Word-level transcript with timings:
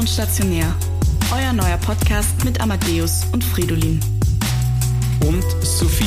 und 0.00 0.08
stationär. 0.08 0.74
Euer 1.30 1.52
neuer 1.52 1.76
Podcast 1.76 2.42
mit 2.42 2.58
Amadeus 2.58 3.26
und 3.34 3.44
Fridolin. 3.44 4.00
Und 5.26 5.44
Sophie. 5.62 6.06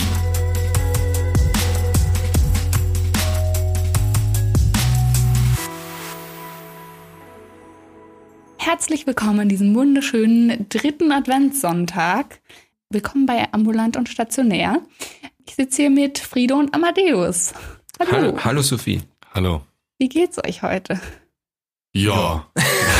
Herzlich 8.57 9.05
willkommen 9.05 9.41
an 9.41 9.49
diesem 9.49 9.75
wunderschönen 9.75 10.67
dritten 10.69 11.11
Adventssonntag. 11.11 12.41
Willkommen 12.89 13.27
bei 13.27 13.53
Ambulant 13.53 13.95
und 13.95 14.09
Stationär. 14.09 14.81
Ich 15.45 15.53
sitze 15.53 15.83
hier 15.83 15.91
mit 15.91 16.17
Frido 16.17 16.57
und 16.57 16.73
Amadeus. 16.73 17.53
Hallo. 17.99 18.11
Hallo, 18.11 18.37
hallo 18.43 18.61
Sophie. 18.63 19.03
Hallo. 19.35 19.61
Wie 19.99 20.09
geht's 20.09 20.43
euch 20.43 20.63
heute? 20.63 20.99
Ja. 21.93 22.47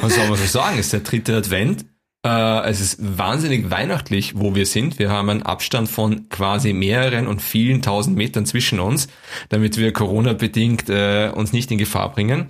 Was 0.00 0.14
soll 0.14 0.28
man 0.28 0.38
so 0.38 0.46
sagen? 0.46 0.78
Es 0.78 0.86
ist 0.86 0.92
der 0.92 1.00
dritte 1.00 1.36
Advent. 1.36 1.84
Äh, 2.26 2.68
es 2.70 2.80
ist 2.80 2.96
wahnsinnig 3.18 3.70
weihnachtlich, 3.70 4.38
wo 4.38 4.54
wir 4.54 4.64
sind. 4.66 4.98
Wir 4.98 5.10
haben 5.10 5.28
einen 5.28 5.42
Abstand 5.42 5.88
von 5.90 6.28
quasi 6.30 6.72
mehreren 6.72 7.26
und 7.26 7.42
vielen 7.42 7.82
tausend 7.82 8.16
Metern 8.16 8.46
zwischen 8.46 8.80
uns, 8.80 9.08
damit 9.50 9.76
wir 9.76 9.92
Corona-bedingt 9.92 10.88
äh, 10.88 11.30
uns 11.34 11.52
nicht 11.52 11.70
in 11.70 11.78
Gefahr 11.78 12.10
bringen. 12.12 12.46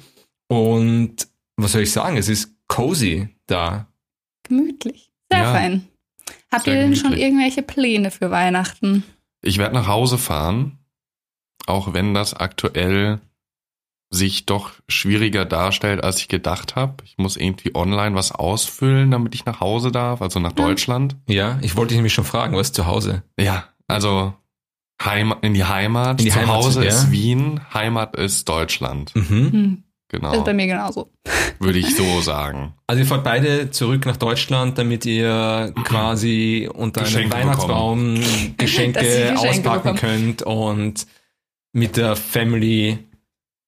Und 0.48 1.26
was 1.56 1.72
soll 1.72 1.82
ich 1.82 1.92
sagen? 1.92 2.16
Es 2.16 2.28
ist 2.28 2.52
cozy 2.68 3.28
da. 3.46 3.86
Gemütlich. 4.44 5.10
Sehr 5.30 5.42
Ja. 5.42 5.52
fein. 5.52 5.88
Habt 6.52 6.64
Sehr 6.64 6.74
ihr 6.74 6.80
denn 6.82 6.94
schon 6.94 7.10
gemütlich. 7.10 7.24
irgendwelche 7.24 7.62
Pläne 7.62 8.10
für 8.12 8.30
Weihnachten? 8.30 9.02
Ich 9.42 9.58
werde 9.58 9.74
nach 9.74 9.88
Hause 9.88 10.18
fahren, 10.18 10.78
auch 11.66 11.92
wenn 11.92 12.14
das 12.14 12.32
aktuell 12.34 13.20
sich 14.14 14.46
doch 14.46 14.70
schwieriger 14.88 15.44
darstellt, 15.44 16.02
als 16.04 16.18
ich 16.20 16.28
gedacht 16.28 16.76
habe. 16.76 16.94
Ich 17.04 17.18
muss 17.18 17.36
irgendwie 17.36 17.74
online 17.74 18.14
was 18.14 18.32
ausfüllen, 18.32 19.10
damit 19.10 19.34
ich 19.34 19.44
nach 19.44 19.60
Hause 19.60 19.90
darf, 19.90 20.22
also 20.22 20.40
nach 20.40 20.52
Deutschland. 20.52 21.16
Ja, 21.28 21.58
ich 21.62 21.76
wollte 21.76 21.88
dich 21.90 21.96
nämlich 21.98 22.14
schon 22.14 22.24
fragen, 22.24 22.56
was 22.56 22.68
ist 22.68 22.74
zu 22.76 22.86
Hause? 22.86 23.22
Ja, 23.38 23.64
also 23.88 24.32
Heim 25.02 25.34
in 25.42 25.54
die 25.54 25.64
Heimat. 25.64 26.20
In 26.20 26.26
die 26.26 26.30
Zu 26.30 26.38
Heimat, 26.40 26.54
Hause 26.56 26.82
ja. 26.84 26.88
ist 26.90 27.10
Wien, 27.10 27.60
Heimat 27.74 28.16
ist 28.16 28.48
Deutschland. 28.48 29.14
Mhm. 29.14 29.52
Hm, 29.52 29.80
Genau, 30.08 30.32
ist 30.32 30.44
bei 30.44 30.52
mir 30.54 30.66
genauso. 30.68 31.10
würde 31.58 31.78
ich 31.80 31.96
so 31.96 32.20
sagen. 32.20 32.74
Also 32.86 33.00
ihr 33.02 33.06
fahrt 33.06 33.24
beide 33.24 33.70
zurück 33.72 34.06
nach 34.06 34.16
Deutschland, 34.16 34.78
damit 34.78 35.04
ihr 35.06 35.72
quasi 35.82 36.70
unter 36.72 37.00
einem 37.00 37.10
Geschenke 37.12 37.36
Weihnachtsbaum 37.36 38.14
Dass 38.14 38.22
ihr 38.44 38.54
Geschenke 38.56 39.00
Geschenke 39.00 39.38
auspacken 39.40 39.82
bekommt. 39.94 40.00
könnt 40.00 40.42
und 40.42 41.06
mit 41.72 41.96
der 41.96 42.14
Family. 42.14 42.98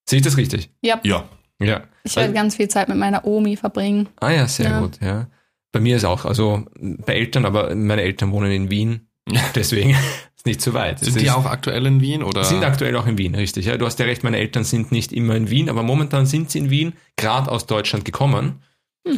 Sehe 0.08 0.18
ich 0.18 0.24
das 0.24 0.36
richtig? 0.36 0.70
Ja, 0.82 1.00
Ja, 1.04 1.24
Ja. 1.60 1.82
ich 2.04 2.14
werde 2.16 2.32
ganz 2.32 2.56
viel 2.56 2.68
Zeit 2.68 2.88
mit 2.88 2.96
meiner 2.98 3.24
Omi 3.26 3.56
verbringen. 3.56 4.08
Ah 4.20 4.30
ja, 4.30 4.46
sehr 4.46 4.70
Ja. 4.70 4.80
gut, 4.80 4.98
ja. 5.00 5.26
Bei 5.72 5.80
mir 5.80 5.96
ist 5.96 6.04
auch, 6.04 6.24
also 6.24 6.64
bei 6.80 7.14
Eltern, 7.14 7.44
aber 7.44 7.74
meine 7.74 8.02
Eltern 8.02 8.30
wohnen 8.32 8.50
in 8.52 8.70
Wien, 8.70 9.08
deswegen 9.54 9.90
ist 10.36 10.46
nicht 10.46 10.60
zu 10.60 10.72
weit. 10.74 11.02
Es 11.02 11.08
sind 11.08 11.20
die 11.20 11.27
ist, 11.27 11.32
auch 11.34 11.44
aktuell 11.44 11.84
in 11.86 12.00
Wien 12.00 12.22
oder? 12.22 12.44
sind 12.44 12.64
aktuell 12.64 12.96
auch 12.96 13.06
in 13.06 13.18
Wien, 13.18 13.34
richtig. 13.34 13.66
Ja, 13.66 13.77
du 13.77 13.84
hast 13.84 13.98
ja 13.98 14.06
recht, 14.06 14.22
meine 14.24 14.38
Eltern 14.38 14.64
sind 14.64 14.92
nicht 14.92 15.12
immer 15.12 15.34
in 15.34 15.50
Wien, 15.50 15.68
aber 15.68 15.82
momentan 15.82 16.24
sind 16.27 16.50
sie 16.50 16.58
in 16.60 16.70
Wien, 16.70 16.92
gerade 17.16 17.50
aus 17.50 17.66
Deutschland 17.66 18.04
gekommen. 18.04 18.62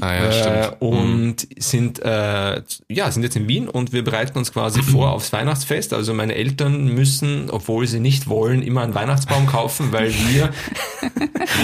Ah, 0.01 0.15
ja, 0.15 0.25
äh, 0.29 0.33
stimmt. 0.71 0.81
Mhm. 0.83 0.89
und 0.89 1.49
sind 1.59 1.99
äh, 2.01 2.63
ja 2.89 3.11
sind 3.11 3.23
jetzt 3.23 3.37
in 3.37 3.49
Wien 3.49 3.69
und 3.69 3.93
wir 3.93 4.05
bereiten 4.05 4.39
uns 4.39 4.53
quasi 4.53 4.83
vor 4.83 5.13
aufs 5.13 5.33
Weihnachtsfest. 5.33 5.93
Also 5.93 6.15
meine 6.15 6.35
Eltern 6.35 6.87
müssen, 6.95 7.51
obwohl 7.51 7.87
sie 7.87 8.01
nicht 8.01 8.29
wollen, 8.29 8.63
immer 8.63 8.83
einen 8.83 8.95
Weihnachtsbaum 8.95 9.47
kaufen, 9.47 9.93
weil 9.93 10.13
wir 10.13 10.53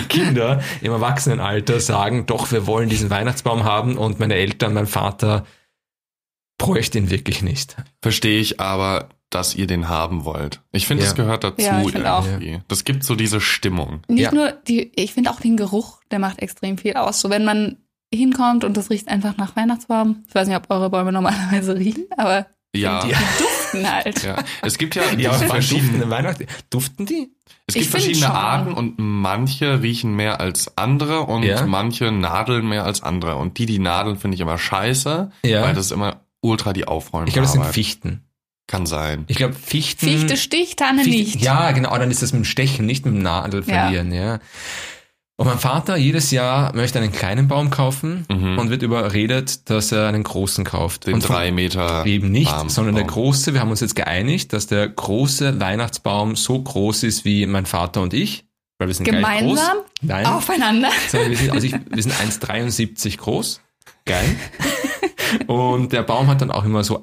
Kinder 0.09 0.63
im 0.83 0.93
Erwachsenenalter 0.93 1.81
sagen, 1.81 2.27
doch 2.27 2.53
wir 2.53 2.67
wollen 2.67 2.89
diesen 2.89 3.11
Weihnachtsbaum 3.11 3.65
haben 3.65 3.97
und 3.97 4.19
meine 4.21 4.35
Eltern, 4.35 4.75
mein 4.75 4.87
Vater 4.87 5.47
bräuchte 6.59 6.99
ihn 6.99 7.11
wirklich 7.11 7.43
nicht. 7.43 7.77
Verstehe 8.01 8.41
ich 8.41 8.61
aber, 8.61 9.09
dass 9.31 9.55
ihr 9.57 9.67
den 9.67 9.89
haben 9.89 10.25
wollt. 10.25 10.61
Ich 10.71 10.87
finde, 10.87 11.03
Ja. 11.03 11.09
das 11.09 11.17
gehört 11.17 11.43
dazu 11.45 11.61
Ja, 11.61 11.83
ich 11.83 11.91
find 11.91 12.07
auch. 12.07 12.25
irgendwie. 12.25 12.61
Das 12.69 12.85
gibt 12.85 13.03
so 13.05 13.17
diese 13.17 13.41
Stimmung. 13.41 14.03
Nicht 14.09 14.21
Ja. 14.23 14.33
nur 14.33 14.53
die, 14.69 14.93
ich 14.95 15.13
finde 15.13 15.31
auch 15.31 15.41
den 15.41 15.57
Geruch, 15.57 16.01
der 16.11 16.21
macht 16.21 16.39
extrem 16.41 16.79
viel 16.79 16.95
aus. 16.95 17.21
So 17.21 17.31
wenn 17.31 17.45
man 17.45 17.79
hinkommt 18.15 18.65
und 18.65 18.77
das 18.77 18.91
riecht 18.91 19.09
einfach 19.09 19.37
nach 19.37 19.55
Weihnachtsbaum. 19.57 20.25
Ich 20.29 20.35
weiß 20.35 20.49
nicht, 20.49 20.57
ob 20.57 20.71
eure 20.71 20.91
Bäume 20.91 21.13
normalerweise 21.13 21.75
riechen, 21.79 22.05
aber 22.17 22.47
Ja, 22.75 23.05
die 23.05 23.13
duften 23.39 23.91
halt. 23.93 24.23
ja. 24.25 24.37
Es 24.63 24.79
gibt 24.79 24.95
ja 24.95 25.03
Ja, 25.19 25.33
verschiedene, 25.33 26.09
Weihnachten. 26.11 26.47
Duften 26.71 27.07
die? 27.07 27.31
es 27.67 27.77
Ich 27.77 27.83
gibt 27.83 27.93
find 27.93 28.05
verschiedene. 28.05 28.35
Arten 28.35 28.73
und 28.75 28.95
manche 28.99 29.81
riechen 29.83 30.15
mehr 30.15 30.41
als 30.41 30.77
andere 30.77 31.21
und 31.21 31.43
Ja. 31.45 31.65
manche 31.67 32.11
nadeln 32.13 32.69
mehr 32.69 32.85
als 32.85 33.03
andere. 33.03 33.37
Und 33.37 33.59
die, 33.59 33.67
die 33.67 33.79
nadeln, 33.79 34.17
finde 34.17 34.35
ich 34.35 34.41
immer 34.41 34.59
scheiße, 34.59 35.31
Ja. 35.45 35.63
weil 35.63 35.75
das 35.75 35.87
ist 35.87 35.93
immer 35.93 36.21
ultra 36.41 36.73
die 36.75 36.87
Aufräumen. 36.87 37.27
Ich 37.27 37.33
glaube, 37.33 37.45
das 37.47 37.53
sind 37.55 37.65
Fichten. 37.65 38.21
Kann 38.67 38.87
sein. 38.87 39.25
Ich 39.29 39.37
glaube, 39.37 39.53
Fichten. 39.55 40.07
Fichte 40.07 40.37
sticht, 40.39 40.79
Tanne 40.79 41.05
Fichte- 41.05 41.19
nicht. 41.37 41.43
Ja, 41.43 41.71
genau, 41.73 41.97
dann 41.99 42.11
ist 42.11 42.23
das 42.23 42.33
mit 42.33 42.41
dem 42.43 42.45
Stechen, 42.45 42.87
nicht 42.87 43.05
mit 43.05 43.15
dem 43.15 43.23
Nadel 43.23 43.63
Ja. 43.67 43.83
verlieren, 43.83 44.11
ja. 44.13 44.39
Und 45.37 45.47
mein 45.49 45.59
Vater 45.59 45.97
jedes 45.97 46.31
Jahr 46.31 46.75
möchte 46.77 47.01
einen 47.01 47.11
kleinen 47.11 47.49
Baum 47.49 47.71
kaufen 47.71 48.25
Mhm. 48.31 48.57
und 48.59 48.71
wird 48.71 48.83
überredet, 48.83 49.69
dass 49.69 49.91
er 49.91 50.07
einen 50.07 50.23
großen 50.23 50.65
kauft. 50.65 51.07
Den 51.09 51.15
und 51.15 51.29
drei 51.29 51.51
Meter 51.51 52.07
Eben 52.07 52.31
nicht, 52.31 52.53
warmen 52.53 52.71
sondern 52.71 52.95
der 52.95 53.03
Baum. 53.03 53.11
große, 53.15 53.53
wir 53.53 53.61
haben 53.61 53.71
uns 53.71 53.81
jetzt 53.81 53.97
geeinigt, 53.97 54.53
dass 54.53 54.69
der 54.69 54.89
große 54.89 55.59
Weihnachtsbaum 55.59 56.37
so 56.37 56.61
groß 56.63 57.03
ist 57.03 57.25
wie 57.25 57.47
mein 57.47 57.67
Vater 57.67 58.01
und 58.01 58.15
ich, 58.15 58.45
weil 58.79 58.87
wir 58.89 58.95
sind 58.95 59.05
gleich 59.05 59.17
Gemeinsam? 59.17 59.77
groß. 59.79 59.85
Nein, 60.03 60.27
Aufeinander. 60.27 60.91
sondern 61.09 61.31
wir 61.31 61.37
sind, 61.37 61.51
also 61.51 61.67
ich, 61.67 61.73
wir 61.73 62.03
sind 62.03 62.15
1,73 62.15 63.19
groß. 63.19 63.61
Geil. 64.05 64.37
Und 65.47 65.93
der 65.93 66.03
Baum 66.03 66.29
hat 66.29 66.43
dann 66.43 66.51
auch 66.51 66.65
immer 66.65 66.85
so 66.85 67.03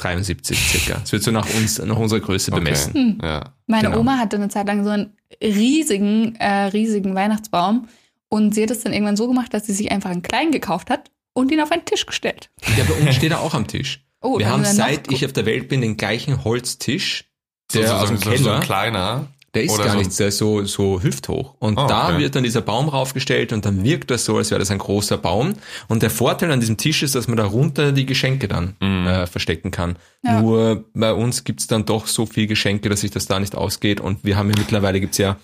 1,73 0.00 0.54
circa. 0.54 1.00
Es 1.04 1.12
wird 1.12 1.22
so 1.22 1.30
nach 1.30 1.46
uns, 1.54 1.78
nach 1.78 1.96
unserer 1.96 2.20
Größe 2.20 2.52
Okay. 2.52 2.60
bemessen. 2.64 3.18
Ja. 3.22 3.54
Meine 3.66 3.88
Genau. 3.88 4.00
Oma 4.00 4.18
hatte 4.18 4.36
eine 4.36 4.48
Zeit 4.48 4.66
lang 4.66 4.84
so 4.84 4.90
einen 4.90 5.16
riesigen, 5.42 6.34
äh, 6.36 6.64
riesigen 6.66 7.14
Weihnachtsbaum. 7.14 7.88
Und 8.30 8.54
sie 8.54 8.62
hat 8.62 8.70
es 8.70 8.80
dann 8.82 8.92
irgendwann 8.92 9.16
so 9.16 9.26
gemacht, 9.26 9.52
dass 9.54 9.66
sie 9.66 9.72
sich 9.72 9.90
einfach 9.90 10.10
einen 10.10 10.22
kleinen 10.22 10.52
gekauft 10.52 10.90
hat 10.90 11.10
und 11.32 11.50
ihn 11.50 11.60
auf 11.60 11.72
einen 11.72 11.84
Tisch 11.84 12.04
gestellt. 12.06 12.50
Ja, 12.76 12.84
bei 12.84 12.94
uns 12.94 13.14
steht 13.16 13.30
er 13.32 13.40
auch 13.40 13.54
am 13.54 13.66
Tisch. 13.66 14.04
Oh, 14.20 14.36
wir 14.40 14.48
haben 14.50 14.64
seit 14.64 15.12
ich 15.12 15.24
auf 15.24 15.32
der 15.32 15.46
Welt 15.46 15.68
bin 15.68 15.80
den 15.80 15.96
gleichen 15.96 16.42
Holztisch, 16.42 17.26
So, 17.70 17.78
der 17.78 17.88
so, 17.88 17.94
aus 17.94 18.08
so, 18.08 18.14
dem 18.16 18.18
so, 18.18 18.30
so 18.30 18.34
Keller. 18.36 18.54
ein 18.56 18.62
kleiner. 18.62 19.26
Der 19.54 19.62
ist 19.64 19.72
Oder 19.72 19.84
gar 19.84 19.92
so- 19.94 19.98
nicht, 20.00 20.18
der 20.18 20.28
ist 20.28 20.38
so, 20.38 20.64
so 20.64 21.02
hüfthoch. 21.02 21.54
Und 21.58 21.78
Oh, 21.78 21.86
da 21.86 22.08
okay. 22.10 22.18
wird 22.18 22.34
dann 22.36 22.42
dieser 22.44 22.60
Baum 22.60 22.88
raufgestellt 22.88 23.52
und 23.54 23.64
dann 23.64 23.82
wirkt 23.82 24.10
das 24.10 24.26
so, 24.26 24.36
als 24.36 24.50
wäre 24.50 24.58
das 24.58 24.70
ein 24.70 24.76
großer 24.78 25.16
Baum. 25.16 25.54
Und 25.88 26.02
der 26.02 26.10
Vorteil 26.10 26.52
an 26.52 26.60
diesem 26.60 26.76
Tisch 26.76 27.02
ist, 27.02 27.14
dass 27.14 27.28
man 27.28 27.38
darunter 27.38 27.92
die 27.92 28.04
Geschenke 28.04 28.46
dann 28.46 28.76
Mhm. 28.80 29.06
äh, 29.06 29.26
verstecken 29.26 29.70
kann. 29.70 29.96
Ja. 30.22 30.42
Nur 30.42 30.84
bei 30.92 31.12
uns 31.14 31.44
gibt's 31.44 31.66
dann 31.66 31.86
doch 31.86 32.06
so 32.08 32.26
viel 32.26 32.46
Geschenke, 32.46 32.90
dass 32.90 33.00
sich 33.00 33.10
das 33.10 33.26
da 33.26 33.40
nicht 33.40 33.54
ausgeht. 33.54 34.00
Und 34.00 34.22
wir 34.24 34.36
haben 34.36 34.50
ja 34.50 34.56
mittlerweile 34.58 35.00
gibt's 35.00 35.16
ja 35.18 35.36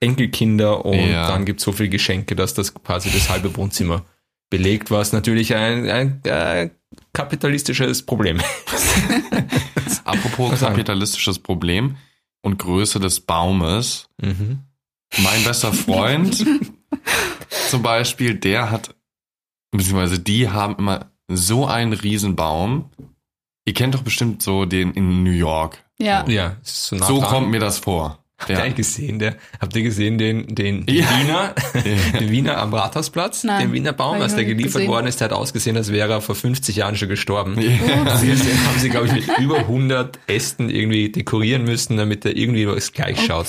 Enkelkinder 0.00 0.84
und 0.86 0.98
Ja. 1.10 1.28
dann 1.28 1.44
gibt's 1.44 1.62
so 1.62 1.72
viel 1.72 1.88
Geschenke, 1.88 2.34
dass 2.34 2.54
das 2.54 2.72
quasi 2.74 3.10
das 3.10 3.28
halbe 3.28 3.54
Wohnzimmer 3.56 4.04
belegt, 4.50 4.90
was 4.90 5.12
natürlich 5.12 5.54
ein, 5.54 5.88
ein 5.90 6.20
äh, 6.24 6.70
kapitalistisches 7.12 8.02
Problem 8.02 8.38
ist. 8.38 10.02
Apropos 10.04 10.60
kapitalistisches 10.60 11.38
Problem 11.38 11.96
und 12.42 12.58
Größe 12.58 13.00
des 13.00 13.20
Baumes. 13.20 14.08
Mhm. 14.20 14.60
Mein 15.18 15.44
bester 15.44 15.72
Freund 15.72 16.44
zum 17.68 17.82
Beispiel, 17.82 18.34
der 18.34 18.70
hat, 18.70 18.94
beziehungsweise 19.70 20.18
die 20.18 20.48
haben 20.48 20.76
immer 20.76 21.10
so 21.28 21.66
einen 21.66 21.92
Riesenbaum. 21.92 22.90
Ihr 23.64 23.74
kennt 23.74 23.94
doch 23.94 24.02
bestimmt 24.02 24.42
so 24.42 24.64
den 24.64 24.92
in 24.92 25.22
New 25.22 25.30
York. 25.30 25.82
Ja. 25.98 26.26
Ja, 26.28 26.56
so, 26.62 26.96
nah 26.96 27.06
So 27.06 27.20
kommt 27.20 27.50
mir 27.50 27.60
das 27.60 27.78
vor. 27.78 28.21
Habt 28.42 28.50
ihr 28.50 28.62
eigentlich 28.62 28.76
gesehen, 28.76 29.18
der, 29.18 29.36
habt 29.60 29.74
ihr 29.76 29.82
gesehen, 29.82 30.18
den, 30.18 30.46
den 30.54 30.84
Ja. 30.88 31.04
Wiener, 31.18 31.54
den 32.20 32.30
Wiener 32.30 32.58
am 32.58 32.74
Rathausplatz, 32.74 33.44
Nein, 33.44 33.60
den 33.68 33.72
Wiener 33.72 33.92
Baum, 33.92 34.20
als 34.20 34.34
der 34.34 34.44
geliefert 34.44 34.72
gesehen. 34.74 34.88
worden 34.88 35.06
ist, 35.06 35.20
der 35.20 35.26
hat 35.30 35.32
ausgesehen, 35.36 35.76
als 35.76 35.90
wäre 35.92 36.12
er 36.12 36.20
vor 36.20 36.34
50 36.34 36.76
Jahren 36.76 36.96
schon 36.96 37.08
gestorben. 37.08 37.60
Ja. 37.60 38.02
Also 38.04 38.26
den 38.26 38.36
haben 38.38 38.78
sie, 38.78 38.88
glaube 38.90 39.06
ich, 39.06 39.12
mit 39.12 39.38
über 39.38 39.58
100 39.58 40.18
Ästen 40.26 40.68
irgendwie 40.70 41.10
dekorieren 41.10 41.64
müssen, 41.64 41.96
damit 41.96 42.24
er 42.24 42.36
irgendwie 42.36 42.66
was 42.66 42.92
gleich 42.92 43.20
schaut. 43.24 43.46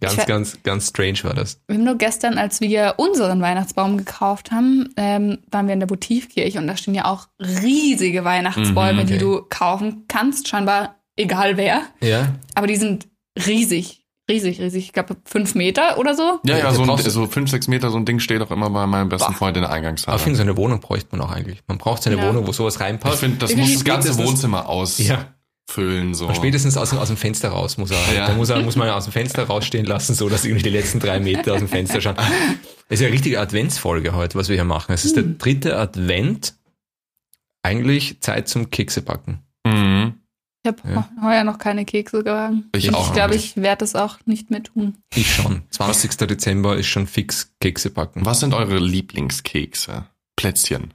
Ganz, 0.00 0.16
Ich- 0.18 0.26
ganz, 0.26 0.58
ganz 0.64 0.88
strange 0.88 1.18
war 1.22 1.34
das. 1.34 1.60
Wir 1.68 1.76
haben 1.76 1.84
nur 1.84 1.96
gestern, 1.96 2.38
als 2.38 2.60
wir 2.60 2.94
unseren 2.96 3.40
Weihnachtsbaum 3.40 3.98
gekauft 3.98 4.50
haben, 4.50 4.88
ähm, 4.96 5.38
waren 5.50 5.66
wir 5.66 5.74
in 5.74 5.80
der 5.80 5.88
Votivkirche 5.88 6.58
und 6.58 6.66
da 6.66 6.76
stehen 6.76 6.94
ja 6.94 7.04
auch 7.04 7.28
riesige 7.38 8.24
Weihnachtsbäume, 8.24 9.02
Mhm, 9.04 9.06
die 9.06 9.14
okay. 9.14 9.22
du 9.22 9.42
kaufen 9.48 10.04
kannst, 10.08 10.48
scheinbar 10.48 10.96
egal 11.16 11.56
wer. 11.56 11.82
Ja. 12.00 12.34
Aber 12.54 12.66
die 12.66 12.76
sind 12.76 13.06
riesig, 13.46 13.99
riesig, 14.30 14.60
riesig. 14.60 14.84
Ich 14.86 14.92
glaube 14.92 15.16
fünf 15.26 15.54
Meter 15.54 15.98
oder 15.98 16.14
so. 16.14 16.40
Ja, 16.44 16.56
ja, 16.56 16.72
so, 16.72 16.82
ein, 16.82 16.98
so 17.10 17.26
fünf, 17.26 17.50
sechs 17.50 17.68
Meter, 17.68 17.90
so 17.90 17.98
ein 17.98 18.06
Ding 18.06 18.18
steht 18.20 18.40
auch 18.40 18.50
immer 18.50 18.70
bei 18.70 18.86
meinem 18.86 19.08
besten. 19.10 19.34
Freund 19.34 19.56
in 19.56 19.62
der 19.62 19.70
Aber 19.70 19.76
ich 19.78 19.84
Eingangshalle. 19.84 20.18
finde, 20.18 20.36
so 20.36 20.42
eine 20.42 20.56
Wohnung 20.56 20.80
bräuchte 20.80 21.08
man 21.16 21.20
auch 21.26 21.32
eigentlich. 21.32 21.60
Man 21.66 21.76
braucht 21.78 22.02
so 22.02 22.10
eine 22.10 22.20
Ja. 22.20 22.28
Wohnung, 22.28 22.46
wo 22.46 22.52
sowas 22.52 22.76
Ich 22.76 22.80
reinpasst. 22.80 23.20
finde, 23.20 23.36
das 23.38 23.50
Ich 23.50 23.56
muss 23.58 23.72
das 23.74 23.84
ganze 23.84 24.16
Wohnzimmer 24.16 24.68
aus. 24.68 24.98
ja. 24.98 25.34
füllen 25.70 26.14
so. 26.14 26.26
Und 26.26 26.34
spätestens 26.36 26.76
aus, 26.76 26.90
dem- 26.90 26.98
aus 26.98 27.06
dem 27.06 27.16
Fenster 27.16 27.50
raus 27.50 27.78
muss 27.78 27.92
er. 27.92 27.98
Ja. 28.12 28.26
Da 28.26 28.34
muss, 28.34 28.48
er, 28.48 28.60
muss 28.60 28.74
man 28.74 28.88
aus 28.90 29.04
dem 29.04 29.12
Fenster 29.12 29.44
rausstehen 29.44 29.86
lassen, 29.86 30.14
so 30.14 30.28
dass 30.28 30.44
irgendwie 30.44 30.64
die 30.64 30.70
letzten 30.70 30.98
drei 30.98 31.20
Meter 31.20 31.52
aus 31.52 31.60
dem 31.60 31.68
Fenster 31.68 32.00
schauen. 32.00 32.16
Es 32.88 32.94
ist 32.94 33.00
ja 33.02 33.06
eine 33.06 33.14
richtige 33.14 33.38
Adventsfolge 33.40 34.12
heute, 34.14 34.36
was 34.36 34.48
wir 34.48 34.56
hier 34.56 34.64
machen. 34.64 34.92
Es 34.92 35.04
ist 35.04 35.14
der 35.14 35.22
dritte 35.22 35.76
Advent. 35.76 36.54
Eigentlich 37.62 38.20
Zeit 38.20 38.48
zum 38.48 38.70
Keksebacken. 38.70 39.40
Mhm. 39.64 40.14
Ich 40.62 40.68
habe 40.68 40.78
Ja. 40.92 41.08
heuer 41.22 41.44
noch 41.44 41.58
keine 41.58 41.84
Kekse 41.84 42.18
gebacken. 42.18 42.68
Ich 42.74 42.86
ich 42.88 42.94
auch 42.94 43.08
noch 43.08 43.14
glaube, 43.14 43.34
ich 43.34 43.56
werde 43.56 43.84
es 43.84 43.94
auch 43.94 44.18
nicht 44.26 44.50
mehr 44.50 44.62
tun. 44.62 44.98
Ich 45.14 45.32
schon. 45.34 45.62
20. 45.70 46.16
Dezember 46.28 46.76
ist 46.76 46.86
schon 46.86 47.06
fix 47.06 47.54
Kekse 47.60 47.90
backen. 47.90 48.24
Was 48.26 48.40
sind 48.40 48.52
eure 48.54 48.78
Lieblingskekse? 48.78 50.04
Plätzchen. 50.36 50.94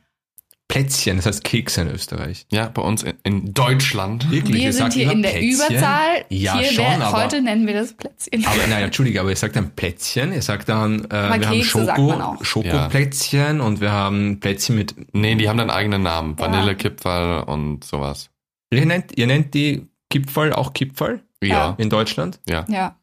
Plätzchen, 0.67 1.17
das 1.17 1.27
heißt 1.27 1.43
Kekse 1.43 1.81
in 1.81 1.89
Österreich. 1.89 2.47
Ja, 2.51 2.69
bei 2.69 2.81
uns 2.81 3.03
in, 3.03 3.13
in 3.23 3.53
Deutschland. 3.53 4.31
Wirklich? 4.31 4.63
Wir 4.63 4.73
sind 4.73 4.93
hier 4.93 5.11
in 5.11 5.21
der 5.21 5.29
Plätzchen? 5.29 5.53
Überzahl. 5.53 6.25
Ja, 6.29 6.57
hier 6.57 6.71
schon, 6.71 7.01
aber- 7.03 7.23
heute 7.23 7.39
nennen 7.43 7.67
wir 7.67 7.75
das 7.75 7.93
Plätzchen. 7.93 8.43
Aber 8.47 8.55
nein, 8.67 8.83
entschuldige, 8.83 9.19
aber 9.19 9.29
ihr 9.29 9.35
sagt 9.35 9.55
dann 9.55 9.75
Plätzchen, 9.75 10.33
ihr 10.33 10.41
sagt 10.41 10.67
dann, 10.69 11.05
äh, 11.05 11.09
wir 11.11 11.19
haben 11.21 11.41
Kekse 11.41 11.83
man 11.85 11.95
Schoko. 11.95 12.43
Schokoplätzchen 12.43 13.61
und 13.61 13.79
wir 13.79 13.91
haben 13.91 14.39
Plätzchen 14.39 14.75
mit, 14.75 14.95
Nee, 15.13 15.35
die 15.35 15.47
haben 15.49 15.57
dann 15.59 15.69
eigenen 15.69 16.01
Namen. 16.01 16.35
Ja. 16.39 16.45
Vanillekipferl 16.45 17.43
und 17.43 17.83
sowas. 17.83 18.31
Ihr 18.71 18.85
nennt, 18.85 19.17
ihr 19.17 19.27
nennt 19.27 19.53
die 19.53 19.87
Kipferl 20.09 20.53
auch 20.53 20.73
Kipferl 20.73 21.21
Ja. 21.43 21.75
in 21.77 21.89
Deutschland? 21.89 22.39
Ja. 22.47 22.65
ja. 22.67 22.97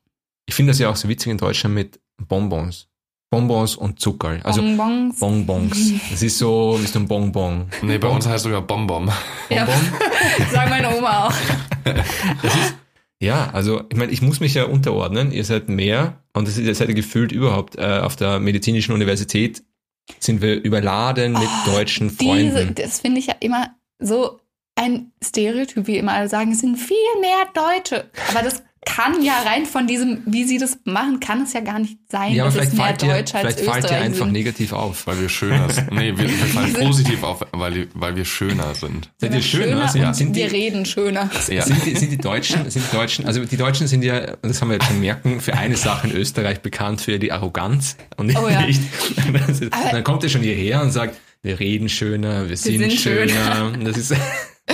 Ich 0.46 0.54
finde 0.54 0.70
das 0.72 0.78
ja 0.78 0.88
auch 0.90 0.96
so 0.96 1.08
witzig 1.08 1.30
in 1.32 1.38
Deutschland 1.38 1.74
mit 1.74 2.00
Bonbons. 2.18 2.88
Bonbons 3.30 3.76
und 3.76 3.98
Zuckerl. 3.98 4.40
Also 4.44 4.60
Bonbons. 4.60 5.18
Bonbons. 5.18 5.92
Das 6.10 6.22
ist 6.22 6.36
so, 6.38 6.78
wie 6.80 6.86
so 6.86 6.98
ein 6.98 7.08
Bonbon. 7.08 7.66
Nee, 7.80 7.96
bei 7.98 8.08
uns 8.08 8.26
heißt 8.26 8.44
sogar 8.44 8.60
Bonbon. 8.62 9.10
Ja. 9.48 9.64
Bonbon? 9.64 10.50
Sagt 10.52 10.68
meine 10.70 10.94
Oma 10.96 11.26
auch. 11.28 11.34
Ja, 13.20 13.50
also 13.52 13.84
ich 13.88 13.96
meine, 13.96 14.10
ich 14.10 14.20
muss 14.20 14.40
mich 14.40 14.54
ja 14.54 14.64
unterordnen. 14.64 15.30
Ihr 15.30 15.44
seid 15.44 15.68
mehr 15.68 16.18
und 16.32 16.48
das 16.48 16.58
ist, 16.58 16.64
ihr 16.66 16.74
seid 16.74 16.88
ja 16.88 16.94
gefühlt 16.94 17.30
überhaupt 17.30 17.76
äh, 17.78 18.00
auf 18.02 18.16
der 18.16 18.40
medizinischen 18.40 18.92
Universität 18.92 19.62
sind 20.18 20.42
wir 20.42 20.60
überladen 20.60 21.32
mit 21.34 21.48
deutschen 21.66 22.08
Oh, 22.08 22.34
Diese, 22.34 22.50
Freunden. 22.56 22.74
das 22.74 23.00
finde 23.00 23.20
ich 23.20 23.28
ja 23.28 23.34
immer 23.38 23.76
so 24.00 24.40
ein 24.76 25.12
Stereotyp, 25.22 25.86
wie 25.86 25.98
immer 25.98 26.12
alle 26.12 26.28
sagen, 26.28 26.52
es 26.52 26.60
sind 26.60 26.76
viel 26.76 26.96
mehr 27.20 27.44
Deutsche. 27.54 28.10
Aber 28.30 28.42
das 28.42 28.62
kann 28.84 29.22
ja 29.22 29.34
rein 29.46 29.64
von 29.64 29.86
diesem, 29.86 30.22
wie 30.26 30.42
sie 30.42 30.58
das 30.58 30.80
machen, 30.84 31.20
kann 31.20 31.42
es 31.42 31.52
ja 31.52 31.60
gar 31.60 31.78
nicht 31.78 31.98
sein, 32.10 32.32
Ja, 32.32 32.44
aber 32.46 32.52
dass 32.52 32.64
es 32.66 32.70
vielleicht 32.74 32.76
mehr 32.76 32.86
fällt, 32.86 33.02
dir, 33.02 33.06
Deutsche 33.06 33.38
als 33.38 33.54
vielleicht 33.54 33.58
fällt 33.60 33.66
dir 33.66 33.78
Österreicher 33.84 34.04
einfach 34.04 34.24
sind. 34.24 34.32
negativ 34.32 34.72
auf. 34.72 35.06
Weil 35.06 35.20
wir 35.20 35.28
schöner 35.28 35.70
sind. 35.70 35.92
Nee, 35.92 36.16
wir, 36.16 36.28
wir 36.28 36.28
fallen 36.28 36.72
positiv 36.72 37.22
auf, 37.22 37.44
weil, 37.52 37.86
weil 37.94 38.16
wir 38.16 38.24
schöner 38.24 38.74
sind. 38.74 39.08
Seid 39.18 39.34
ihr 39.34 39.42
schöner? 39.42 39.86
Sind, 39.88 40.04
und 40.04 40.14
sind, 40.14 40.34
wir 40.34 40.48
die, 40.48 40.56
reden 40.56 40.84
schöner. 40.84 41.30
Ja. 41.48 41.62
sind, 41.62 41.86
die, 41.86 41.94
sind 41.94 42.10
die 42.10 42.18
Deutschen, 42.18 42.68
sind 42.70 42.84
die 42.90 42.96
Deutschen, 42.96 43.24
also 43.26 43.44
die 43.44 43.56
Deutschen 43.56 43.86
sind 43.86 44.02
ja, 44.02 44.32
und 44.42 44.48
das 44.48 44.60
haben 44.60 44.68
wir 44.68 44.74
jetzt 44.74 44.86
schon 44.86 44.98
merken, 44.98 45.40
für 45.40 45.54
eine 45.54 45.76
Sache 45.76 46.08
in 46.08 46.16
Österreich 46.16 46.60
bekannt, 46.60 47.02
für 47.02 47.20
die 47.20 47.30
Arroganz. 47.30 47.96
Und 48.16 48.36
Oh 48.36 48.48
ja. 48.48 48.62
nicht. 48.66 48.82
Dann 49.92 50.02
kommt 50.02 50.24
er 50.24 50.28
schon 50.28 50.42
hierher 50.42 50.82
und 50.82 50.90
sagt, 50.90 51.16
wir 51.42 51.58
reden 51.60 51.88
schöner, 51.88 52.48
wir 52.48 52.56
sind, 52.56 52.78
sind 52.78 52.92
schöner. 52.92 53.72
Das 53.84 53.96
ist, 53.96 54.14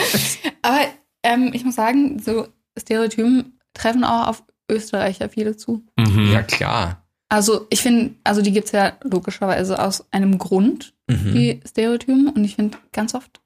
Aber 0.63 0.81
ähm, 1.23 1.51
ich 1.53 1.65
muss 1.65 1.75
sagen, 1.75 2.19
so 2.21 2.49
Stereotypen 2.79 3.59
treffen 3.75 4.05
auch 4.05 4.29
auf 4.29 4.45
Österreicher 4.71 5.29
viele 5.29 5.57
zu. 5.57 5.85
Mhm. 5.97 6.33
ja 6.33 6.43
klar. 6.43 7.05
Also 7.31 7.67
ich 7.71 7.81
finde, 7.83 8.15
also 8.25 8.41
die 8.43 8.53
gibt's 8.53 8.73
ja 8.73 8.97
logischerweise 9.03 9.79
aus 9.83 10.07
einem 10.13 10.39
Grund, 10.39 10.95
Mhm. 11.11 11.33
die 11.35 11.61
Stereotypen. 11.67 12.29
Und 12.29 12.45
ich 12.45 12.57
finde, 12.57 12.77
ganz 12.93 13.15
oft 13.15 13.41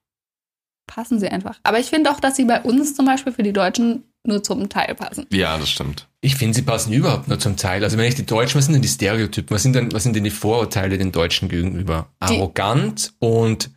passen 0.85 1.17
sie 1.19 1.29
einfach. 1.29 1.59
Aber 1.63 1.79
ich 1.79 1.87
finde 1.87 2.11
auch, 2.11 2.19
dass 2.19 2.35
sie 2.35 2.43
bei 2.45 2.61
uns 2.61 2.93
zum 2.95 3.05
Beispiel 3.05 3.31
für 3.31 3.43
die 3.43 3.53
Deutschen 3.53 4.03
nur 4.25 4.41
zum 4.43 4.69
Teil 4.69 4.95
passen. 4.95 5.25
ja, 5.31 5.57
das 5.57 5.69
stimmt. 5.69 6.07
Ich 6.21 6.35
finde, 6.35 6.55
sie 6.55 6.61
passen 6.61 6.93
überhaupt 6.93 7.27
nur 7.27 7.37
zum 7.39 7.57
Teil. 7.57 7.83
Also 7.83 7.97
wenn 7.97 8.05
ich 8.05 8.15
die 8.15 8.25
Deutschen, 8.25 8.57
was 8.57 8.65
sind 8.65 8.73
denn 8.73 8.81
die 8.81 8.87
Stereotypen? 8.87 9.53
Was 9.53 9.63
sind 9.63 9.73
denn, 9.73 9.91
was 9.91 10.03
sind 10.03 10.15
denn 10.15 10.23
die 10.23 10.29
Vorurteile 10.29 10.97
den 10.97 11.11
Deutschen 11.11 11.49
gegenüber? 11.49 12.07
Die- 12.29 12.35
Arrogant 12.37 13.13
und 13.19 13.69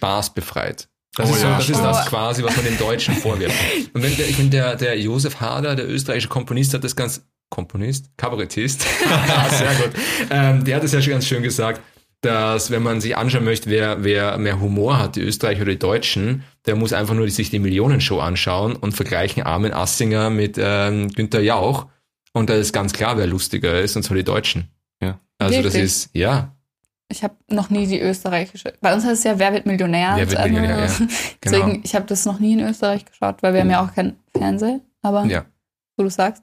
spaßbefreit. 0.00 0.88
Das, 1.16 1.28
Oh 1.28 1.34
ist, 1.34 1.40
so, 1.40 1.46
ja, 1.46 1.56
das 1.58 1.68
ist 1.68 1.80
das 1.82 2.06
quasi, 2.06 2.42
was 2.44 2.54
man 2.56 2.64
den 2.64 2.78
Deutschen 2.78 3.14
vorwirft. 3.16 3.54
Und 3.94 4.02
wenn 4.02 4.16
der, 4.16 4.28
ich 4.28 4.36
finde, 4.36 4.56
der, 4.58 4.76
der 4.76 4.98
Josef 5.00 5.40
Hader, 5.40 5.74
der 5.74 5.88
österreichische 5.88 6.28
Komponist, 6.28 6.72
hat 6.72 6.84
das 6.84 6.94
ganz, 6.94 7.22
Komponist? 7.50 8.10
Kabarettist? 8.16 8.82
Sehr 9.50 9.74
gut. 9.74 9.90
Ähm, 10.30 10.64
der 10.64 10.76
hat 10.76 10.84
es 10.84 10.92
ja 10.92 11.02
schon 11.02 11.10
ganz 11.14 11.26
schön 11.26 11.42
gesagt, 11.42 11.80
dass 12.22 12.70
wenn 12.70 12.82
man 12.82 13.00
sich 13.00 13.16
anschauen 13.16 13.44
möchte, 13.44 13.70
wer, 13.70 14.04
wer 14.04 14.36
mehr 14.38 14.60
Humor 14.60 14.98
hat, 14.98 15.16
die 15.16 15.22
Österreicher 15.22 15.62
oder 15.62 15.72
die 15.72 15.78
Deutschen, 15.78 16.44
der 16.66 16.76
muss 16.76 16.92
einfach 16.92 17.14
nur 17.14 17.28
sich 17.30 17.50
die 17.50 17.58
Millionenshow 17.58 18.18
anschauen 18.20 18.76
und 18.76 18.92
vergleichen 18.92 19.42
Armin 19.42 19.72
Assinger 19.72 20.28
mit 20.30 20.56
ähm, 20.58 21.08
Günther 21.10 21.40
Jauch. 21.40 21.86
Und 22.32 22.50
da 22.50 22.54
ist 22.54 22.72
ganz 22.72 22.92
klar, 22.92 23.16
wer 23.16 23.26
lustiger 23.26 23.80
ist, 23.80 23.96
und 23.96 24.02
zwar 24.02 24.16
die 24.16 24.24
Deutschen. 24.24 24.68
Ja. 25.00 25.18
Also 25.38 25.56
das 25.62 25.72
Wirklich? 25.72 25.82
ist, 25.84 26.10
ja, 26.12 26.54
Ich 27.08 27.24
habe 27.24 27.34
noch 27.48 27.70
nie 27.70 27.86
die 27.86 27.98
österreichische. 28.00 28.74
Bei 28.80 28.94
uns 28.94 29.04
heißt 29.04 29.18
es 29.18 29.24
ja 29.24 29.38
Wer 29.38 29.52
wird 29.54 29.66
Millionär? 29.66 30.12
Wer 30.16 30.28
wird 30.28 30.38
Also, 30.38 30.52
Millionär, 30.54 30.84
ja. 30.86 31.06
Deswegen, 31.44 31.66
Genau. 31.66 31.80
ich 31.82 31.94
habe 31.94 32.04
das 32.06 32.26
noch 32.26 32.38
nie 32.38 32.52
in 32.52 32.60
Österreich 32.60 33.04
geschaut, 33.06 33.42
weil 33.42 33.54
wir 33.54 33.62
haben 33.62 33.70
ja 33.70 33.82
auch 33.84 33.94
keinen 33.94 34.16
Fernseher. 34.36 34.80
Aber 35.02 35.24
ja. 35.24 35.46
wo 35.96 36.04
du 36.04 36.10
sagst, 36.10 36.42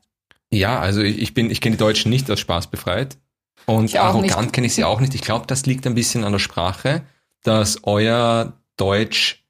Ja, 0.51 0.79
also 0.79 1.01
ich, 1.01 1.19
ich 1.21 1.33
bin, 1.35 1.51
ich 1.51 1.61
kenne 1.61 1.75
die 1.75 1.79
Deutschen 1.79 2.09
nicht 2.09 2.29
aus 2.31 2.39
Spaß 2.39 2.67
befreit. 2.67 3.17
Und 3.67 3.85
Ich 3.85 3.99
auch 3.99 4.05
arrogant 4.05 4.53
kenne 4.53 4.67
ich 4.67 4.73
sie 4.73 4.83
auch 4.83 4.99
nicht. 5.01 5.13
Ich 5.13 5.21
glaube, 5.21 5.45
das 5.47 5.65
liegt 5.65 5.85
ein 5.85 5.93
bisschen 5.95 6.23
an 6.23 6.31
der 6.31 6.39
Sprache, 6.39 7.03
dass 7.43 7.79
euer 7.83 8.53
Deutsch 8.77 9.45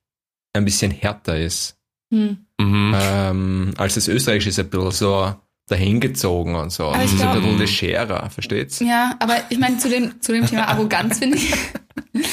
ein 0.54 0.66
bisschen 0.66 0.92
härter 0.92 1.38
ist. 1.40 1.78
hm. 2.12 2.44
Mhm. 2.60 2.96
Ähm, 3.00 3.74
als 3.78 3.94
das 3.94 4.08
Österreichische 4.08 4.50
ist 4.50 4.58
ein 4.60 4.70
bisschen 4.72 4.92
so 4.92 5.36
dahingezogen 5.68 6.56
und 6.56 6.72
so. 6.72 6.86
Aber 6.88 7.04
ich 7.04 7.12
so 7.12 7.24
ein 7.24 7.58
bisschen 7.60 7.90
legerer, 7.92 8.30
versteht's? 8.32 8.80
ja, 8.80 9.16
aber 9.20 9.36
ich 9.50 9.60
meine, 9.60 9.78
zu 9.78 9.88
dem, 9.90 10.20
zu 10.22 10.32
dem 10.32 10.48
Thema 10.48 10.68
Arroganz 10.68 11.20
finde 11.20 11.38
ich, 11.38 11.50
finde 11.54 12.26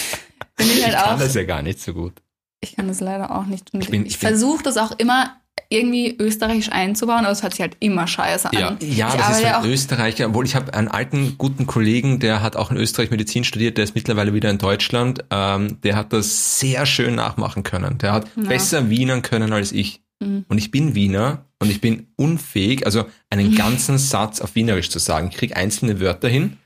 ich 0.72 0.82
halt 0.84 0.94
Ich 0.94 1.00
kann 1.02 1.14
auch. 1.14 1.19
das 1.19 1.34
ja 1.34 1.44
gar 1.44 1.60
nicht 1.60 1.80
so 1.80 1.92
gut. 1.92 2.22
Ich 2.60 2.76
kann 2.76 2.88
das 2.88 3.00
leider 3.00 3.37
auch 3.37 3.44
nicht. 3.44 3.69
Ich 3.75 3.80
ich 3.80 3.90
bin- 3.90 4.06
ich 4.06 4.16
versuche 4.16 4.62
das 4.62 4.78
auch 4.78 4.92
immer 4.92 5.37
irgendwie 5.69 6.16
österreichisch 6.19 6.70
einzubauen, 6.70 7.20
aber 7.25 7.31
es 7.31 7.43
hört 7.43 7.52
sich 7.52 7.61
halt 7.61 7.76
immer 7.81 8.06
scheiße 8.06 8.50
an. 8.50 8.58
Ja. 8.58 8.76
Ja, 8.81 9.08
ich 9.08 9.14
das 9.20 9.40
ist 9.40 9.55
auch, 9.55 9.64
Österreicher, 9.64 10.26
obwohl 10.26 10.44
ich 10.44 10.55
habe 10.55 10.72
einen 10.75 10.88
alten, 10.88 11.37
guten 11.38 11.66
Kollegen, 11.66 12.20
der 12.20 12.43
hat 12.43 12.56
auch 12.56 12.70
in 12.70 12.76
Österreich 12.76 13.11
Medizin 13.11 13.44
studiert, 13.44 13.76
der 13.78 13.84
ist 13.84 13.94
mittlerweile 13.94 14.34
wieder 14.34 14.50
in 14.50 14.58
Deutschland, 14.58 15.25
ähm, 15.31 15.81
der 15.82 15.96
hat 15.96 16.12
das 16.12 16.61
sehr 16.61 16.87
schön 16.87 17.14
nachmachen 17.14 17.62
können. 17.62 17.99
Der 17.99 18.12
hat 18.12 18.26
Ja. 18.37 18.49
besser 18.49 18.90
Wienern 18.90 19.22
können 19.22 19.52
als 19.52 19.72
ich. 19.72 20.00
Mhm. 20.20 20.44
Und 20.49 20.58
ich 20.58 20.70
bin 20.70 20.94
Wiener 20.94 21.44
und 21.58 21.70
ich 21.70 21.81
bin 21.81 22.06
unfähig, 22.16 22.87
also 22.87 23.05
einen 23.31 23.55
ganzen 23.56 23.99
Satz 23.99 24.40
auf 24.40 24.55
Wienerisch 24.55 24.90
zu 24.90 24.99
sagen. 24.99 25.28
Ich 25.31 25.37
kriege 25.37 25.56
einzelne 25.56 25.99
Wörter 26.00 26.28
hin, 26.28 26.59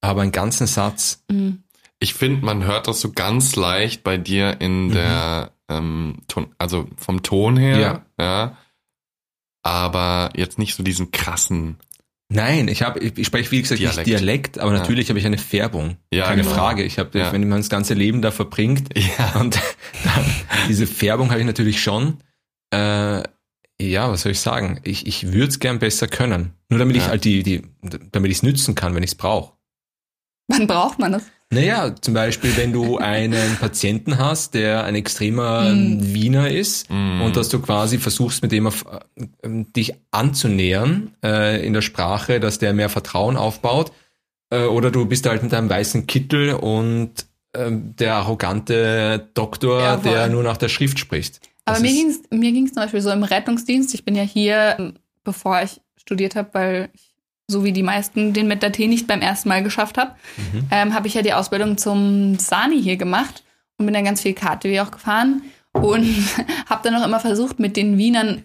aber 0.00 0.22
einen 0.22 0.32
ganzen 0.32 0.66
Satz, 0.66 1.22
Mhm. 1.30 1.62
Ich 2.00 2.14
finde, 2.14 2.44
man 2.46 2.62
hört 2.62 2.86
das 2.86 3.00
so 3.00 3.10
ganz 3.10 3.56
leicht 3.56 4.04
bei 4.04 4.16
dir 4.18 4.60
in 4.60 4.86
Mhm. 4.86 4.92
der, 4.92 5.50
ähm, 5.68 6.18
Ton, 6.28 6.54
also 6.58 6.88
vom 6.96 7.22
Ton 7.22 7.56
her, 7.56 7.78
Ja. 7.78 8.02
ja. 8.20 8.56
Aber 9.62 10.30
jetzt 10.36 10.58
nicht 10.58 10.74
so 10.74 10.82
diesen 10.82 11.10
krassen. 11.10 11.76
Nein, 12.30 12.68
ich 12.68 12.82
habe, 12.82 13.00
ich, 13.00 13.26
spreche 13.26 13.50
wie 13.50 13.62
gesagt 13.62 13.80
Dialekt. 13.80 13.96
nicht 14.06 14.06
Dialekt, 14.20 14.58
aber 14.58 14.72
Ja. 14.72 14.78
natürlich 14.80 15.08
habe 15.08 15.18
ich 15.18 15.26
eine 15.26 15.38
Färbung. 15.38 15.96
Ja, 16.12 16.26
Keine 16.26 16.42
genau. 16.42 16.54
Frage. 16.54 16.82
Ich 16.84 16.98
habe, 16.98 17.18
Ja. 17.18 17.32
wenn 17.32 17.48
man 17.48 17.58
das 17.58 17.70
ganze 17.70 17.94
Leben 17.94 18.20
da 18.22 18.30
verbringt 18.30 18.90
Ja. 19.18 19.40
und 19.40 19.58
diese 20.68 20.86
Färbung 20.86 21.30
habe 21.30 21.40
ich 21.40 21.46
natürlich 21.46 21.82
schon. 21.82 22.18
Äh, 22.72 23.22
ja, 23.80 24.10
was 24.10 24.22
soll 24.22 24.32
ich 24.32 24.40
sagen? 24.40 24.80
Ich, 24.84 25.06
ich 25.06 25.32
würde 25.32 25.48
es 25.48 25.58
gern 25.60 25.78
besser 25.78 26.06
können. 26.08 26.52
Nur 26.68 26.78
damit 26.78 26.96
ich 26.96 27.04
Ja. 27.04 27.08
halt 27.10 27.24
die, 27.24 27.42
die, 27.42 27.62
damit 28.12 28.30
ich 28.30 28.38
es 28.38 28.42
nützen 28.42 28.74
kann, 28.74 28.94
wenn 28.94 29.02
ich 29.02 29.10
es 29.10 29.14
brauche. 29.16 29.54
Wann 30.48 30.66
braucht 30.66 30.98
man 30.98 31.12
das? 31.12 31.22
Naja, 31.50 31.94
zum 31.98 32.12
Beispiel, 32.12 32.54
wenn 32.58 32.72
du 32.74 32.98
einen 32.98 33.56
Patienten 33.56 34.18
hast, 34.18 34.52
der 34.52 34.84
ein 34.84 34.94
extremer 34.94 35.72
Mm. 35.74 35.98
Wiener 36.14 36.50
ist 36.50 36.90
Mm. 36.90 37.22
und 37.22 37.36
dass 37.36 37.48
du 37.48 37.60
quasi 37.60 37.96
versuchst, 37.98 38.42
mit 38.42 38.52
dem 38.52 38.66
auf, 38.66 38.84
äh, 39.16 39.24
dich 39.74 39.94
anzunähern 40.10 41.14
äh, 41.24 41.64
in 41.66 41.72
der 41.72 41.80
Sprache, 41.80 42.38
dass 42.40 42.58
der 42.58 42.74
mehr 42.74 42.90
Vertrauen 42.90 43.36
aufbaut. 43.38 43.92
Äh, 44.50 44.64
oder 44.64 44.90
du 44.90 45.06
bist 45.06 45.26
halt 45.26 45.42
mit 45.42 45.54
einem 45.54 45.70
weißen 45.70 46.06
Kittel 46.06 46.52
und 46.54 47.12
ähm, 47.54 47.94
der 47.96 48.14
arrogante 48.16 49.28
Doktor, 49.32 49.80
Ja, 49.80 49.96
der 49.96 50.28
nur 50.28 50.42
nach 50.42 50.58
der 50.58 50.68
Schrift 50.68 50.98
spricht. 50.98 51.40
Aber 51.64 51.80
mir 51.80 51.92
ging's 51.92 52.20
mir 52.30 52.52
ging's 52.52 52.72
zum 52.74 52.82
Beispiel 52.82 53.00
so 53.00 53.10
im 53.10 53.22
Rettungsdienst. 53.22 53.94
Ich 53.94 54.04
bin 54.04 54.14
ja 54.14 54.22
hier, 54.22 54.76
ähm, 54.78 54.94
bevor 55.24 55.62
ich 55.62 55.80
studiert 55.96 56.36
habe, 56.36 56.48
weil 56.52 56.88
ich, 56.94 57.14
so 57.50 57.64
wie 57.64 57.72
die 57.72 57.82
meisten 57.82 58.32
den 58.34 58.46
mit 58.46 58.62
der 58.62 58.72
T 58.72 58.86
nicht 58.86 59.06
beim 59.06 59.20
ersten 59.22 59.48
Mal 59.48 59.62
geschafft 59.62 59.96
habe, 59.98 60.12
Mhm. 60.52 60.66
ähm, 60.70 60.94
habe 60.94 61.06
ich 61.08 61.14
ja 61.14 61.22
die 61.22 61.32
Ausbildung 61.32 61.78
zum 61.78 62.38
Sani 62.38 62.80
hier 62.82 62.96
gemacht 62.98 63.42
und 63.78 63.86
bin 63.86 63.94
dann 63.94 64.04
ganz 64.04 64.20
viel 64.20 64.34
KTW 64.34 64.80
auch 64.80 64.90
gefahren 64.90 65.42
und 65.72 66.04
habe 66.68 66.80
dann 66.82 66.94
auch 67.00 67.06
immer 67.06 67.20
versucht, 67.20 67.58
mit 67.58 67.76
den 67.76 67.96
Wienern 67.96 68.44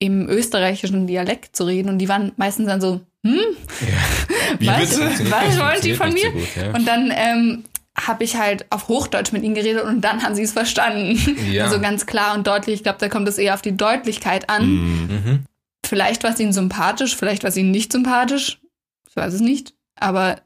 im 0.00 0.28
österreichischen 0.28 1.06
Dialekt 1.06 1.54
zu 1.56 1.64
reden 1.64 1.88
und 1.90 1.98
die 1.98 2.08
waren 2.08 2.32
meistens 2.36 2.66
dann 2.66 2.80
so, 2.80 3.00
hm, 3.26 3.38
Wie 4.58 4.66
was, 4.66 4.98
was 4.98 5.58
wollen 5.58 5.80
die 5.82 5.94
von 5.94 6.12
mir? 6.12 6.26
so 6.26 6.30
gut, 6.38 6.48
ja. 6.56 6.74
Und 6.74 6.86
dann 6.86 7.12
ähm, 7.14 7.64
habe 8.00 8.22
ich 8.24 8.36
halt 8.36 8.64
auf 8.70 8.88
Hochdeutsch 8.88 9.32
mit 9.32 9.42
ihnen 9.42 9.54
geredet 9.56 9.82
und 9.82 10.00
dann 10.02 10.22
haben 10.22 10.34
sie 10.36 10.42
es 10.42 10.52
verstanden. 10.52 11.18
Ja. 11.50 11.64
Also 11.68 11.80
ganz 11.80 12.06
klar 12.06 12.34
und 12.36 12.46
deutlich. 12.46 12.76
Ich 12.76 12.82
glaube, 12.84 12.98
da 13.00 13.08
kommt 13.08 13.28
es 13.28 13.36
eher 13.38 13.54
auf 13.54 13.62
die 13.62 13.76
Deutlichkeit 13.76 14.48
an. 14.48 14.66
Mhm. 14.68 15.44
Mhm. 15.84 15.88
Vielleicht 15.88 16.22
war 16.24 16.32
es 16.32 16.40
ihnen 16.40 16.52
sympathisch, 16.52 17.16
vielleicht 17.16 17.42
war 17.42 17.50
es 17.50 17.56
ihnen 17.56 17.70
nicht 17.70 17.92
sympathisch. 17.92 18.60
Ich 19.08 19.16
weiß 19.16 19.34
es 19.34 19.40
nicht. 19.40 19.74
Aber 19.96 20.40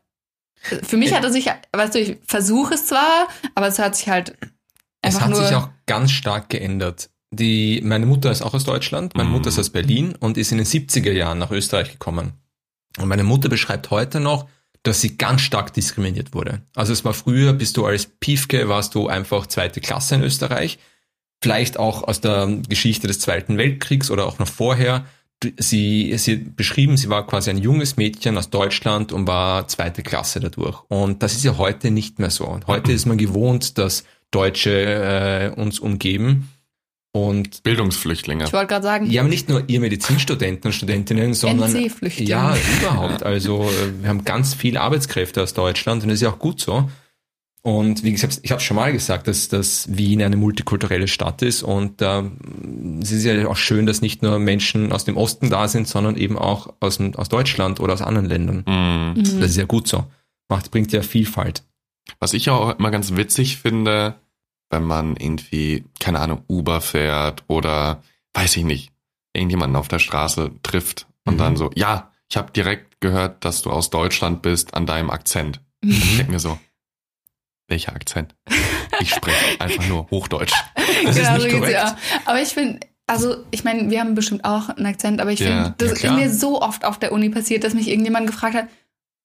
für 0.85 0.97
mich 0.97 1.11
Äh, 1.13 1.15
hat 1.17 1.25
er 1.25 1.33
sich, 1.33 1.47
weißt 1.73 1.95
du, 1.95 1.99
ich 2.01 2.19
versuche 2.27 2.75
es 2.75 2.87
zwar, 2.87 3.29
aber 3.55 3.67
es 3.67 3.79
hat 3.79 3.97
sich 3.97 4.09
halt 4.09 4.37
Es 5.03 5.15
einfach 5.17 5.23
hat 5.27 5.31
nur. 5.31 5.45
sich 5.45 5.57
auch 5.57 5.69
ganz 5.87 6.11
stark 6.13 6.49
geändert. 6.49 7.11
Die, 7.31 7.81
meine 7.83 8.07
Mutter 8.07 8.31
ist 8.31 8.43
auch 8.43 8.55
aus 8.55 8.65
Deutschland, 8.65 9.15
meine 9.17 9.29
Mhm. 9.29 9.35
Mutter 9.37 9.49
ist 9.49 9.59
aus 9.59 9.71
Berlin 9.71 10.15
und 10.21 10.37
ist 10.37 10.53
in 10.53 10.59
den 10.59 10.67
70er 10.67 11.13
Jahren 11.13 11.39
nach 11.39 11.51
Österreich 11.51 11.91
gekommen. 11.91 12.35
Und 12.99 13.09
meine 13.09 13.25
Mutter 13.25 13.49
beschreibt 13.49 13.91
heute 13.91 14.21
noch, 14.21 14.49
dass 14.83 15.01
sie 15.01 15.17
ganz 15.17 15.41
stark 15.41 15.73
diskriminiert 15.73 16.35
wurde. 16.35 16.61
Also 16.75 16.93
es 16.93 17.05
war 17.05 17.15
früher, 17.15 17.53
bist 17.55 17.77
du 17.77 17.87
als 17.87 18.07
Piefke, 18.07 18.69
warst 18.69 18.95
du 18.95 19.09
einfach 19.09 19.47
zweite 19.47 19.81
Klasse 19.81 20.17
in 20.17 20.23
Österreich. 20.23 20.79
Vielleicht 21.41 21.79
auch 21.79 22.03
aus 22.07 22.21
der 22.21 22.47
Geschichte 22.69 23.07
des 23.07 23.19
Zweiten 23.21 23.57
Weltkriegs 23.59 24.11
oder 24.11 24.27
auch 24.27 24.39
noch 24.39 24.49
vorher. 24.49 25.07
Sie, 25.59 26.15
sie 26.17 26.37
beschrieben, 26.37 26.97
sie 26.97 27.09
war 27.09 27.27
quasi 27.27 27.51
ein 27.51 27.59
junges 27.59 27.97
Mädchen 27.97 28.39
aus 28.39 28.51
Deutschland 28.51 29.13
und 29.13 29.27
war 29.27 29.69
zweite 29.69 30.03
Klasse 30.03 30.41
dadurch. 30.41 30.83
Und 30.89 31.23
das 31.23 31.35
ist 31.35 31.45
ja 31.45 31.59
heute 31.59 31.91
nicht 31.91 32.19
mehr 32.19 32.31
so. 32.31 32.47
Und 32.47 32.67
heute 32.67 32.93
ist 32.93 33.07
man 33.07 33.19
gewohnt, 33.19 33.79
dass 33.79 34.05
Deutsche 34.31 35.53
äh, 35.55 35.61
uns 35.61 35.79
umgeben. 35.79 36.49
Und 37.15 37.63
Bildungsflüchtlinge. 37.63 38.45
ich 38.45 38.53
wollte 38.55 38.69
gerade 38.69 38.85
sagen, 38.85 39.11
ja, 39.11 39.21
aber 39.21 39.29
nicht 39.29 39.47
nur 39.51 39.65
ihr 39.69 39.81
Medizinstudenten 39.81 40.69
und 40.69 40.73
Studentinnen, 40.73 41.35
sondern 41.35 41.71
NC-Flüchtlinge. 41.71 42.31
ja, 42.31 42.57
überhaupt. 42.81 43.23
Also 43.23 43.65
äh, 43.65 44.01
wir 44.01 44.09
haben 44.09 44.25
ganz 44.25 44.55
viele 44.55 44.81
Arbeitskräfte 44.81 45.43
aus 45.43 45.53
Deutschland 45.53 46.03
und 46.03 46.09
das 46.09 46.17
ist 46.17 46.23
ja 46.23 46.31
auch 46.31 46.39
gut 46.39 46.61
so. 46.61 46.89
Und 47.65 48.03
wie 48.03 48.11
gesagt, 48.11 48.41
ich 48.43 48.51
habe 48.51 48.61
schon 48.61 48.77
mal 48.77 48.93
gesagt, 48.93 49.29
dass, 49.29 49.49
dass 49.49 49.87
Wien 49.97 50.21
eine 50.21 50.37
multikulturelle 50.37 51.07
Stadt 51.07 51.43
ist 51.43 51.63
und 51.63 52.03
äh, 52.03 52.23
es 53.01 53.13
ist 53.13 53.25
ja 53.25 53.47
auch 53.47 53.57
schön, 53.57 53.87
dass 53.87 54.01
nicht 54.03 54.21
nur 54.21 54.41
Menschen 54.41 54.91
aus 54.93 55.05
dem 55.05 55.17
Osten 55.17 55.49
da 55.49 55.69
sind, 55.69 55.87
sondern 55.87 56.17
eben 56.17 56.37
auch 56.37 56.75
aus, 56.81 56.99
aus 57.01 57.29
Deutschland 57.29 57.79
oder 57.79 57.95
aus 57.95 58.03
anderen 58.03 58.27
Ländern. 58.29 58.65
Mhm. 58.67 59.21
Mhm. 59.23 59.41
Das 59.41 59.51
ist 59.51 59.57
ja 59.57 59.65
gut 59.65 59.87
so. 59.87 60.05
Macht, 60.49 60.73
bringt 60.73 60.91
ja 60.93 61.03
Vielfalt. 61.03 61.63
Was 62.19 62.33
ich 62.35 62.51
auch 62.51 62.77
immer 62.79 62.91
ganz 62.91 63.15
witzig 63.15 63.59
finde, 63.59 64.17
wenn 64.71 64.83
man 64.83 65.15
irgendwie, 65.17 65.85
keine 66.01 66.19
Ahnung, 66.19 66.43
Uber 66.49 66.81
fährt 66.81 67.45
oder 67.47 68.03
weiß 68.35 68.57
ich 68.57 68.65
nicht, 68.65 68.91
irgendjemanden 69.35 69.77
auf 69.77 69.87
der 69.87 70.01
Straße 70.01 70.51
trifft 70.65 71.07
und 71.25 71.35
Mhm. 71.35 71.39
dann 71.39 71.57
so, 71.57 71.71
ja, 71.77 72.11
ich 72.29 72.37
habe 72.37 72.51
direkt 72.51 73.01
gehört, 73.01 73.45
dass 73.45 73.63
du 73.63 73.71
aus 73.71 73.91
Deutschland 73.91 74.43
bist 74.43 74.75
an 74.75 74.85
deinem 74.87 75.11
Akzent. 75.11 75.61
Und 75.83 75.91
ich 75.93 76.17
denke 76.17 76.33
mir 76.33 76.41
so, 76.41 76.59
welcher 77.73 77.95
Akzent? 77.95 78.35
Ich 79.01 79.11
spreche 79.15 79.61
einfach 79.61 79.87
nur 79.89 80.09
Hochdeutsch. 80.11 80.53
Das 81.05 81.17
ist 81.17 81.23
Genau, 81.23 81.33
nicht 81.33 81.43
so 81.43 81.49
geht's 81.49 81.59
korrekt. 81.59 81.73
ja. 81.75 81.97
Aber 82.27 82.41
ich 82.43 82.49
finde, 82.51 82.81
also 83.07 83.37
ich 83.51 83.65
meine, 83.65 83.91
wir 83.91 83.99
haben 84.01 84.15
bestimmt 84.15 84.45
auch 84.45 84.69
einen 84.69 84.87
Akzent, 84.87 85.21
aber 85.21 85.33
ich 85.33 85.41
Ja, 85.41 85.47
finde, 85.49 85.75
das 85.79 85.89
ja, 85.89 85.95
ist 85.95 86.01
klar. 86.01 86.17
mir 86.17 86.31
so 86.33 86.61
oft 86.63 86.85
auf 86.85 86.99
der 86.99 87.13
Uni 87.13 87.31
passiert, 87.31 87.65
dass 87.65 87.75
mich 87.75 87.89
irgendjemand 87.89 88.27
gefragt 88.27 88.55
hat, 88.55 88.67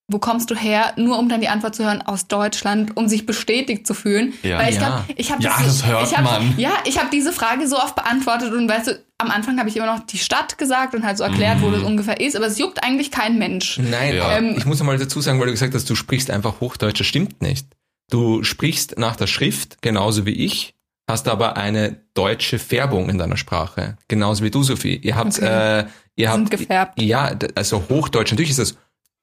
wo 0.10 0.20
kommst 0.20 0.50
du 0.50 0.56
her, 0.56 0.94
nur 0.96 1.20
um 1.20 1.28
dann 1.28 1.42
die 1.42 1.50
Antwort 1.50 1.76
zu 1.76 1.84
hören 1.84 2.02
aus 2.02 2.28
Deutschland, 2.30 2.96
um 2.96 3.10
sich 3.10 3.26
bestätigt 3.26 3.86
zu 3.86 3.94
fühlen. 3.94 4.34
Ja. 4.42 4.58
Weil 4.58 4.70
ich 4.70 4.76
Ja. 4.76 4.88
glaube, 4.88 5.04
ich 5.18 5.32
habe 5.34 5.44
Ja, 5.44 5.58
das 5.62 5.86
hört 5.86 6.08
ich 6.10 6.18
hab, 6.18 6.24
man. 6.24 6.58
Ja, 6.58 6.72
ich 6.86 6.98
habe 6.98 7.10
diese 7.12 7.34
Frage 7.34 7.68
so 7.68 7.78
oft 7.78 7.94
beantwortet 7.96 8.54
und 8.54 8.70
weißt 8.70 8.88
du, 8.88 9.04
am 9.18 9.30
Anfang 9.32 9.60
habe 9.60 9.68
ich 9.68 9.76
immer 9.76 9.88
noch 9.88 10.00
die 10.06 10.18
Stadt 10.18 10.58
gesagt 10.58 10.96
und 10.96 11.04
halt 11.06 11.18
so 11.18 11.26
erklärt, 11.26 11.62
wo 11.62 11.68
Mhm. 11.68 11.74
das 11.74 11.84
ungefähr 11.84 12.22
ist, 12.22 12.38
aber 12.38 12.46
es 12.48 12.58
juckt 12.58 12.82
eigentlich 12.86 13.12
kein 13.12 13.38
Mensch. 13.38 13.80
Nein, 13.80 14.16
Ja. 14.16 14.24
aber 14.26 14.38
Ähm, 14.38 14.56
ich 14.58 14.66
muss 14.66 14.82
mal 14.82 14.98
dazu 14.98 15.20
sagen, 15.20 15.40
weil 15.42 15.48
du 15.48 15.52
gesagt 15.52 15.74
hast, 15.74 15.90
du 15.90 15.96
sprichst 15.96 16.32
einfach 16.32 16.62
Hochdeutsch, 16.62 17.02
das 17.02 17.08
stimmt 17.08 17.42
nicht. 17.42 17.68
Du 18.10 18.44
sprichst 18.44 18.98
nach 18.98 19.16
der 19.16 19.28
Schrift 19.28 19.82
genauso 19.82 20.26
wie 20.26 20.32
ich, 20.32 20.76
hast 21.10 21.28
aber 21.28 21.58
eine 21.58 22.02
deutsche 22.14 22.60
Färbung 22.60 23.10
in 23.10 23.18
deiner 23.18 23.38
Sprache, 23.38 23.98
genauso 24.08 24.44
wie 24.44 24.52
du, 24.52 24.64
Sophie. 24.64 24.96
Ihr 24.98 25.16
habt, 25.16 25.38
Okay. 25.38 25.80
äh, 25.82 25.86
ihr 26.16 26.32
habt, 26.32 26.50
gefärbt. 26.52 27.02
ja, 27.02 27.38
also 27.56 27.84
Hochdeutsch, 27.90 28.32
natürlich 28.32 28.52
ist 28.52 28.60
das, 28.60 28.78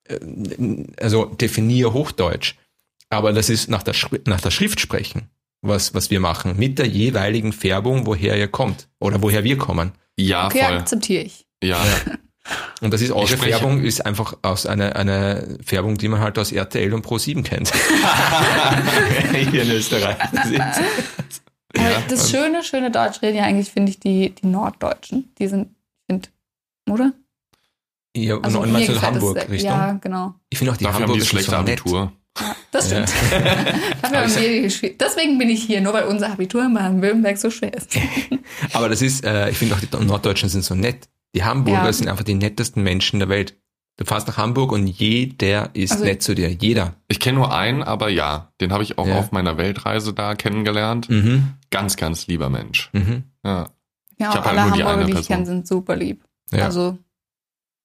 äh, 0.08 0.18
also 1.00 1.24
definier 1.26 1.92
Hochdeutsch, 1.92 2.54
aber 3.08 3.32
das 3.32 3.48
ist 3.48 3.68
nach 3.70 3.82
der, 3.82 3.94
Schri 3.94 4.20
nach 4.26 4.40
der 4.40 4.50
Schrift 4.50 4.80
sprechen, 4.80 5.30
was, 5.62 5.94
was 5.94 6.10
wir 6.10 6.20
machen, 6.20 6.56
mit 6.58 6.78
der 6.78 6.86
jeweiligen 6.86 7.52
Färbung, 7.52 8.06
woher 8.06 8.36
ihr 8.36 8.48
kommt 8.48 8.88
oder 8.98 9.22
woher 9.22 9.44
wir 9.44 9.56
kommen. 9.58 9.92
Ja, 10.18 10.46
Okay, 10.46 10.62
voll. 10.64 10.76
akzeptiere 10.78 11.22
ich. 11.24 11.46
Ja, 11.62 11.82
Und 12.80 12.92
das 12.92 13.00
ist 13.00 13.10
eure 13.10 13.26
spreche- 13.26 13.58
Färbung, 13.58 13.80
ist 13.80 14.04
einfach 14.04 14.34
aus 14.42 14.66
einer 14.66 14.96
eine 14.96 15.58
Färbung, 15.64 15.96
die 15.96 16.08
man 16.08 16.20
halt 16.20 16.38
aus 16.38 16.52
RTL 16.52 16.92
und 16.92 17.04
Pro7 17.06 17.42
kennt. 17.42 17.72
Hier 19.50 19.62
in 19.62 19.70
Österreich. 19.70 20.16
Das 20.32 20.46
ist, 20.50 20.60
Aber 21.76 21.90
Ja, 21.90 22.02
das 22.08 22.30
schöne, 22.30 22.62
schöne 22.62 22.90
Deutsch 22.90 23.22
reden 23.22 23.38
ja 23.38 23.44
eigentlich, 23.44 23.70
finde 23.70 23.90
ich, 23.90 24.00
die, 24.00 24.30
die 24.30 24.46
Norddeutschen. 24.46 25.32
Die 25.38 25.46
sind, 25.48 25.68
ich 26.08 26.12
finde, 26.14 26.28
oder? 26.90 27.12
ja, 28.16 28.38
Also 28.40 28.60
und 28.60 28.72
gefällt 28.74 29.02
Hamburg 29.02 29.36
das, 29.36 29.48
Richtung? 29.48 29.70
Ja, 29.70 29.92
genau. 30.00 30.34
Ich 30.50 30.58
finde 30.58 30.72
auch 30.72 30.76
die 30.76 30.84
dafür 30.84 30.94
haben 31.00 31.06
die 31.06 31.12
Hamburger 31.12 31.24
schlechte 31.26 31.50
so 31.50 31.62
nett. 31.62 31.80
Abitur. 31.80 32.12
Ja, 32.38 32.56
das 32.72 32.90
Ja. 32.90 33.06
stimmt. 33.06 33.32
Dafür 34.02 34.18
haben 34.22 34.34
wir 34.34 34.92
Deswegen 34.98 35.38
bin 35.38 35.48
ich 35.48 35.62
hier, 35.64 35.80
nur 35.80 35.92
weil 35.94 36.04
unser 36.04 36.30
Abitur 36.30 36.64
in 36.64 36.74
Baden-Württemberg 36.74 37.38
so 37.38 37.48
schwer 37.50 37.72
ist. 37.74 37.96
Aber 38.72 38.88
das 38.88 39.02
ist, 39.02 39.24
äh, 39.24 39.50
ich 39.50 39.56
finde 39.56 39.74
auch 39.76 39.80
die 39.80 40.04
Norddeutschen 40.04 40.48
sind 40.48 40.64
so 40.64 40.74
nett. 40.74 41.08
Die 41.34 41.44
Hamburger 41.44 41.84
Ja. 41.84 41.92
sind 41.92 42.08
einfach 42.08 42.24
die 42.24 42.34
nettesten 42.34 42.82
Menschen 42.82 43.18
der 43.18 43.28
Welt. 43.28 43.56
Du 43.96 44.04
fährst 44.04 44.26
nach 44.26 44.36
Hamburg 44.38 44.72
und 44.72 44.86
jeder 44.86 45.70
ist 45.74 45.92
Also- 45.92 46.04
nett 46.04 46.22
zu 46.22 46.34
dir. 46.34 46.52
Jeder. 46.52 46.94
Ich 47.08 47.20
kenne 47.20 47.38
nur 47.38 47.54
einen, 47.54 47.82
aber 47.82 48.08
ja, 48.08 48.52
den 48.60 48.72
habe 48.72 48.82
ich 48.82 48.98
auch 48.98 49.06
Ja. 49.06 49.18
auf 49.18 49.30
meiner 49.32 49.56
Weltreise 49.56 50.12
da 50.12 50.34
kennengelernt. 50.34 51.08
Mhm. 51.08 51.54
Ganz, 51.70 51.96
ganz 51.96 52.26
lieber 52.26 52.50
Mensch. 52.50 52.90
Mhm. 52.92 53.24
Ja. 53.44 53.68
Ja, 54.18 54.30
Ich 54.32 54.38
auch 54.38 54.44
halt 54.44 54.46
alle 54.46 54.56
die 54.72 54.82
Hamburger, 54.84 54.90
eine 54.90 55.04
die 55.06 55.20
ich 55.20 55.26
kenne, 55.26 55.46
sind 55.46 55.66
super 55.66 55.96
lieb. 55.96 56.24
Ja. 56.52 56.64
Also, 56.64 56.98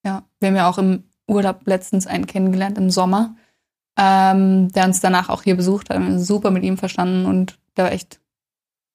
ja. 0.03 0.23
Wir 0.39 0.49
haben 0.49 0.55
ja 0.55 0.69
auch 0.69 0.77
im 0.77 1.03
Urlaub 1.27 1.61
letztens 1.65 2.07
einen 2.07 2.25
kennengelernt 2.27 2.77
im 2.79 2.89
Sommer, 2.89 3.35
ähm, 3.97 4.71
der 4.71 4.85
uns 4.85 4.99
danach 5.01 5.29
auch 5.29 5.43
hier 5.43 5.55
besucht 5.55 5.89
hat. 5.89 5.97
Wir 5.99 6.05
haben 6.05 6.19
super 6.19 6.49
mit 6.51 6.63
ihm 6.63 6.77
verstanden 6.77 7.25
und 7.25 7.59
der 7.77 7.85
war 7.85 7.91
echt, 7.91 8.19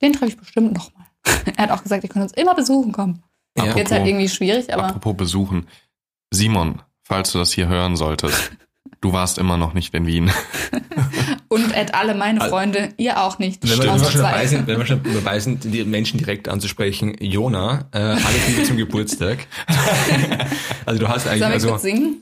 den 0.03 0.13
treffe 0.13 0.27
ich 0.33 0.37
bestimmt 0.37 0.73
nochmal. 0.75 1.07
er 1.57 1.65
hat 1.65 1.71
auch 1.71 1.83
gesagt, 1.83 2.03
ihr 2.05 2.11
könnt 2.11 2.25
uns 2.25 2.33
immer 2.33 2.55
besuchen 2.55 2.93
kommen. 2.93 3.23
Ja. 3.57 3.77
Jetzt 3.77 3.93
halt 3.93 4.07
irgendwie 4.07 4.29
schwierig, 4.29 4.73
aber 4.73 4.85
Apropos 4.85 5.17
besuchen. 5.17 5.69
Simon, 6.33 6.83
falls 7.03 7.33
du 7.33 7.39
das 7.39 7.53
hier 7.53 7.69
hören 7.69 7.97
solltest, 7.97 8.53
du 9.01 9.13
warst 9.13 9.39
immer 9.39 9.57
noch 9.57 9.75
nicht 9.75 9.95
in 9.95 10.07
Wien. 10.07 10.31
und 11.49 11.77
at 11.77 11.95
alle 11.95 12.15
meine 12.15 12.41
Also- 12.41 12.51
Freunde, 12.57 12.89
ihr 12.97 13.21
auch 13.23 13.39
nicht. 13.39 13.63
Wenn 13.63 13.71
wir, 13.71 13.79
wenn, 13.79 13.85
wir 13.87 13.93
Außer 13.93 14.11
schon 14.11 14.23
dabei 14.23 14.47
sind, 14.47 14.67
wenn 14.67 14.79
wir 14.79 14.87
schon 14.87 15.03
dabei 15.05 15.39
sind, 15.39 15.65
die 15.65 15.85
Menschen 15.85 16.19
direkt 16.19 16.49
anzusprechen, 16.49 17.17
Jona, 17.21 17.89
äh, 17.93 17.99
alles 17.99 18.49
Liebe 18.49 18.63
zum 18.65 18.77
Geburtstag. 18.77 19.47
also 20.87 20.99
du 21.01 21.09
hast 21.09 21.27
eigentlich, 21.29 21.41
Sollen 21.41 21.63
wir 21.63 21.73
also 21.73 21.77
singen? 21.79 22.19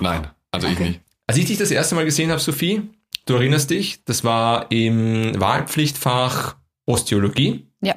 Nein, 0.00 0.26
also 0.50 0.66
ich 0.66 0.74
Okay. 0.74 0.88
nicht. 0.88 1.00
Als 1.28 1.38
ich 1.38 1.44
dich 1.46 1.58
das 1.58 1.70
erste 1.70 1.94
Mal 1.94 2.04
gesehen 2.04 2.30
habe, 2.30 2.40
Sophie, 2.40 2.82
du 3.26 3.34
erinnerst 3.34 3.70
dich, 3.70 4.04
das 4.04 4.24
war 4.24 4.70
im 4.70 5.38
Wahlpflichtfach 5.40 6.56
Osteologie. 6.86 7.66
Ja. 7.80 7.94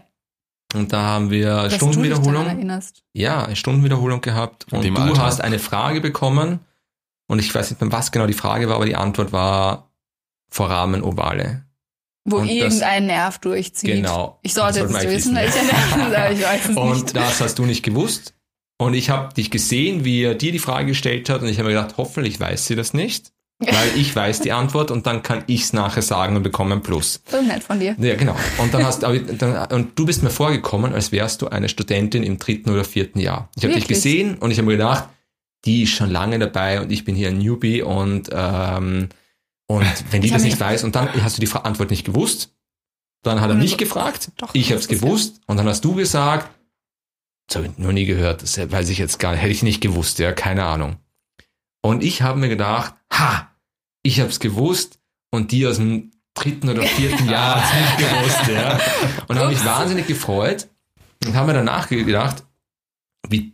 Und 0.75 0.93
da 0.93 1.01
haben 1.01 1.31
wir 1.31 1.47
Dass 1.47 1.63
du 1.63 1.69
dich 1.69 1.79
daran 1.79 1.93
Stundenwiederholung. 1.93 2.45
erinnerst. 2.45 3.03
Ja, 3.13 3.43
eine 3.45 3.55
Stundenwiederholung 3.55 4.21
gehabt. 4.21 4.71
Und 4.71 4.83
du 4.83 4.95
Alter. 4.95 5.21
hast 5.23 5.41
eine 5.41 5.59
Frage 5.59 5.99
bekommen. 6.01 6.59
Und 7.27 7.39
ich 7.39 7.53
weiß 7.53 7.69
nicht 7.71 7.81
mehr, 7.81 7.91
was 7.91 8.11
genau 8.11 8.27
die 8.27 8.33
Frage 8.33 8.67
war, 8.69 8.75
aber 8.75 8.85
die 8.85 8.95
Antwort 8.95 9.31
war 9.31 9.89
Foramen 10.51 11.03
ovale. 11.03 11.65
Wo 12.25 12.37
Und 12.37 12.47
das- 12.47 12.55
irgendein 12.55 13.05
Nerv 13.07 13.39
durchzieht. 13.39 13.89
Genau. 13.95 14.39
Ich 14.43 14.53
sollte 14.53 14.79
Das 14.81 14.91
jetzt 14.91 14.91
sollte 14.91 15.07
man 15.07 15.15
wissen, 15.15 15.35
welcher 15.35 15.63
Nerv 15.63 15.93
aber 16.05 16.31
ich 16.31 16.43
weiß 16.43 16.69
es 16.69 16.77
Und 16.77 16.93
nicht. 17.03 17.15
das 17.15 17.41
hast 17.41 17.59
du 17.59 17.65
nicht 17.65 17.83
gewusst. 17.83 18.33
Und 18.77 18.93
ich 18.93 19.09
habe 19.09 19.33
dich 19.33 19.51
gesehen, 19.51 20.05
wie 20.05 20.21
er 20.23 20.35
dir 20.35 20.51
die 20.51 20.59
Frage 20.59 20.87
gestellt 20.87 21.29
hat. 21.29 21.41
Und 21.41 21.47
ich 21.49 21.57
habe 21.59 21.69
mir 21.69 21.75
gedacht, 21.75 21.95
hoffentlich 21.97 22.39
weiß 22.39 22.65
sie 22.67 22.75
das 22.75 22.93
nicht. 22.93 23.31
Weil 23.59 23.97
ich 23.97 24.15
weiß 24.15 24.39
die 24.39 24.53
Antwort 24.53 24.89
und 24.89 25.05
dann 25.05 25.21
kann 25.21 25.43
ich 25.47 25.63
es 25.63 25.73
nachher 25.73 26.01
sagen 26.01 26.37
und 26.37 26.43
bekomme 26.43 26.75
ein 26.75 26.81
Plus. 26.81 27.21
So 27.29 27.41
nett 27.41 27.61
von 27.61 27.77
dir. 27.79 27.93
Ja, 27.99 28.15
genau. 28.15 28.35
Und 28.57 28.73
dann 28.73 28.85
hast 28.85 29.03
dann, 29.03 29.65
und 29.71 29.99
du 29.99 30.05
bist 30.05 30.23
mir 30.23 30.29
vorgekommen, 30.29 30.93
als 30.93 31.11
wärst 31.11 31.41
du 31.41 31.49
eine 31.49 31.67
Studentin 31.67 32.23
im 32.23 32.37
dritten 32.39 32.69
oder 32.69 32.85
vierten 32.85 33.19
Jahr. 33.19 33.49
Ich 33.57 33.63
habe 33.63 33.73
dich 33.73 33.87
gesehen 33.87 34.37
und 34.37 34.51
ich 34.51 34.57
habe 34.59 34.67
mir 34.67 34.77
gedacht, 34.77 35.09
die 35.65 35.83
ist 35.83 35.89
schon 35.89 36.09
lange 36.09 36.39
dabei 36.39 36.81
und 36.81 36.89
ich 36.89 37.03
bin 37.03 37.15
hier 37.15 37.27
ein 37.27 37.37
Newbie 37.37 37.81
und 37.81 38.29
ähm, 38.31 39.09
und 39.67 39.85
wenn 40.11 40.21
die 40.21 40.31
das 40.31 40.43
nicht 40.43 40.59
weiß 40.59 40.85
und 40.85 40.95
dann 40.95 41.13
hast 41.21 41.37
du 41.37 41.45
die 41.45 41.51
Antwort 41.51 41.91
nicht 41.91 42.05
gewusst, 42.05 42.55
dann 43.23 43.41
hat 43.41 43.49
er 43.49 43.55
Und 43.55 43.59
mich 43.59 43.77
gefragt, 43.77 44.31
doch, 44.37 44.55
ich 44.55 44.71
habe 44.71 44.79
es 44.79 44.87
gewusst 44.87 45.41
und 45.47 45.57
dann 45.57 45.67
hast 45.67 45.83
du 45.83 45.95
gesagt, 45.95 46.49
das 47.47 47.57
habe 47.57 47.67
ich 47.67 47.77
noch 47.77 47.91
nie 47.91 48.05
gehört, 48.05 48.41
das 48.41 48.57
weiß 48.57 48.89
ich 48.89 48.99
jetzt 48.99 49.19
gar 49.19 49.33
nicht, 49.33 49.41
hätte 49.41 49.51
ich 49.51 49.63
nicht 49.63 49.81
gewusst, 49.81 50.19
ja, 50.19 50.31
keine 50.31 50.63
Ahnung. 50.63 50.95
Und 51.81 52.03
ich 52.03 52.21
habe 52.21 52.39
mir 52.39 52.49
gedacht, 52.49 52.93
ha, 53.13 53.49
ich 54.03 54.19
habe 54.19 54.29
es 54.29 54.39
gewusst 54.39 54.99
und 55.31 55.51
die 55.51 55.65
aus 55.67 55.77
dem 55.77 56.11
dritten 56.33 56.69
oder 56.69 56.83
vierten 56.83 57.29
Jahr 57.29 57.61
hat 57.61 57.97
nicht 57.99 58.09
gewusst, 58.09 58.47
ja. 58.47 58.79
Und 59.27 59.37
habe 59.39 59.49
mich 59.49 59.63
wahnsinnig 59.63 60.07
gefreut 60.07 60.67
und 61.25 61.35
habe 61.35 61.47
mir 61.47 61.53
danach 61.53 61.87
gedacht, 61.89 62.43
wie 63.29 63.53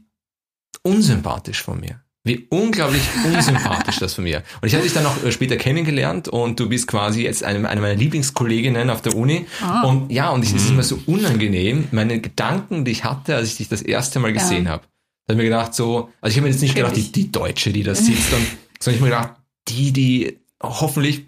unsympathisch 0.83 1.61
von 1.63 1.79
mir. 1.79 2.01
Wie 2.27 2.47
unglaublich 2.49 3.03
unsympathisch 3.23 3.99
das 3.99 4.15
von 4.15 4.23
mir. 4.23 4.41
Und 4.61 4.67
ich 4.67 4.73
habe 4.73 4.83
dich 4.83 4.93
dann 4.93 5.03
noch 5.03 5.23
äh, 5.23 5.31
später 5.31 5.57
kennengelernt 5.57 6.27
und 6.27 6.59
du 6.59 6.67
bist 6.67 6.87
quasi 6.87 7.21
jetzt 7.23 7.43
eine, 7.43 7.69
eine 7.69 7.81
meiner 7.81 7.93
Lieblingskolleginnen 7.95 8.89
auf 8.89 9.03
der 9.03 9.15
Uni. 9.15 9.45
Ah. 9.61 9.81
Und 9.83 10.11
ja, 10.11 10.29
und 10.29 10.43
es 10.43 10.51
ist 10.51 10.69
immer 10.71 10.81
so 10.81 10.99
unangenehm, 11.05 11.87
meine 11.91 12.19
Gedanken, 12.19 12.83
die 12.83 12.91
ich 12.91 13.03
hatte, 13.03 13.35
als 13.35 13.49
ich 13.49 13.57
dich 13.57 13.69
das 13.69 13.83
erste 13.83 14.17
Mal 14.19 14.33
gesehen 14.33 14.65
Ja. 14.65 14.71
habe. 14.71 14.83
Da 15.27 15.33
habe 15.33 15.41
ich 15.43 15.49
mir 15.49 15.55
gedacht, 15.55 15.73
so, 15.73 16.09
also 16.21 16.31
ich 16.31 16.37
habe 16.37 16.47
mir 16.47 16.53
jetzt 16.53 16.61
nicht 16.61 16.75
gedacht, 16.75 16.95
die, 16.95 17.11
die 17.11 17.31
Deutsche, 17.31 17.71
die 17.73 17.83
da 17.83 17.95
sitzt, 17.95 18.31
und, 18.33 18.45
sondern 18.79 18.95
ich 18.95 19.01
habe 19.01 19.01
mir 19.01 19.09
gedacht, 19.09 19.33
die, 19.67 19.91
die 19.91 20.39
hoffentlich 20.61 21.23